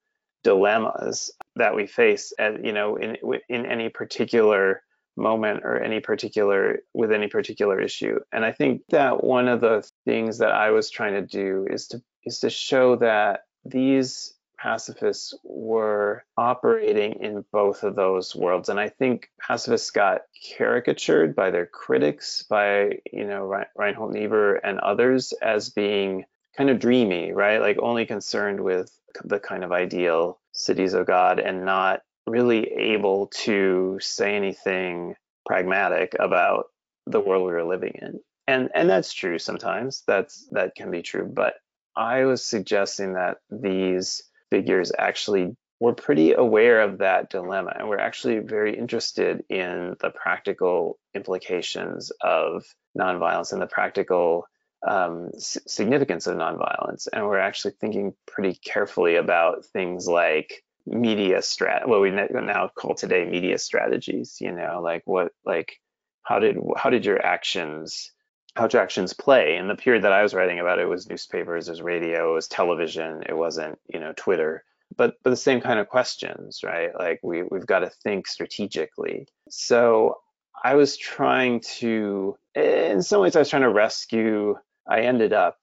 dilemmas 0.47 1.33
that 1.57 1.75
we 1.75 1.89
face, 1.89 2.33
you 2.39 2.73
know, 2.73 2.95
in 2.95 3.17
in 3.49 3.67
any 3.67 3.89
particular 3.89 4.81
moment 5.17 5.63
or 5.65 5.81
any 5.81 5.99
particular 5.99 6.79
with 6.95 7.11
any 7.11 7.27
particular 7.27 7.81
issue. 7.81 8.21
And 8.33 8.45
I 8.45 8.53
think 8.53 8.83
that 8.91 9.25
one 9.25 9.49
of 9.49 9.61
the 9.61 9.89
things 10.05 10.39
that 10.39 10.53
I 10.53 10.71
was 10.71 10.89
trying 10.89 11.15
to 11.15 11.23
do 11.23 11.67
is 11.69 11.89
to 11.89 12.01
is 12.23 12.39
to 12.41 12.51
show 12.51 12.95
that 12.97 13.41
these 13.65 14.35
pacifists 14.57 15.35
were 15.43 16.23
operating 16.37 17.15
in 17.21 17.45
both 17.53 17.83
of 17.83 17.97
those 17.97 18.37
worlds. 18.37 18.69
And 18.69 18.79
I 18.79 18.89
think 18.89 19.29
pacifists 19.41 19.91
got 19.91 20.23
caricatured 20.57 21.35
by 21.35 21.51
their 21.51 21.67
critics, 21.67 22.45
by, 22.49 23.01
you 23.13 23.27
know, 23.27 23.65
Reinhold 23.77 24.13
Niebuhr 24.13 24.55
and 24.55 24.79
others 24.79 25.33
as 25.43 25.71
being 25.71 26.25
kind 26.57 26.71
of 26.71 26.79
dreamy, 26.79 27.33
right? 27.33 27.61
Like 27.61 27.79
only 27.81 28.07
concerned 28.07 28.61
with 28.61 28.91
the 29.25 29.39
kind 29.39 29.65
of 29.65 29.73
ideal 29.73 30.41
cities 30.53 30.95
of 30.95 31.07
God 31.07 31.39
and 31.39 31.65
not 31.65 32.01
really 32.27 32.73
able 32.73 33.29
to 33.29 33.99
say 34.01 34.35
anything 34.35 35.15
pragmatic 35.45 36.17
about 36.19 36.67
the 37.07 37.21
world 37.21 37.47
we 37.47 37.53
were 37.53 37.65
living 37.65 37.95
in. 38.01 38.21
And 38.49 38.71
and 38.75 38.89
that's 38.89 39.13
true 39.13 39.39
sometimes. 39.39 40.03
That's 40.07 40.49
that 40.53 40.75
can 40.75 40.91
be 40.91 41.03
true, 41.03 41.31
but 41.33 41.55
I 41.97 42.25
was 42.25 42.45
suggesting 42.45 43.15
that 43.15 43.39
these 43.51 44.23
figures 44.51 44.93
actually 44.99 45.57
were 45.81 45.95
pretty 45.95 46.33
aware 46.33 46.81
of 46.81 46.99
that 46.99 47.31
dilemma 47.31 47.73
and 47.79 47.89
we're 47.89 47.99
actually 47.99 48.39
very 48.39 48.79
interested 48.79 49.45
in 49.51 49.95
the 50.01 50.11
practical 50.11 50.99
implications 51.15 52.11
of 52.23 52.65
nonviolence 52.99 53.53
and 53.53 53.61
the 53.61 53.67
practical 53.67 54.47
um, 54.87 55.31
significance 55.39 56.27
of 56.27 56.37
nonviolence. 56.37 57.09
And 57.13 57.27
we're 57.27 57.39
actually 57.39 57.75
thinking 57.81 58.15
pretty 58.27 58.55
carefully 58.55 59.17
about 59.17 59.65
things 59.67 60.07
like 60.07 60.65
media 60.87 61.39
strat, 61.39 61.87
what 61.87 62.01
we 62.01 62.11
now 62.11 62.71
call 62.75 62.95
today 62.95 63.25
media 63.25 63.59
strategies. 63.59 64.39
You 64.41 64.53
know, 64.53 64.81
like 64.83 65.03
what, 65.05 65.33
like 65.45 65.81
how 66.23 66.39
did 66.39 66.59
how 66.77 66.91
did 66.91 67.05
your 67.05 67.25
actions 67.25 68.13
how 68.57 68.67
did 68.67 68.81
actions 68.81 69.13
play. 69.13 69.57
In 69.57 69.69
the 69.69 69.77
period 69.77 70.05
that 70.05 70.13
I 70.13 70.23
was 70.23 70.35
writing 70.35 70.61
about, 70.61 70.79
it 70.79 70.89
was 70.89 71.09
newspapers, 71.09 71.69
it 71.69 71.73
was 71.73 71.83
radio, 71.83 72.31
it 72.31 72.35
was 72.35 72.49
television, 72.49 73.23
it 73.29 73.37
wasn't, 73.37 73.79
you 73.93 74.01
know, 74.01 74.15
Twitter. 74.17 74.65
But 74.97 75.17
but 75.23 75.31
the 75.31 75.37
same 75.37 75.61
kind 75.61 75.79
of 75.79 75.89
questions, 75.89 76.61
right? 76.65 76.91
Like 76.99 77.21
we 77.23 77.43
we've 77.43 77.67
got 77.67 77.81
to 77.81 77.91
think 77.91 78.27
strategically. 78.27 79.27
So 79.51 80.19
I 80.67 80.75
was 80.75 80.97
trying 80.97 81.61
to, 81.79 82.37
in 82.57 83.01
some 83.01 83.21
ways, 83.21 83.37
I 83.37 83.39
was 83.39 83.51
trying 83.51 83.63
to 83.63 83.71
rescue. 83.73 84.57
I 84.89 85.03
ended 85.03 85.33
up 85.33 85.59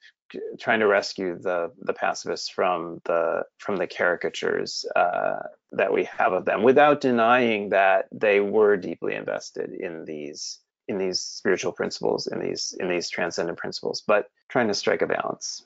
trying 0.57 0.79
to 0.79 0.87
rescue 0.87 1.37
the 1.37 1.73
the 1.81 1.91
pacifists 1.91 2.47
from 2.47 3.01
the 3.03 3.43
from 3.57 3.75
the 3.75 3.85
caricatures 3.85 4.85
uh, 4.95 5.39
that 5.73 5.91
we 5.91 6.05
have 6.05 6.31
of 6.31 6.45
them, 6.45 6.63
without 6.63 7.01
denying 7.01 7.67
that 7.69 8.05
they 8.13 8.39
were 8.39 8.77
deeply 8.77 9.15
invested 9.15 9.71
in 9.73 10.05
these 10.05 10.59
in 10.87 10.97
these 10.97 11.19
spiritual 11.19 11.73
principles, 11.73 12.27
in 12.27 12.39
these 12.39 12.73
in 12.79 12.87
these 12.87 13.09
transcendent 13.09 13.57
principles, 13.57 14.03
but 14.07 14.29
trying 14.47 14.69
to 14.69 14.73
strike 14.73 15.01
a 15.01 15.07
balance. 15.07 15.65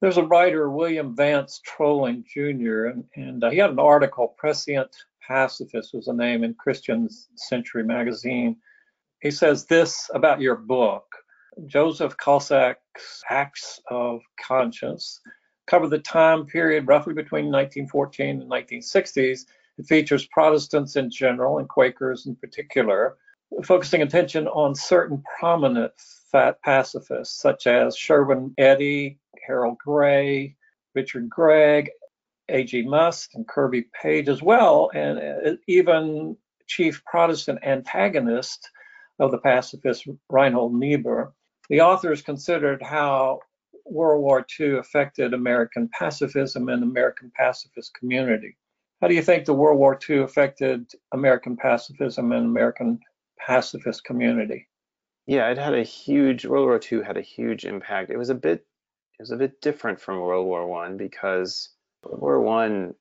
There's 0.00 0.18
a 0.18 0.24
writer, 0.24 0.68
William 0.70 1.14
Vance 1.14 1.62
Trollinger 1.64 2.24
Jr., 2.26 2.86
and, 2.86 3.04
and 3.14 3.44
uh, 3.44 3.50
he 3.50 3.58
had 3.58 3.70
an 3.70 3.78
article, 3.78 4.34
Prescient 4.36 4.90
Pacifist 5.26 5.92
was 5.92 6.08
a 6.08 6.12
name 6.12 6.44
in 6.44 6.54
Christian 6.54 7.08
Century 7.34 7.82
magazine. 7.82 8.56
He 9.20 9.30
says 9.30 9.66
this 9.66 10.10
about 10.14 10.40
your 10.40 10.56
book. 10.56 11.04
Joseph 11.66 12.16
Kosek's 12.16 13.22
Acts 13.30 13.80
of 13.90 14.20
Conscience 14.40 15.20
cover 15.66 15.88
the 15.88 15.98
time 15.98 16.46
period 16.46 16.86
roughly 16.86 17.14
between 17.14 17.46
1914 17.46 18.42
and 18.42 18.50
1960s. 18.50 19.46
It 19.78 19.86
features 19.86 20.26
Protestants 20.26 20.96
in 20.96 21.10
general 21.10 21.58
and 21.58 21.68
Quakers 21.68 22.26
in 22.26 22.36
particular, 22.36 23.16
focusing 23.64 24.02
attention 24.02 24.46
on 24.48 24.74
certain 24.74 25.22
prominent 25.38 25.92
fat 26.30 26.60
pacifists 26.62 27.40
such 27.40 27.66
as 27.66 27.96
Sherwood 27.96 28.54
Eddy, 28.58 29.18
Harold 29.46 29.78
Gray, 29.78 30.56
Richard 30.94 31.28
Gregg, 31.28 31.90
A.J. 32.48 32.84
Muste, 32.84 33.34
and 33.34 33.46
Kirby 33.46 33.86
Page 34.00 34.28
as 34.28 34.42
well, 34.42 34.90
and 34.94 35.18
uh, 35.18 35.56
even 35.66 36.36
chief 36.66 37.04
Protestant 37.04 37.60
antagonist 37.62 38.68
of 39.18 39.30
the 39.30 39.38
pacifist 39.38 40.06
Reinhold 40.28 40.74
Niebuhr. 40.74 41.32
The 41.68 41.80
authors 41.80 42.22
considered 42.22 42.82
how 42.82 43.40
World 43.84 44.22
War 44.22 44.44
II 44.58 44.78
affected 44.78 45.32
American 45.32 45.88
pacifism 45.88 46.68
and 46.68 46.82
American 46.82 47.32
pacifist 47.36 47.94
community. 47.94 48.56
How 49.00 49.08
do 49.08 49.14
you 49.14 49.22
think 49.22 49.44
the 49.44 49.54
World 49.54 49.78
War 49.78 49.98
II 50.08 50.18
affected 50.18 50.90
American 51.12 51.56
pacifism 51.56 52.32
and 52.32 52.46
American 52.46 52.98
pacifist 53.38 54.04
community? 54.04 54.68
Yeah, 55.26 55.50
it 55.50 55.58
had 55.58 55.74
a 55.74 55.82
huge 55.82 56.46
World 56.46 56.66
War 56.66 56.80
II 56.80 57.04
had 57.04 57.16
a 57.16 57.22
huge 57.22 57.64
impact. 57.64 58.10
It 58.10 58.16
was 58.16 58.30
a 58.30 58.34
bit 58.34 58.66
it 59.18 59.22
was 59.22 59.30
a 59.30 59.36
bit 59.36 59.60
different 59.60 60.00
from 60.00 60.20
World 60.20 60.46
War 60.46 60.66
One 60.66 60.96
because 60.96 61.70
World 62.10 62.20
War 62.20 62.40
One 62.40 62.94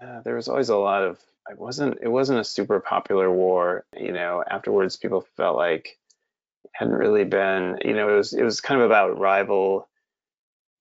uh, 0.00 0.22
there 0.22 0.34
was 0.34 0.48
always 0.48 0.70
a 0.70 0.76
lot 0.76 1.02
of 1.02 1.18
it 1.50 1.58
wasn't 1.58 1.98
it 2.00 2.08
wasn't 2.08 2.40
a 2.40 2.44
super 2.44 2.80
popular 2.80 3.30
war. 3.30 3.84
You 3.96 4.12
know, 4.12 4.42
afterwards 4.48 4.96
people 4.96 5.26
felt 5.36 5.56
like 5.56 5.98
it 6.64 6.70
hadn't 6.72 6.94
really 6.94 7.24
been. 7.24 7.78
You 7.84 7.94
know, 7.94 8.08
it 8.08 8.16
was 8.16 8.32
it 8.32 8.42
was 8.42 8.60
kind 8.60 8.80
of 8.80 8.86
about 8.86 9.18
rival 9.18 9.88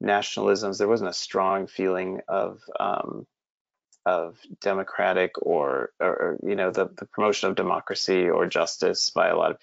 nationalisms. 0.04 0.78
There 0.78 0.88
wasn't 0.88 1.10
a 1.10 1.14
strong 1.14 1.68
feeling 1.68 2.22
of 2.28 2.62
um, 2.80 3.26
of 4.06 4.40
democratic 4.62 5.32
or, 5.42 5.92
or, 6.00 6.40
you 6.42 6.56
know 6.56 6.72
the, 6.72 6.90
the 6.98 7.06
promotion 7.06 7.50
of 7.50 7.56
democracy 7.56 8.30
or 8.30 8.48
justice 8.48 9.10
by 9.10 9.28
a 9.28 9.36
lot 9.36 9.52
of 9.52 9.58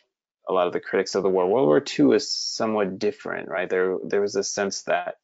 a 0.48 0.52
lot 0.52 0.66
of 0.66 0.72
the 0.72 0.80
critics 0.80 1.14
of 1.14 1.22
the 1.22 1.28
war. 1.28 1.46
World 1.46 1.66
War 1.66 1.82
II 1.98 2.14
is 2.14 2.30
somewhat 2.30 2.98
different, 2.98 3.48
right? 3.48 3.68
There 3.68 3.96
there 4.04 4.20
was 4.20 4.36
a 4.36 4.44
sense 4.44 4.82
that 4.82 5.16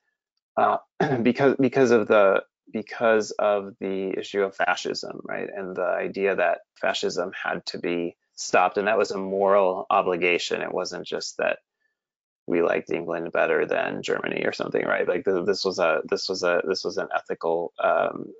uh, 0.56 0.78
because 1.22 1.56
because 1.58 1.90
of 1.90 2.08
the 2.08 2.44
because 2.70 3.30
of 3.32 3.74
the 3.80 4.14
issue 4.18 4.42
of 4.42 4.56
fascism, 4.56 5.20
right, 5.24 5.48
and 5.54 5.74
the 5.74 5.82
idea 5.82 6.36
that 6.36 6.60
fascism 6.80 7.32
had 7.32 7.64
to 7.66 7.78
be 7.78 8.16
stopped, 8.34 8.78
and 8.78 8.88
that 8.88 8.98
was 8.98 9.10
a 9.10 9.18
moral 9.18 9.86
obligation. 9.90 10.62
It 10.62 10.72
wasn't 10.72 11.06
just 11.06 11.38
that 11.38 11.58
we 12.46 12.62
liked 12.62 12.90
England 12.90 13.32
better 13.32 13.66
than 13.66 14.02
Germany 14.02 14.42
or 14.44 14.52
something, 14.52 14.84
right? 14.84 15.06
Like 15.06 15.24
this 15.24 15.64
was 15.64 15.78
a 15.78 16.02
this 16.08 16.28
was 16.28 16.42
a 16.42 16.62
this 16.66 16.84
was 16.84 16.98
an 16.98 17.08
ethical 17.14 17.72
um, 17.82 18.32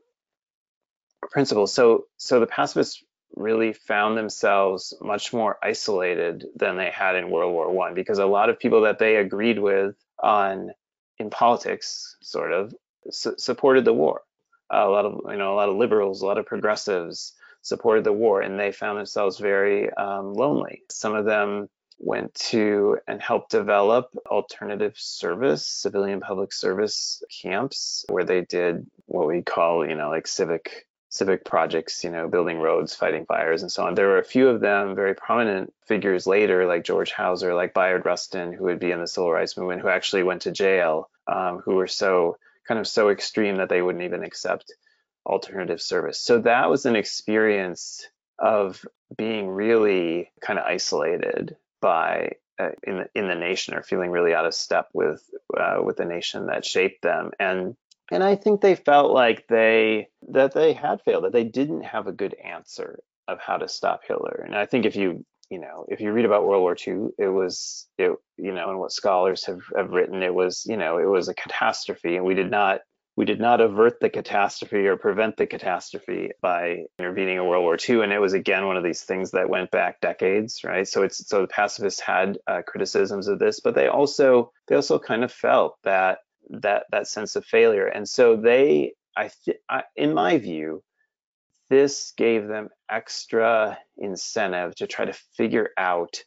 principle. 1.31 1.67
So 1.67 2.07
so 2.17 2.41
the 2.41 2.47
pacifists 2.47 3.03
really 3.35 3.73
found 3.73 4.17
themselves 4.17 4.93
much 5.01 5.33
more 5.33 5.57
isolated 5.63 6.45
than 6.57 6.77
they 6.77 6.91
had 6.91 7.17
in 7.17 7.31
World 7.31 7.53
War 7.53 7.71
One 7.71 7.95
because 7.95 8.19
a 8.19 8.27
lot 8.27 8.51
of 8.51 8.59
people 8.59 8.83
that 8.83 8.99
they 8.99 9.17
agreed 9.17 9.59
with 9.59 9.95
on 10.19 10.71
in 11.19 11.31
politics, 11.31 12.17
sort 12.23 12.53
of, 12.53 12.75
su- 13.11 13.35
supported 13.39 13.85
the 13.85 13.93
war. 13.93 14.23
Uh, 14.73 14.85
a 14.87 14.91
lot 14.91 15.05
of 15.05 15.21
you 15.31 15.37
know 15.37 15.53
a 15.53 15.57
lot 15.57 15.69
of 15.69 15.77
liberals, 15.77 16.23
a 16.23 16.27
lot 16.27 16.39
of 16.39 16.47
progressives 16.47 17.35
supported 17.63 18.05
the 18.05 18.13
war, 18.13 18.41
and 18.41 18.59
they 18.59 18.73
found 18.73 18.99
themselves 18.99 19.39
very 19.39 19.93
um, 19.95 20.35
lonely. 20.35 20.83
Some 20.91 21.15
of 21.15 21.25
them 21.25 21.69
went 21.99 22.35
to 22.35 22.99
and 23.07 23.23
helped 23.23 23.51
develop 23.51 24.11
alternative 24.27 24.95
service, 24.97 25.67
civilian 25.67 26.21
public 26.21 26.53
service 26.53 27.23
camps, 27.43 28.05
where 28.09 28.25
they 28.25 28.41
did 28.43 28.87
what 29.07 29.27
we 29.27 29.43
call 29.43 29.87
you 29.87 29.95
know 29.95 30.11
like 30.11 30.27
civic 30.27 30.87
civic 31.13 31.45
projects, 31.45 32.03
you 32.05 32.09
know, 32.11 32.27
building 32.27 32.59
roads, 32.59 32.95
fighting 32.95 33.27
fires, 33.27 33.61
and 33.61 33.71
so 33.71 33.85
on. 33.85 33.95
There 33.95 34.09
were 34.09 34.19
a 34.19 34.25
few 34.25 34.49
of 34.49 34.61
them, 34.61 34.95
very 34.95 35.15
prominent 35.15 35.71
figures 35.85 36.27
later, 36.27 36.67
like 36.67 36.85
George 36.85 37.13
Houser, 37.13 37.53
like 37.53 37.75
Bayard 37.75 38.07
Rustin, 38.07 38.51
who 38.55 38.65
would 38.65 38.81
be 38.81 38.91
in 38.91 38.99
the 38.99 39.07
civil 39.07 39.31
rights 39.31 39.55
movement, 39.55 39.83
who 39.83 39.89
actually 39.89 40.23
went 40.23 40.41
to 40.43 40.51
jail, 40.51 41.11
um, 41.27 41.59
who 41.59 41.75
were 41.75 41.87
so 41.87 42.39
kind 42.67 42.81
of 42.81 42.87
so 42.87 43.09
extreme 43.09 43.57
that 43.57 43.69
they 43.69 43.83
wouldn't 43.83 44.05
even 44.05 44.25
accept 44.25 44.75
alternative 45.27 45.81
service. 45.81 46.19
So 46.21 46.41
that 46.41 46.71
was 46.71 46.87
an 46.87 46.97
experience 46.97 48.07
of 48.39 48.85
being 49.17 49.49
really 49.49 50.33
kind 50.41 50.59
of 50.59 50.65
isolated 50.65 51.57
by 51.81 52.33
uh, 52.59 52.71
in 52.83 52.99
the 52.99 53.09
in 53.15 53.29
the 53.29 53.35
nation 53.35 53.75
or 53.75 53.83
feeling 53.83 54.11
really 54.11 54.35
out 54.35 54.47
of 54.47 54.55
step 54.55 54.89
with 54.93 55.23
uh, 55.59 55.79
with 55.83 55.97
the 55.97 56.05
nation 56.05 56.47
that 56.47 56.65
shaped 56.65 57.03
them 57.03 57.31
and 57.39 57.77
and 58.13 58.23
I 58.23 58.37
think 58.37 58.61
they 58.61 58.75
felt 58.75 59.13
like 59.13 59.47
they 59.49 60.09
that 60.29 60.53
they 60.53 60.75
had 60.75 61.01
failed, 61.03 61.25
that 61.25 61.33
they 61.33 61.45
didn't 61.45 61.83
have 61.83 62.07
a 62.07 62.13
good 62.13 62.35
answer 62.35 63.01
of 63.27 63.39
how 63.39 63.57
to 63.57 63.69
stop 63.69 64.03
Hitler. 64.07 64.43
And 64.45 64.55
I 64.55 64.67
think 64.67 64.85
if 64.85 64.97
you 64.97 65.25
you 65.53 65.59
know 65.59 65.85
if 65.89 66.01
you 66.01 66.13
read 66.13 66.25
about 66.25 66.47
World 66.47 66.63
War 66.63 66.75
II, 66.75 67.11
it 67.19 67.29
was 67.29 67.87
it 67.99 68.11
you 68.39 68.53
know 68.53 68.71
and 68.71 68.79
what 68.79 68.91
scholars 68.91 69.45
have, 69.45 69.61
have 69.77 69.91
written, 69.91 70.23
it 70.23 70.35
was 70.35 70.65
you 70.67 70.79
know 70.79 70.97
it 70.97 71.05
was 71.05 71.29
a 71.29 71.35
catastrophe, 71.35 72.17
and 72.17 72.25
we 72.25 72.35
did 72.35 72.51
not 72.51 72.81
we 73.17 73.27
did 73.27 73.39
not 73.39 73.61
avert 73.61 74.01
the 74.01 74.09
catastrophe 74.09 74.87
or 74.87 74.97
prevent 74.97 75.37
the 75.37 75.47
catastrophe 75.47 76.31
by 76.41 76.87
intervening 76.99 77.37
in 77.37 77.45
World 77.45 77.65
War 77.65 77.77
II. 77.77 78.01
And 78.01 78.11
it 78.11 78.19
was 78.19 78.33
again 78.33 78.67
one 78.67 78.79
of 78.79 78.83
these 78.83 79.03
things 79.03 79.33
that 79.33 79.51
went 79.51 79.71
back 79.71 80.01
decades, 80.01 80.65
right? 80.65 80.89
So 80.89 81.03
it's 81.03 81.29
so 81.29 81.43
the 81.43 81.49
pacifists 81.49 82.01
had 82.01 82.39
uh, 82.47 82.63
criticisms 82.67 83.29
of 83.29 83.39
this, 83.39 83.61
but 83.61 83.75
they 83.75 83.89
also 83.89 84.53
they 84.69 84.77
also 84.77 84.99
kind 84.99 85.23
of 85.23 85.31
felt 85.31 85.77
that 85.85 86.21
that 86.49 86.87
that 86.93 87.07
sense 87.07 87.37
of 87.37 87.45
failure 87.45 87.87
and 87.87 88.09
so 88.09 88.37
they 88.37 88.95
I, 89.15 89.31
th- 89.45 89.59
I 89.69 89.83
in 89.97 90.15
my 90.15 90.39
view 90.39 90.83
this 91.73 92.13
gave 92.19 92.49
them 92.49 92.69
extra 92.91 93.79
incentive 93.97 94.75
to 94.75 94.87
try 94.87 95.07
to 95.07 95.13
figure 95.39 95.71
out 95.79 96.23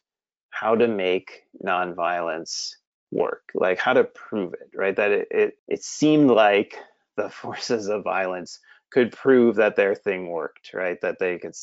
how 0.50 0.74
to 0.74 0.88
make 0.88 1.43
nonviolence 1.64 2.72
work 3.12 3.43
like 3.54 3.78
how 3.78 3.93
to 3.93 4.04
prove 4.04 4.54
it 4.54 4.72
right? 4.74 4.96
That 4.96 5.12
it, 5.12 5.28
it, 5.30 5.58
it 5.68 5.84
seemed 5.84 6.32
like 6.32 6.76
the 7.16 7.30
forces 7.41 7.88
of 7.89 8.04
violence 8.04 8.60
could 8.91 9.12
prove 9.12 9.58
that 9.58 9.76
their 9.76 9.93
thing 9.93 10.30
worked 10.30 10.74
right? 10.74 11.00
That 11.02 11.20
they 11.20 11.38
could 11.38 11.54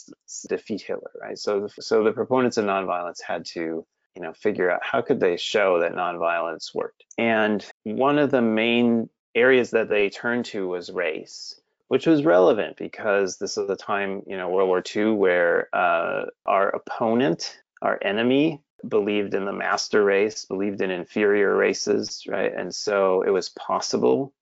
defeat 0.48 0.82
hitler 0.82 1.10
right? 1.20 1.36
So 1.36 1.66
so 1.80 2.04
the 2.04 2.12
proponents 2.12 2.58
of 2.58 2.66
nonviolence 2.66 3.20
had 3.20 3.44
to 3.46 3.84
you 4.14 4.22
know 4.22 4.32
figure 4.32 4.70
out 4.70 4.84
how 4.84 5.02
could 5.02 5.18
they 5.18 5.36
show 5.36 5.80
that 5.80 5.94
nonviolence 5.94 6.72
worked. 6.72 7.02
And 7.18 7.66
one 7.82 8.20
of 8.20 8.30
the 8.30 8.42
main 8.42 9.08
areas 9.34 9.72
that 9.72 9.88
they 9.88 10.08
turned 10.08 10.44
to 10.44 10.68
was 10.68 10.92
race 10.92 11.58
which 11.92 12.06
was 12.06 12.24
relevant 12.24 12.74
because 12.78 13.36
this 13.36 13.58
is 13.58 13.68
a 13.68 13.76
time 13.76 14.22
you 14.26 14.34
know 14.34 14.48
world 14.48 14.66
war 14.66 14.82
ii 14.96 15.10
where 15.10 15.68
uh, 15.74 16.24
our 16.46 16.70
opponent 16.70 17.60
our 17.82 17.98
enemy 18.02 18.62
believed 18.88 19.34
in 19.34 19.44
the 19.44 19.52
master 19.52 20.02
race 20.02 20.46
believed 20.46 20.80
in 20.80 20.90
inferior 20.90 21.54
races 21.54 22.24
right? 22.26 22.50
And 22.56 22.74
so 22.74 23.20
it 23.20 23.28
was 23.28 23.50
possible 23.50 24.32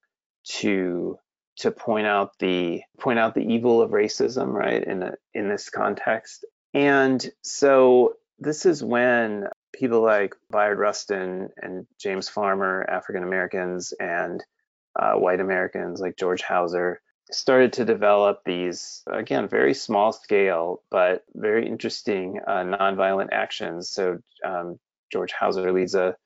to 0.60 1.18
to 1.56 1.72
point 1.72 2.06
out 2.06 2.38
the 2.38 2.82
point 3.00 3.18
out 3.18 3.34
the 3.34 3.52
evil 3.52 3.82
of 3.82 3.90
racism 3.90 4.52
right 4.52 4.84
in 4.84 5.00
the, 5.00 5.14
in 5.34 5.48
this 5.48 5.70
context. 5.70 6.44
And 6.72 7.28
so 7.42 8.14
this 8.38 8.64
is 8.64 8.80
when 8.80 9.48
people 9.74 10.02
like 10.02 10.36
Bayard 10.52 10.78
Rustin 10.78 11.48
and 11.60 11.84
James 11.98 12.28
Farmer, 12.28 12.86
African 12.88 13.24
Americans, 13.24 13.92
and 13.98 14.40
uh, 14.96 15.14
white 15.14 15.40
Americans 15.40 16.00
like 16.00 16.16
George 16.16 16.42
Houser 16.42 17.00
started 17.32 17.72
to 17.74 17.84
develop 17.84 18.42
these, 18.44 19.02
again, 19.06 19.48
very 19.48 19.74
small 19.74 20.12
scale, 20.12 20.82
but 20.90 21.24
very 21.34 21.66
interesting 21.66 22.40
uh, 22.46 22.62
nonviolent 22.62 23.28
actions. 23.32 23.90
So 23.90 24.18
um, 24.44 24.78
George 25.12 25.32
Houser 25.32 25.72
leads 25.72 25.94
a, 25.94 26.16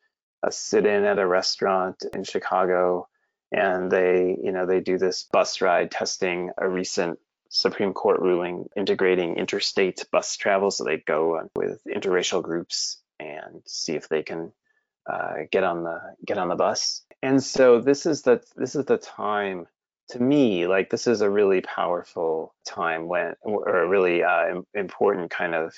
a 0.42 0.52
sit-in 0.52 1.04
at 1.04 1.18
a 1.18 1.26
restaurant 1.26 2.04
in 2.14 2.24
Chicago, 2.24 3.08
and 3.52 3.90
they, 3.90 4.36
you 4.42 4.52
know, 4.52 4.66
they 4.66 4.80
do 4.80 4.98
this 4.98 5.26
bus 5.32 5.60
ride 5.60 5.90
testing 5.90 6.50
a 6.58 6.68
recent 6.68 7.18
Supreme 7.50 7.92
Court 7.92 8.20
ruling 8.20 8.66
integrating 8.76 9.36
interstate 9.36 10.04
bus 10.10 10.36
travel. 10.36 10.70
So 10.70 10.84
they 10.84 10.98
go 10.98 11.48
with 11.54 11.80
interracial 11.84 12.42
groups 12.42 13.00
and 13.20 13.62
see 13.64 13.94
if 13.94 14.08
they 14.08 14.24
can 14.24 14.52
uh, 15.10 15.34
get 15.52 15.62
on 15.62 15.84
the 15.84 16.00
get 16.26 16.38
on 16.38 16.48
the 16.48 16.56
bus. 16.56 17.02
and 17.22 17.42
so 17.42 17.80
this 17.80 18.06
is 18.06 18.22
the 18.22 18.42
this 18.56 18.74
is 18.74 18.86
the 18.86 18.96
time 18.96 19.66
to 20.08 20.22
me 20.22 20.66
like 20.66 20.90
this 20.90 21.06
is 21.06 21.20
a 21.20 21.30
really 21.30 21.60
powerful 21.62 22.54
time 22.66 23.08
when 23.08 23.34
or 23.42 23.82
a 23.82 23.88
really 23.88 24.22
uh, 24.22 24.60
important 24.74 25.30
kind 25.30 25.54
of 25.54 25.74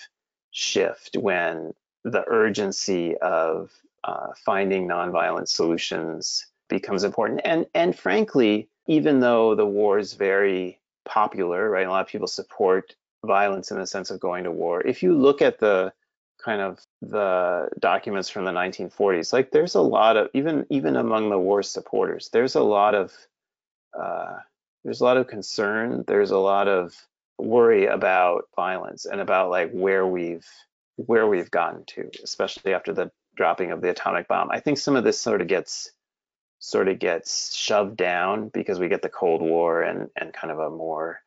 shift 0.50 1.16
when 1.20 1.72
the 2.04 2.24
urgency 2.26 3.16
of 3.18 3.70
uh, 4.04 4.28
finding 4.44 4.86
nonviolent 4.86 5.48
solutions 5.48 6.46
becomes 6.68 7.04
important. 7.04 7.40
And 7.44 7.66
and 7.74 7.96
frankly 7.96 8.68
even 8.86 9.20
though 9.20 9.54
the 9.54 9.66
war 9.66 9.98
is 9.98 10.14
very 10.14 10.80
popular 11.04 11.70
right 11.70 11.86
a 11.86 11.90
lot 11.90 12.02
of 12.02 12.08
people 12.08 12.26
support 12.26 12.94
violence 13.24 13.70
in 13.70 13.78
the 13.78 13.86
sense 13.86 14.10
of 14.10 14.20
going 14.20 14.44
to 14.44 14.50
war 14.50 14.80
if 14.82 15.02
you 15.02 15.16
look 15.16 15.40
at 15.40 15.58
the 15.58 15.92
kind 16.42 16.60
of 16.60 16.80
the 17.00 17.68
documents 17.78 18.28
from 18.28 18.44
the 18.44 18.50
1940s 18.50 19.32
like 19.32 19.50
there's 19.50 19.74
a 19.74 19.80
lot 19.80 20.16
of 20.16 20.28
even 20.34 20.66
even 20.68 20.96
among 20.96 21.30
the 21.30 21.38
war 21.38 21.62
supporters 21.62 22.28
there's 22.32 22.54
a 22.56 22.62
lot 22.62 22.94
of 22.94 23.12
uh, 23.98 24.36
there's 24.84 25.00
a 25.00 25.04
lot 25.04 25.16
of 25.16 25.26
concern 25.26 26.04
there's 26.06 26.30
a 26.30 26.38
lot 26.38 26.68
of 26.68 26.94
worry 27.38 27.86
about 27.86 28.48
violence 28.56 29.04
and 29.04 29.20
about 29.20 29.50
like 29.50 29.70
where 29.72 30.06
we've 30.06 30.46
where 30.96 31.26
we've 31.26 31.50
gotten 31.50 31.84
to 31.84 32.10
especially 32.22 32.72
after 32.72 32.92
the 32.92 33.10
dropping 33.36 33.70
of 33.70 33.80
the 33.80 33.90
atomic 33.90 34.26
bomb. 34.26 34.50
I 34.50 34.60
think 34.60 34.78
some 34.78 34.96
of 34.96 35.04
this 35.04 35.20
sort 35.20 35.40
of 35.40 35.46
gets 35.46 35.92
sort 36.58 36.88
of 36.88 36.98
gets 36.98 37.54
shoved 37.54 37.96
down 37.96 38.48
because 38.48 38.80
we 38.80 38.88
get 38.88 39.02
the 39.02 39.08
cold 39.08 39.42
war 39.42 39.82
and 39.82 40.10
and 40.16 40.32
kind 40.32 40.50
of 40.50 40.58
a 40.58 40.70
more 40.70 41.20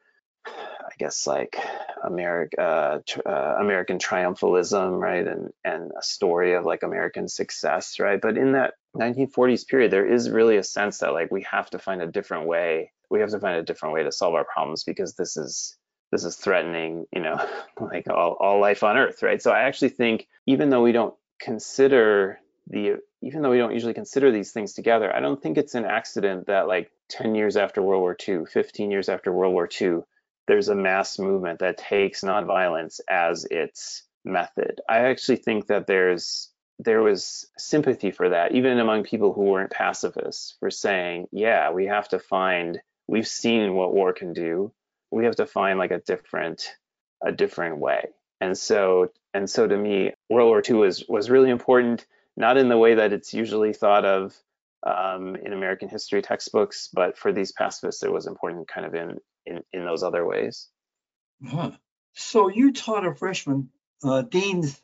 guess 1.00 1.26
like 1.26 1.58
America, 2.04 2.62
uh, 2.62 3.00
tr- 3.06 3.28
uh, 3.28 3.56
American 3.60 3.98
triumphalism, 3.98 5.00
right, 5.00 5.26
and 5.26 5.52
and 5.64 5.92
a 5.98 6.04
story 6.04 6.54
of 6.54 6.66
like 6.66 6.84
American 6.84 7.28
success, 7.28 8.00
right. 8.00 8.22
But 8.22 8.38
in 8.38 8.52
that 8.52 8.76
1940s 8.98 9.68
period, 9.68 9.92
there 9.92 10.06
is 10.06 10.30
really 10.30 10.58
a 10.58 10.64
sense 10.64 11.00
that 11.00 11.14
like 11.14 11.32
we 11.32 11.44
have 11.44 11.70
to 11.72 11.80
find 11.80 12.02
a 12.02 12.08
different 12.08 12.48
way. 12.48 12.92
We 13.10 13.22
have 13.22 13.32
to 13.32 13.40
find 13.40 13.58
a 13.58 13.64
different 13.64 13.96
way 13.96 14.04
to 14.04 14.12
solve 14.12 14.36
our 14.36 14.46
problems 14.46 14.84
because 14.84 15.16
this 15.16 15.38
is 15.38 15.78
this 16.12 16.26
is 16.26 16.36
threatening, 16.36 17.06
you 17.14 17.22
know, 17.22 17.40
like 17.80 18.10
all, 18.10 18.38
all 18.40 18.60
life 18.60 18.84
on 18.84 18.98
Earth, 18.98 19.24
right. 19.24 19.42
So 19.42 19.52
I 19.52 19.62
actually 19.62 19.90
think 19.90 20.28
even 20.46 20.70
though 20.70 20.82
we 20.82 20.92
don't 20.92 21.16
consider 21.40 22.40
the 22.68 22.98
even 23.22 23.42
though 23.42 23.52
we 23.52 23.58
don't 23.58 23.74
usually 23.74 23.94
consider 23.94 24.32
these 24.32 24.52
things 24.52 24.74
together, 24.74 25.14
I 25.14 25.20
don't 25.20 25.42
think 25.42 25.58
it's 25.58 25.76
an 25.76 25.86
accident 25.86 26.48
that 26.48 26.68
like 26.68 26.92
10 27.10 27.36
years 27.36 27.58
after 27.58 27.82
World 27.82 28.02
War 28.02 28.16
II, 28.28 28.46
15 28.46 28.92
years 28.92 29.10
after 29.10 29.32
World 29.32 29.54
War 29.54 29.68
II, 29.82 30.02
there's 30.50 30.68
a 30.68 30.76
mass 30.76 31.20
movement 31.20 31.60
that 31.60 31.78
takes 31.78 32.22
nonviolence 32.22 33.00
as 33.08 33.46
its 33.52 34.02
method. 34.26 34.82
I 34.90 35.02
actually 35.02 35.36
think 35.36 35.68
that 35.68 35.86
there's 35.86 36.50
there 36.80 37.04
was 37.04 37.46
sympathy 37.58 38.10
for 38.10 38.30
that, 38.30 38.54
even 38.54 38.80
among 38.80 39.04
people 39.04 39.32
who 39.32 39.44
weren't 39.44 39.70
pacifists, 39.70 40.56
for 40.60 40.72
saying, 40.72 41.28
yeah, 41.32 41.70
we 41.72 41.86
have 41.86 42.10
to 42.10 42.20
find 42.20 42.82
we've 43.08 43.28
seen 43.28 43.76
what 43.76 43.94
war 43.94 44.12
can 44.12 44.34
do. 44.34 44.72
We 45.12 45.26
have 45.26 45.36
to 45.36 45.46
find 45.46 45.78
like 45.78 45.92
a 45.92 46.00
different 46.00 46.76
a 47.24 47.32
different 47.32 47.78
way. 47.78 48.08
And 48.42 48.58
so 48.58 49.12
and 49.36 49.48
so 49.48 49.68
to 49.68 49.78
me, 49.78 50.14
World 50.32 50.48
War 50.48 50.64
II 50.68 50.78
was 50.78 51.06
was 51.08 51.30
really 51.30 51.52
important, 51.52 52.08
not 52.36 52.58
in 52.58 52.70
the 52.70 52.78
way 52.78 52.96
that 52.96 53.14
it's 53.14 53.36
usually 53.36 53.74
thought 53.74 54.04
of 54.04 54.36
um, 54.82 55.36
in 55.36 55.54
American 55.54 55.90
history 55.90 56.24
textbooks, 56.24 56.90
but 56.92 57.20
for 57.20 57.32
these 57.32 57.52
pacifists, 57.52 58.02
it 58.02 58.12
was 58.12 58.26
important 58.26 58.68
kind 58.68 58.88
of 58.88 58.96
in 58.96 59.20
in, 59.46 59.64
in 59.74 59.86
those 59.86 60.04
other 60.04 60.26
ways. 60.26 60.70
Huh. 61.46 61.72
So 62.14 62.50
you 62.50 62.74
taught 62.74 63.06
a 63.06 63.16
freshman 63.16 63.70
uh, 64.04 64.24
dean's 64.24 64.82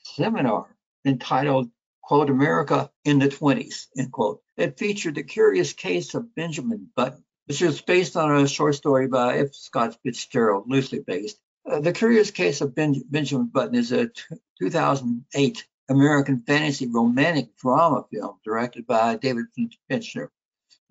seminar 0.00 0.66
entitled 1.04 1.70
quote 2.02 2.30
America 2.30 2.90
in 3.04 3.18
the 3.18 3.28
20s 3.28 3.86
end 3.96 4.12
quote. 4.12 4.42
It 4.56 4.78
featured 4.78 5.14
the 5.14 5.22
curious 5.22 5.72
case 5.72 6.14
of 6.14 6.34
Benjamin 6.34 6.88
Button, 6.94 7.24
which 7.46 7.62
is 7.62 7.80
based 7.80 8.16
on 8.16 8.36
a 8.36 8.48
short 8.48 8.74
story 8.74 9.06
by 9.06 9.38
F. 9.38 9.54
Scott 9.54 9.98
Fitzgerald, 10.02 10.64
loosely 10.68 11.00
based. 11.00 11.38
Uh, 11.64 11.80
the 11.80 11.92
Curious 11.92 12.30
Case 12.30 12.60
of 12.60 12.74
ben- 12.74 13.04
Benjamin 13.08 13.46
Button 13.46 13.76
is 13.76 13.92
a 13.92 14.08
t- 14.08 14.36
2008 14.58 15.64
American 15.88 16.42
fantasy 16.44 16.88
romantic 16.88 17.56
drama 17.56 18.04
film 18.12 18.38
directed 18.44 18.86
by 18.86 19.16
David 19.16 19.46
Fincher. 19.88 20.30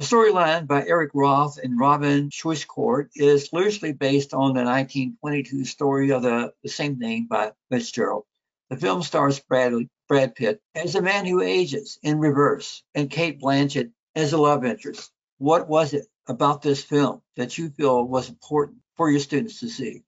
The 0.01 0.07
storyline 0.07 0.65
by 0.65 0.83
Eric 0.87 1.11
Roth 1.13 1.59
and 1.59 1.79
Robin 1.79 2.31
Swicord 2.31 3.09
is 3.13 3.53
loosely 3.53 3.93
based 3.93 4.33
on 4.33 4.55
the 4.55 4.63
1922 4.63 5.63
story 5.63 6.11
of 6.11 6.23
the, 6.23 6.51
the 6.63 6.69
same 6.69 6.97
name 6.97 7.27
by 7.29 7.51
Fitzgerald. 7.69 8.25
The 8.71 8.77
film 8.77 9.03
stars 9.03 9.39
Bradley, 9.41 9.89
Brad 10.07 10.33
Pitt 10.33 10.59
as 10.73 10.95
a 10.95 11.03
man 11.03 11.27
who 11.27 11.43
ages 11.43 11.99
in 12.01 12.17
reverse 12.17 12.81
and 12.95 13.11
Cate 13.11 13.39
Blanchett 13.39 13.91
as 14.15 14.33
a 14.33 14.41
love 14.41 14.65
interest. 14.65 15.11
What 15.37 15.69
was 15.69 15.93
it 15.93 16.07
about 16.27 16.63
this 16.63 16.83
film 16.83 17.21
that 17.35 17.59
you 17.59 17.69
feel 17.69 18.03
was 18.03 18.27
important 18.27 18.79
for 18.97 19.11
your 19.11 19.19
students 19.19 19.59
to 19.59 19.69
see? 19.69 20.01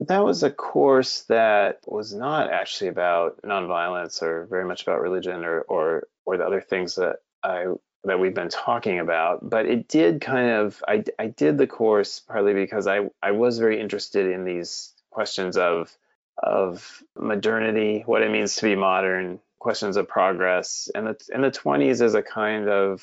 That 0.00 0.24
was 0.24 0.42
a 0.42 0.50
course 0.50 1.22
that 1.30 1.78
was 1.86 2.12
not 2.12 2.52
actually 2.52 2.88
about 2.88 3.40
nonviolence 3.40 4.20
or 4.20 4.44
very 4.44 4.66
much 4.66 4.82
about 4.82 5.00
religion 5.00 5.42
or 5.42 5.62
or, 5.62 6.06
or 6.26 6.36
the 6.36 6.44
other 6.44 6.60
things 6.60 6.96
that 6.96 7.20
I 7.42 7.64
that 8.04 8.20
we've 8.20 8.34
been 8.34 8.48
talking 8.48 8.98
about, 9.00 9.48
but 9.48 9.66
it 9.66 9.88
did 9.88 10.20
kind 10.20 10.50
of 10.50 10.82
I, 10.86 11.04
I 11.18 11.26
did 11.26 11.58
the 11.58 11.66
course 11.66 12.20
partly 12.20 12.54
because 12.54 12.86
I, 12.86 13.10
I 13.22 13.32
was 13.32 13.58
very 13.58 13.80
interested 13.80 14.30
in 14.30 14.44
these 14.44 14.92
questions 15.10 15.56
of 15.56 15.96
of 16.42 17.02
modernity, 17.18 18.02
what 18.04 18.22
it 18.22 18.30
means 18.30 18.56
to 18.56 18.64
be 18.64 18.76
modern, 18.76 19.40
questions 19.58 19.96
of 19.96 20.06
progress, 20.06 20.90
and 20.94 21.06
the 21.06 21.16
in 21.34 21.40
the 21.40 21.50
20s 21.50 22.02
is 22.02 22.14
a 22.14 22.22
kind 22.22 22.68
of 22.68 23.02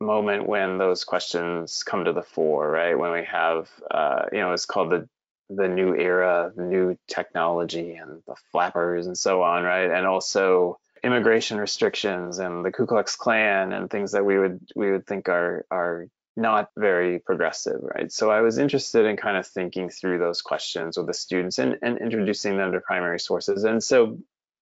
moment 0.00 0.48
when 0.48 0.78
those 0.78 1.04
questions 1.04 1.82
come 1.82 2.04
to 2.06 2.12
the 2.12 2.22
fore, 2.22 2.70
right? 2.70 2.98
When 2.98 3.12
we 3.12 3.24
have 3.24 3.68
uh, 3.90 4.24
you 4.32 4.38
know 4.38 4.52
it's 4.52 4.66
called 4.66 4.90
the 4.90 5.08
the 5.50 5.68
new 5.68 5.94
era, 5.94 6.52
new 6.56 6.96
technology, 7.08 7.94
and 7.94 8.22
the 8.26 8.36
flappers 8.52 9.06
and 9.06 9.18
so 9.18 9.42
on, 9.42 9.64
right? 9.64 9.90
And 9.90 10.06
also 10.06 10.78
immigration 11.02 11.58
restrictions 11.58 12.38
and 12.38 12.64
the 12.64 12.72
Ku 12.72 12.86
Klux 12.86 13.16
Klan 13.16 13.72
and 13.72 13.90
things 13.90 14.12
that 14.12 14.24
we 14.24 14.38
would 14.38 14.60
we 14.74 14.90
would 14.90 15.06
think 15.06 15.28
are 15.28 15.66
are 15.70 16.06
not 16.36 16.70
very 16.76 17.18
progressive, 17.18 17.80
right? 17.82 18.10
So 18.10 18.30
I 18.30 18.40
was 18.40 18.58
interested 18.58 19.04
in 19.04 19.16
kind 19.16 19.36
of 19.36 19.46
thinking 19.46 19.90
through 19.90 20.18
those 20.18 20.40
questions 20.42 20.96
with 20.96 21.06
the 21.06 21.14
students 21.14 21.58
and, 21.58 21.76
and 21.82 21.98
introducing 21.98 22.56
them 22.56 22.72
to 22.72 22.80
primary 22.80 23.20
sources. 23.20 23.64
And 23.64 23.82
so 23.82 24.18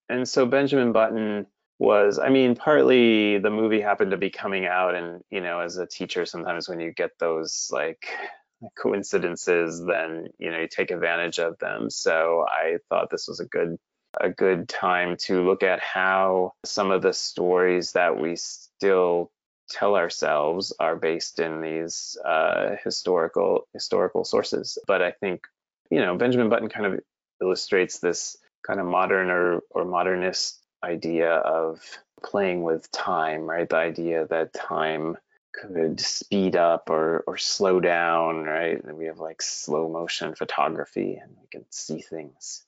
and 0.09 0.28
so 0.28 0.47
Benjamin 0.47 0.93
Button 0.93 1.47
was, 1.78 2.18
I 2.18 2.30
mean, 2.30 2.57
partly 2.57 3.39
the 3.39 3.51
movie 3.51 3.80
happened 3.80 4.11
to 4.11 4.16
be 4.16 4.30
coming 4.30 4.66
out, 4.66 4.95
and 4.95 5.22
you 5.30 5.41
know, 5.41 5.61
as 5.61 5.76
a 5.76 5.86
teacher, 5.86 6.26
sometimes 6.26 6.68
when 6.68 6.80
you 6.80 6.93
get 6.93 7.11
those 7.18 7.68
like 7.70 8.09
coincidences, 8.76 9.84
then 9.84 10.28
you 10.39 10.51
know 10.51 10.59
you 10.59 10.68
take 10.68 10.91
advantage 10.91 11.39
of 11.39 11.59
them. 11.59 11.91
So 11.91 12.45
I 12.49 12.78
thought 12.89 13.11
this 13.11 13.28
was 13.28 13.41
a 13.41 13.47
good 13.47 13.76
a 14.21 14.29
good 14.29 14.69
time 14.69 15.16
to 15.16 15.45
look 15.45 15.62
at 15.62 15.81
how 15.81 16.53
some 16.64 16.91
of 16.91 17.03
the 17.03 17.12
stories 17.12 17.93
that 17.93 18.19
we 18.19 18.37
still 18.37 19.31
tell 19.69 19.97
ourselves 19.97 20.73
are 20.81 20.97
based 20.97 21.39
in 21.39 21.61
these 21.61 22.16
uh, 22.25 22.77
historical 22.83 23.69
historical 23.73 24.25
sources. 24.25 24.79
But 24.87 25.03
I 25.03 25.12
think 25.12 25.47
you 25.91 26.01
know 26.01 26.16
Benjamin 26.16 26.49
Button 26.49 26.69
kind 26.69 26.87
of 26.87 27.01
illustrates 27.41 27.99
this 27.99 28.37
kind 28.66 28.81
of 28.81 28.87
modern 28.87 29.31
or, 29.31 29.61
or 29.71 29.85
modernist 29.85 30.59
idea 30.83 31.35
of 31.35 31.81
playing 32.23 32.62
with 32.62 32.91
time, 32.91 33.43
right? 33.43 33.69
The 33.69 33.77
idea 33.77 34.27
that 34.27 34.53
time 34.53 35.16
could 35.53 36.01
speed 36.01 36.57
up 36.57 36.91
or, 36.91 37.25
or 37.27 37.37
slow 37.37 37.81
down, 37.81 38.45
right? 38.45 38.83
And 38.83 38.97
we 38.97 39.07
have 39.07 39.19
like 39.19 39.43
slow 39.43 39.89
motion 39.89 40.35
photography 40.35 41.14
and 41.14 41.37
we 41.41 41.47
can 41.51 41.64
see 41.71 42.01
things 42.01 42.64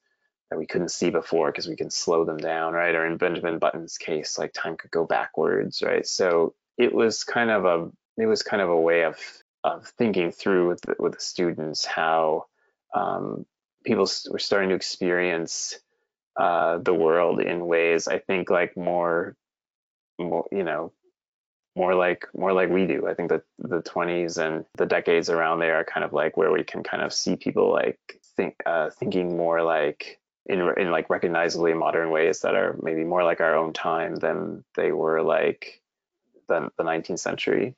that 0.50 0.58
we 0.58 0.66
couldn't 0.66 0.90
see 0.90 1.10
before 1.10 1.50
because 1.50 1.68
we 1.68 1.76
can 1.76 1.90
slow 1.90 2.24
them 2.24 2.36
down, 2.36 2.72
right? 2.72 2.94
Or 2.94 3.06
in 3.06 3.16
Benjamin 3.16 3.58
Button's 3.58 3.98
case, 3.98 4.38
like 4.38 4.52
time 4.52 4.76
could 4.76 4.90
go 4.90 5.06
backwards, 5.06 5.82
right? 5.82 6.06
So 6.06 6.54
it 6.76 6.92
was 6.94 7.24
kind 7.24 7.50
of 7.50 7.64
a 7.64 7.90
it 8.20 8.26
was 8.26 8.42
kind 8.42 8.62
of 8.62 8.68
a 8.68 8.80
way 8.80 9.04
of 9.04 9.18
of 9.62 9.86
thinking 9.98 10.32
through 10.32 10.68
with 10.68 10.80
the, 10.82 10.96
with 10.98 11.12
the 11.12 11.20
students 11.20 11.84
how 11.84 12.46
um, 12.94 13.46
people 13.84 14.08
were 14.30 14.38
starting 14.38 14.70
to 14.70 14.74
experience 14.74 15.78
uh, 16.38 16.78
the 16.78 16.94
world 16.94 17.40
in 17.40 17.66
ways 17.66 18.08
I 18.08 18.18
think 18.18 18.50
like 18.50 18.76
more 18.76 19.36
more 20.18 20.46
you 20.50 20.64
know 20.64 20.92
more 21.76 21.94
like 21.94 22.26
more 22.36 22.52
like 22.52 22.68
we 22.70 22.86
do. 22.86 23.06
I 23.06 23.14
think 23.14 23.30
that 23.30 23.42
the 23.58 23.82
20s 23.82 24.38
and 24.38 24.64
the 24.76 24.86
decades 24.86 25.30
around 25.30 25.60
there 25.60 25.76
are 25.76 25.84
kind 25.84 26.04
of 26.04 26.12
like 26.12 26.36
where 26.36 26.50
we 26.50 26.64
can 26.64 26.82
kind 26.82 27.02
of 27.02 27.12
see 27.12 27.36
people 27.36 27.70
like 27.70 27.98
think 28.36 28.56
uh, 28.66 28.90
thinking 28.90 29.36
more 29.36 29.62
like 29.62 30.19
in 30.50 30.60
in 30.78 30.90
like 30.90 31.10
recognizably 31.10 31.74
modern 31.74 32.10
ways 32.10 32.40
that 32.40 32.54
are 32.54 32.76
maybe 32.82 33.04
more 33.04 33.24
like 33.24 33.40
our 33.40 33.56
own 33.56 33.72
time 33.72 34.16
than 34.16 34.64
they 34.74 34.92
were 34.92 35.22
like 35.22 35.80
the, 36.48 36.70
the 36.76 36.84
19th 36.84 37.20
century. 37.20 37.76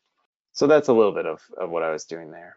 So 0.52 0.66
that's 0.66 0.88
a 0.88 0.92
little 0.92 1.12
bit 1.12 1.26
of, 1.26 1.40
of 1.56 1.70
what 1.70 1.82
I 1.82 1.90
was 1.90 2.04
doing 2.04 2.30
there. 2.30 2.56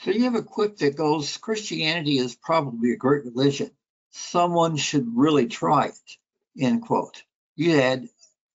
So 0.00 0.10
you 0.10 0.24
have 0.24 0.34
a 0.34 0.42
quip 0.42 0.78
that 0.78 0.96
goes, 0.96 1.36
Christianity 1.36 2.18
is 2.18 2.34
probably 2.34 2.92
a 2.92 2.96
great 2.96 3.24
religion. 3.24 3.70
Someone 4.10 4.76
should 4.76 5.06
really 5.14 5.46
try 5.46 5.86
it, 5.86 6.16
end 6.58 6.82
quote. 6.82 7.22
You 7.54 7.76
had 7.76 8.08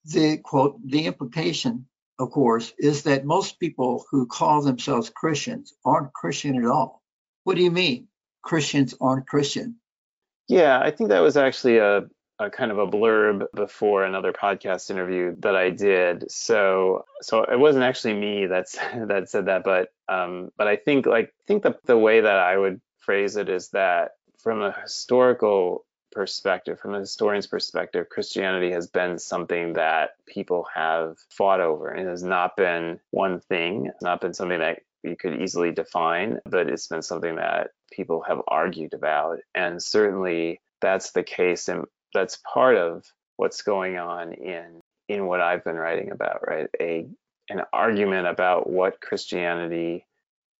the 0.05 0.37
quote, 0.37 0.79
the 0.83 1.05
implication 1.05 1.85
of 2.19 2.31
course, 2.31 2.73
is 2.77 3.03
that 3.03 3.25
most 3.25 3.59
people 3.59 4.05
who 4.11 4.27
call 4.27 4.61
themselves 4.61 5.09
Christians 5.09 5.73
aren't 5.85 6.13
Christian 6.13 6.57
at 6.57 6.69
all. 6.69 7.01
What 7.45 7.55
do 7.55 7.63
you 7.63 7.71
mean? 7.71 8.09
Christians 8.41 8.93
aren't 8.99 9.25
Christian. 9.25 9.78
Yeah, 10.49 10.79
I 10.81 10.91
think 10.91 11.11
that 11.11 11.21
was 11.21 11.37
actually 11.37 11.77
a, 11.77 12.03
a 12.39 12.49
kind 12.49 12.71
of 12.71 12.79
a 12.79 12.87
blurb 12.87 13.45
before 13.55 14.03
another 14.03 14.33
podcast 14.33 14.89
interview 14.89 15.35
that 15.39 15.55
I 15.55 15.69
did. 15.69 16.29
So 16.31 17.05
so 17.21 17.43
it 17.43 17.59
wasn't 17.59 17.85
actually 17.85 18.15
me 18.15 18.47
that's 18.47 18.75
that 18.95 19.29
said 19.29 19.45
that, 19.45 19.63
but 19.63 19.93
um, 20.09 20.51
but 20.57 20.67
I 20.67 20.75
think 20.75 21.05
like 21.05 21.33
think 21.47 21.63
the 21.63 21.77
the 21.85 21.97
way 21.97 22.21
that 22.21 22.37
I 22.37 22.57
would 22.57 22.81
phrase 22.97 23.37
it 23.37 23.47
is 23.47 23.69
that 23.69 24.13
from 24.39 24.63
a 24.63 24.71
historical 24.81 25.85
perspective, 26.11 26.79
from 26.79 26.95
a 26.95 26.99
historian's 26.99 27.47
perspective, 27.47 28.09
Christianity 28.09 28.71
has 28.71 28.87
been 28.87 29.19
something 29.19 29.73
that 29.73 30.11
people 30.25 30.65
have 30.73 31.17
fought 31.29 31.59
over 31.61 31.89
and 31.89 32.09
has 32.09 32.23
not 32.23 32.57
been 32.57 32.99
one 33.11 33.39
thing, 33.41 33.91
not 34.01 34.21
been 34.21 34.33
something 34.33 34.59
that 34.59 34.81
you 35.03 35.15
could 35.15 35.39
easily 35.41 35.71
define, 35.71 36.39
but 36.45 36.67
it's 36.67 36.87
been 36.87 37.03
something 37.03 37.35
that 37.35 37.71
people 37.89 38.23
have 38.27 38.41
argued 38.47 38.93
about. 38.93 39.39
And 39.53 39.81
certainly 39.81 40.61
that's 40.81 41.11
the 41.11 41.23
case 41.23 41.67
and 41.67 41.85
that's 42.13 42.37
part 42.37 42.77
of 42.77 43.03
what's 43.37 43.61
going 43.61 43.97
on 43.97 44.33
in 44.33 44.81
in 45.07 45.25
what 45.25 45.41
I've 45.41 45.63
been 45.63 45.75
writing 45.75 46.11
about, 46.11 46.47
right? 46.47 46.67
A 46.79 47.07
an 47.49 47.61
argument 47.73 48.27
about 48.27 48.69
what 48.69 49.01
Christianity 49.01 50.05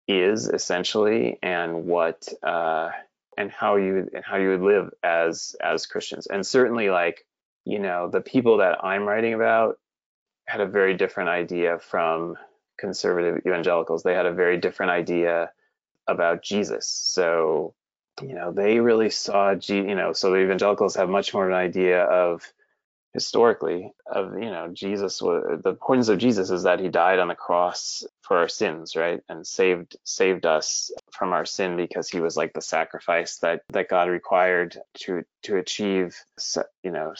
is 0.07 0.47
essentially 0.47 1.37
and 1.43 1.85
what 1.85 2.27
uh, 2.41 2.89
and 3.37 3.51
how 3.51 3.75
you 3.75 4.09
and 4.13 4.23
how 4.25 4.37
you 4.37 4.49
would 4.49 4.61
live 4.61 4.89
as 5.03 5.55
as 5.61 5.85
Christians. 5.85 6.27
And 6.27 6.45
certainly 6.45 6.89
like, 6.89 7.25
you 7.65 7.79
know, 7.79 8.09
the 8.09 8.21
people 8.21 8.57
that 8.57 8.83
I'm 8.83 9.07
writing 9.07 9.33
about 9.33 9.77
had 10.47 10.61
a 10.61 10.65
very 10.65 10.95
different 10.95 11.29
idea 11.29 11.77
from 11.77 12.37
conservative 12.79 13.43
evangelicals. 13.45 14.01
They 14.01 14.15
had 14.15 14.25
a 14.25 14.33
very 14.33 14.57
different 14.57 14.91
idea 14.91 15.51
about 16.11 16.43
Jesus. 16.43 16.87
So, 16.87 17.73
you 18.21 18.33
know, 18.33 18.51
they 18.51 18.79
really 18.79 19.09
saw, 19.09 19.51
you 19.51 19.95
know, 19.95 20.13
so 20.13 20.31
the 20.31 20.37
evangelicals 20.37 20.95
have 20.95 21.09
much 21.09 21.33
more 21.33 21.45
of 21.45 21.51
an 21.51 21.57
idea 21.57 22.03
of 22.03 22.43
historically 23.13 23.91
of 24.05 24.33
you 24.33 24.51
know 24.51 24.69
jesus 24.71 25.17
the 25.17 25.61
importance 25.65 26.09
of 26.09 26.19
jesus 26.19 26.51
is 26.51 26.63
that 26.63 26.79
he 26.79 26.89
died 26.89 27.17
on 27.17 27.27
the 27.27 27.35
cross 27.35 28.03
for 28.21 28.37
our 28.37 28.47
sins 28.47 28.95
right 28.95 29.21
and 29.29 29.47
saved 29.47 29.97
saved 30.03 30.45
us 30.45 30.91
from 31.11 31.33
our 31.33 31.45
sin 31.45 31.75
because 31.75 32.07
he 32.07 32.19
was 32.19 32.37
like 32.37 32.53
the 32.53 32.61
sacrifice 32.61 33.37
that 33.37 33.63
that 33.69 33.89
god 33.89 34.09
required 34.09 34.77
to 34.93 35.23
to 35.41 35.57
achieve 35.57 36.15
you 36.83 36.91
know 36.91 37.13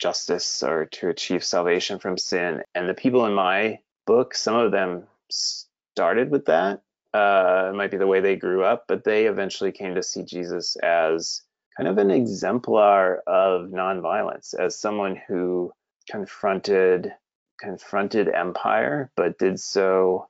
justice 0.00 0.62
or 0.62 0.86
to 0.86 1.08
achieve 1.08 1.42
salvation 1.42 1.98
from 1.98 2.16
sin 2.16 2.62
and 2.76 2.88
the 2.88 2.94
people 2.94 3.26
in 3.26 3.34
my 3.34 3.80
book 4.06 4.32
some 4.32 4.54
of 4.54 4.70
them 4.70 5.02
started 5.28 6.30
with 6.30 6.44
that 6.46 6.82
uh, 7.12 7.70
it 7.72 7.76
might 7.76 7.90
be 7.90 7.96
the 7.96 8.06
way 8.06 8.20
they 8.20 8.36
grew 8.36 8.64
up, 8.64 8.84
but 8.88 9.04
they 9.04 9.26
eventually 9.26 9.72
came 9.72 9.94
to 9.94 10.02
see 10.02 10.22
Jesus 10.22 10.76
as 10.76 11.42
kind 11.76 11.88
of 11.88 11.98
an 11.98 12.10
exemplar 12.10 13.22
of 13.26 13.70
nonviolence, 13.70 14.54
as 14.54 14.78
someone 14.78 15.20
who 15.28 15.72
confronted 16.08 17.12
confronted 17.58 18.28
empire, 18.28 19.10
but 19.16 19.38
did 19.38 19.60
so 19.60 20.26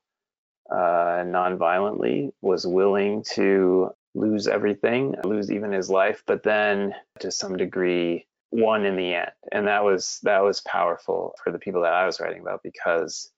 uh, 0.71 1.23
nonviolently, 1.25 2.31
was 2.41 2.67
willing 2.67 3.23
to 3.23 3.91
lose 4.15 4.49
everything, 4.49 5.15
lose 5.25 5.51
even 5.51 5.73
his 5.73 5.89
life, 5.89 6.23
but 6.27 6.43
then 6.43 6.95
to 7.21 7.31
some 7.31 7.57
degree 7.57 8.27
won 8.51 8.85
in 8.85 8.97
the 8.97 9.15
end. 9.15 9.31
And 9.53 9.67
that 9.69 9.85
was 9.85 10.19
that 10.25 10.43
was 10.43 10.61
powerful 10.63 11.35
for 11.43 11.53
the 11.53 11.59
people 11.59 11.83
that 11.83 11.93
I 11.93 12.07
was 12.07 12.21
writing 12.21 12.41
about 12.41 12.63
because 12.63 13.31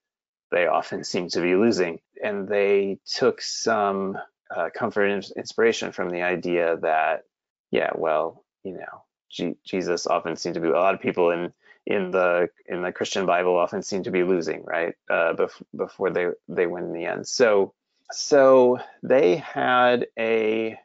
they 0.53 0.67
often 0.67 1.03
seem 1.03 1.27
to 1.29 1.41
be 1.41 1.55
losing. 1.55 1.99
And 2.23 2.47
they 2.47 2.99
took 3.05 3.41
some 3.41 4.17
uh, 4.55 4.69
comfort 4.73 5.05
and 5.05 5.27
inspiration 5.35 5.91
from 5.91 6.09
the 6.09 6.21
idea 6.21 6.77
that, 6.81 7.23
yeah, 7.71 7.89
well, 7.95 8.45
you 8.63 8.73
know, 8.73 9.03
G- 9.29 9.57
Jesus 9.65 10.05
often 10.07 10.35
seemed 10.35 10.55
to 10.55 10.61
be 10.61 10.69
a 10.69 10.71
lot 10.71 10.93
of 10.93 11.01
people 11.01 11.31
in 11.31 11.51
in 11.85 12.11
the 12.11 12.47
in 12.65 12.81
the 12.81 12.93
Christian 12.93 13.25
Bible 13.25 13.57
often 13.57 13.81
seem 13.81 14.03
to 14.03 14.11
be 14.11 14.23
losing, 14.23 14.63
right? 14.63 14.93
Uh, 15.09 15.33
bef- 15.33 15.61
before 15.75 16.11
they 16.11 16.27
they 16.47 16.67
win 16.67 16.85
in 16.85 16.93
the 16.93 17.05
end. 17.05 17.27
So 17.27 17.73
so 18.11 18.79
they 19.01 19.37
had 19.37 20.07
a 20.17 20.77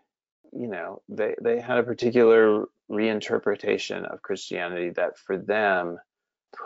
you 0.52 0.66
know 0.66 1.02
they 1.08 1.34
they 1.40 1.60
had 1.60 1.78
a 1.78 1.82
particular 1.82 2.64
reinterpretation 2.90 4.10
of 4.10 4.22
Christianity 4.22 4.90
that 4.90 5.18
for 5.18 5.36
them 5.36 5.98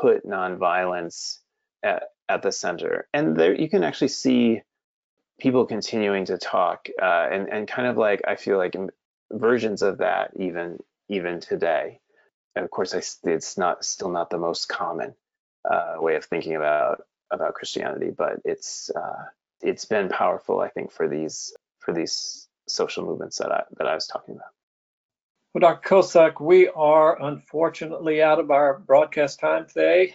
put 0.01 0.25
nonviolence 0.25 1.39
at, 1.83 2.05
at 2.33 2.43
the 2.43 2.53
center. 2.53 3.07
And 3.13 3.37
there 3.37 3.55
you 3.55 3.69
can 3.69 3.85
actually 3.85 4.09
see 4.09 4.63
people 5.39 5.67
continuing 5.67 6.25
to 6.27 6.39
talk 6.39 6.89
uh, 7.01 7.29
and, 7.31 7.49
and 7.49 7.69
kind 7.69 7.89
of 7.89 7.97
like, 7.97 8.23
I 8.27 8.37
feel 8.37 8.59
like 8.59 8.77
versions 9.31 9.83
of 9.83 9.99
that 9.99 10.31
even 10.37 10.79
even 11.09 11.41
today. 11.41 12.01
And 12.55 12.65
of 12.65 12.71
course, 12.71 12.95
I, 12.95 13.03
it's 13.29 13.57
not 13.59 13.85
still 13.85 14.11
not 14.11 14.31
the 14.31 14.39
most 14.39 14.69
common 14.69 15.15
uh, 15.71 15.95
way 15.99 16.17
of 16.17 16.25
thinking 16.25 16.57
about 16.57 17.03
about 17.31 17.55
Christianity, 17.55 18.11
but 18.17 18.41
it's 18.45 18.91
uh, 18.91 19.25
it's 19.63 19.85
been 19.85 20.09
powerful, 20.09 20.61
I 20.61 20.69
think, 20.69 20.93
for 20.93 21.09
these 21.09 21.55
for 21.81 21.93
these 21.93 22.49
social 22.69 23.05
movements 23.05 23.39
that 23.39 23.53
I 23.53 23.65
that 23.79 23.87
I 23.87 23.95
was 23.95 24.07
talking 24.07 24.35
about. 24.35 24.53
Well, 25.55 25.61
Dr. 25.61 25.89
Kosek, 25.89 26.41
we 26.41 26.69
are 26.69 27.23
unfortunately 27.23 28.23
out 28.23 28.39
of 28.39 28.51
our 28.51 28.79
broadcast 28.79 29.39
time 29.39 29.67
today. 29.67 30.15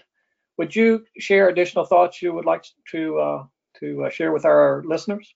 Would 0.58 0.76
you 0.76 1.06
share 1.18 1.50
additional 1.50 1.86
thoughts 1.86 2.22
you 2.22 2.34
would 2.34 2.46
like 2.46 2.66
to 2.92 3.20
uh, 3.20 3.44
to 3.80 4.06
uh, 4.06 4.10
share 4.10 4.32
with 4.32 4.46
our 4.46 4.84
listeners? 4.86 5.34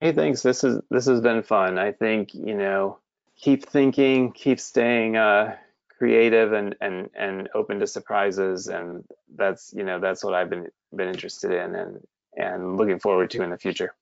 Hey, 0.00 0.12
thanks. 0.12 0.42
This 0.42 0.64
is 0.64 0.80
this 0.90 1.06
has 1.06 1.20
been 1.20 1.42
fun. 1.42 1.78
I 1.78 1.92
think 1.92 2.34
you 2.34 2.54
know, 2.54 2.98
keep 3.36 3.66
thinking, 3.66 4.32
keep 4.32 4.60
staying 4.60 5.16
uh, 5.16 5.56
creative 5.96 6.52
and 6.52 6.74
and 6.80 7.08
and 7.14 7.48
open 7.54 7.80
to 7.80 7.86
surprises, 7.86 8.68
and 8.68 9.04
that's 9.34 9.72
you 9.74 9.84
know 9.84 10.00
that's 10.00 10.24
what 10.24 10.34
I've 10.34 10.50
been 10.50 10.68
been 10.94 11.08
interested 11.08 11.52
in 11.52 11.74
and 11.74 12.00
and 12.36 12.76
looking 12.76 12.98
forward 12.98 13.30
to 13.30 13.42
in 13.42 13.50
the 13.50 13.58
future. 13.58 13.94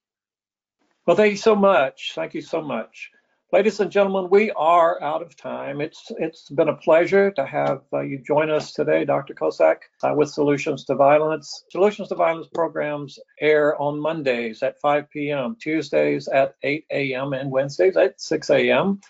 Well, 1.06 1.16
thank 1.16 1.32
you 1.32 1.38
so 1.38 1.54
much. 1.54 2.12
Thank 2.14 2.34
you 2.34 2.42
so 2.42 2.62
much. 2.62 3.10
Ladies 3.52 3.80
and 3.80 3.90
gentlemen, 3.90 4.30
we 4.30 4.52
are 4.52 5.02
out 5.02 5.22
of 5.22 5.34
time. 5.34 5.80
It's 5.80 6.12
it's 6.18 6.48
been 6.50 6.68
a 6.68 6.76
pleasure 6.76 7.32
to 7.32 7.44
have 7.44 7.82
uh, 7.92 7.98
you 7.98 8.18
join 8.18 8.48
us 8.48 8.72
today, 8.72 9.04
Dr. 9.04 9.34
Kosek, 9.34 9.78
uh, 10.04 10.14
with 10.14 10.30
Solutions 10.30 10.84
to 10.84 10.94
Violence. 10.94 11.64
Solutions 11.68 12.10
to 12.10 12.14
Violence 12.14 12.46
programs 12.54 13.18
air 13.40 13.76
on 13.82 13.98
Mondays 13.98 14.62
at 14.62 14.80
5 14.80 15.10
p.m., 15.10 15.56
Tuesdays 15.60 16.28
at 16.28 16.54
8 16.62 16.84
a.m., 16.92 17.32
and 17.32 17.50
Wednesdays 17.50 17.96
at 17.96 18.20
6 18.20 18.50
a.m. 18.50 19.00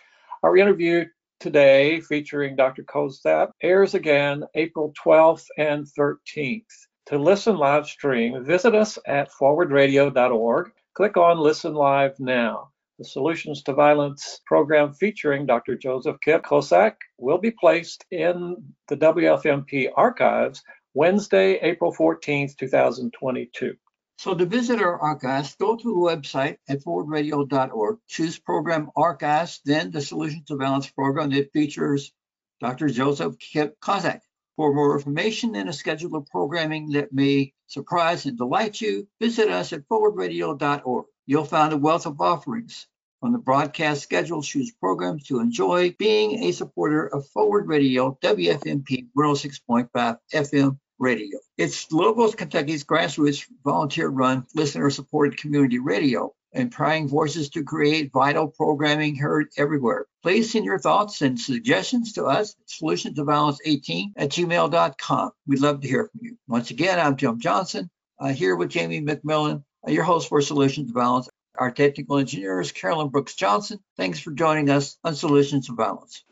Our 0.42 0.56
interview 0.56 1.04
today, 1.38 2.00
featuring 2.00 2.56
Dr. 2.56 2.82
Kosek, 2.84 3.50
airs 3.62 3.92
again 3.92 4.44
April 4.54 4.94
12th 5.04 5.48
and 5.58 5.84
13th. 5.84 6.86
To 7.08 7.18
listen 7.18 7.58
live 7.58 7.86
stream, 7.86 8.42
visit 8.42 8.74
us 8.74 8.98
at 9.06 9.30
forwardradio.org. 9.32 10.72
Click 10.94 11.18
on 11.18 11.38
Listen 11.38 11.74
Live 11.74 12.18
Now. 12.18 12.70
The 13.00 13.06
Solutions 13.06 13.62
to 13.62 13.72
Violence 13.72 14.42
program 14.44 14.92
featuring 14.92 15.46
Dr. 15.46 15.74
Joseph 15.74 16.18
Kip 16.22 16.42
Kosek 16.42 16.96
will 17.16 17.38
be 17.38 17.50
placed 17.50 18.04
in 18.10 18.62
the 18.88 18.96
WFMP 18.98 19.88
archives 19.96 20.62
Wednesday, 20.92 21.54
April 21.62 21.94
14th, 21.94 22.58
2022. 22.58 23.74
So 24.18 24.34
to 24.34 24.44
visit 24.44 24.82
our 24.82 25.00
archives, 25.00 25.56
go 25.56 25.76
to 25.76 25.82
the 25.82 25.98
website 25.98 26.58
at 26.68 26.84
forwardradio.org, 26.84 28.00
choose 28.06 28.38
program 28.38 28.90
archives, 28.94 29.62
then 29.64 29.90
the 29.90 30.02
Solutions 30.02 30.44
to 30.48 30.56
Violence 30.56 30.90
program 30.90 31.30
that 31.30 31.54
features 31.54 32.12
Dr. 32.60 32.90
Joseph 32.90 33.38
Kip 33.38 33.80
Kosek. 33.80 34.20
For 34.56 34.74
more 34.74 34.94
information 34.94 35.56
and 35.56 35.70
a 35.70 35.72
schedule 35.72 36.16
of 36.16 36.26
programming 36.26 36.90
that 36.90 37.14
may 37.14 37.54
surprise 37.66 38.26
and 38.26 38.36
delight 38.36 38.78
you, 38.78 39.08
visit 39.18 39.48
us 39.48 39.72
at 39.72 39.88
forwardradio.org. 39.88 41.06
You'll 41.24 41.44
find 41.44 41.72
a 41.72 41.78
wealth 41.78 42.06
of 42.06 42.20
offerings 42.20 42.88
on 43.22 43.32
the 43.32 43.38
broadcast 43.38 44.02
schedule, 44.02 44.42
choose 44.42 44.72
programs 44.72 45.24
to 45.24 45.40
enjoy 45.40 45.94
being 45.98 46.44
a 46.44 46.52
supporter 46.52 47.06
of 47.06 47.28
Forward 47.28 47.66
Radio, 47.66 48.18
WFMP 48.22 49.08
106.5 49.16 50.18
FM 50.32 50.78
radio. 50.98 51.38
It's 51.58 51.90
Logos 51.92 52.34
Kentucky's 52.34 52.84
grassroots 52.84 53.44
volunteer 53.64 54.08
run, 54.08 54.46
listener 54.54 54.90
supported 54.90 55.38
community 55.38 55.78
radio, 55.78 56.32
empowering 56.52 57.08
voices 57.08 57.50
to 57.50 57.64
create 57.64 58.12
vital 58.12 58.48
programming 58.48 59.16
heard 59.16 59.48
everywhere. 59.56 60.06
Please 60.22 60.52
send 60.52 60.64
your 60.64 60.78
thoughts 60.78 61.22
and 61.22 61.38
suggestions 61.38 62.14
to 62.14 62.24
us 62.24 62.54
at 62.60 62.70
solutions 62.70 63.16
to 63.16 63.24
violence 63.24 63.58
18 63.64 64.12
at 64.16 64.30
gmail.com. 64.30 65.30
We'd 65.46 65.60
love 65.60 65.80
to 65.80 65.88
hear 65.88 66.08
from 66.10 66.20
you. 66.22 66.36
Once 66.48 66.70
again, 66.70 66.98
I'm 66.98 67.16
Jim 67.16 67.38
Johnson, 67.38 67.90
uh, 68.18 68.28
here 68.28 68.56
with 68.56 68.70
Jamie 68.70 69.02
McMillan, 69.02 69.62
uh, 69.86 69.90
your 69.90 70.04
host 70.04 70.28
for 70.28 70.40
Solutions 70.40 70.88
to 70.88 70.94
Violence 70.94 71.28
our 71.60 71.70
technical 71.70 72.16
engineer 72.18 72.58
is 72.60 72.72
Carolyn 72.72 73.10
Brooks 73.10 73.34
Johnson. 73.34 73.78
Thanks 73.98 74.18
for 74.18 74.32
joining 74.32 74.70
us 74.70 74.96
on 75.04 75.14
Solutions 75.14 75.66
to 75.66 75.74
Violence. 75.74 76.24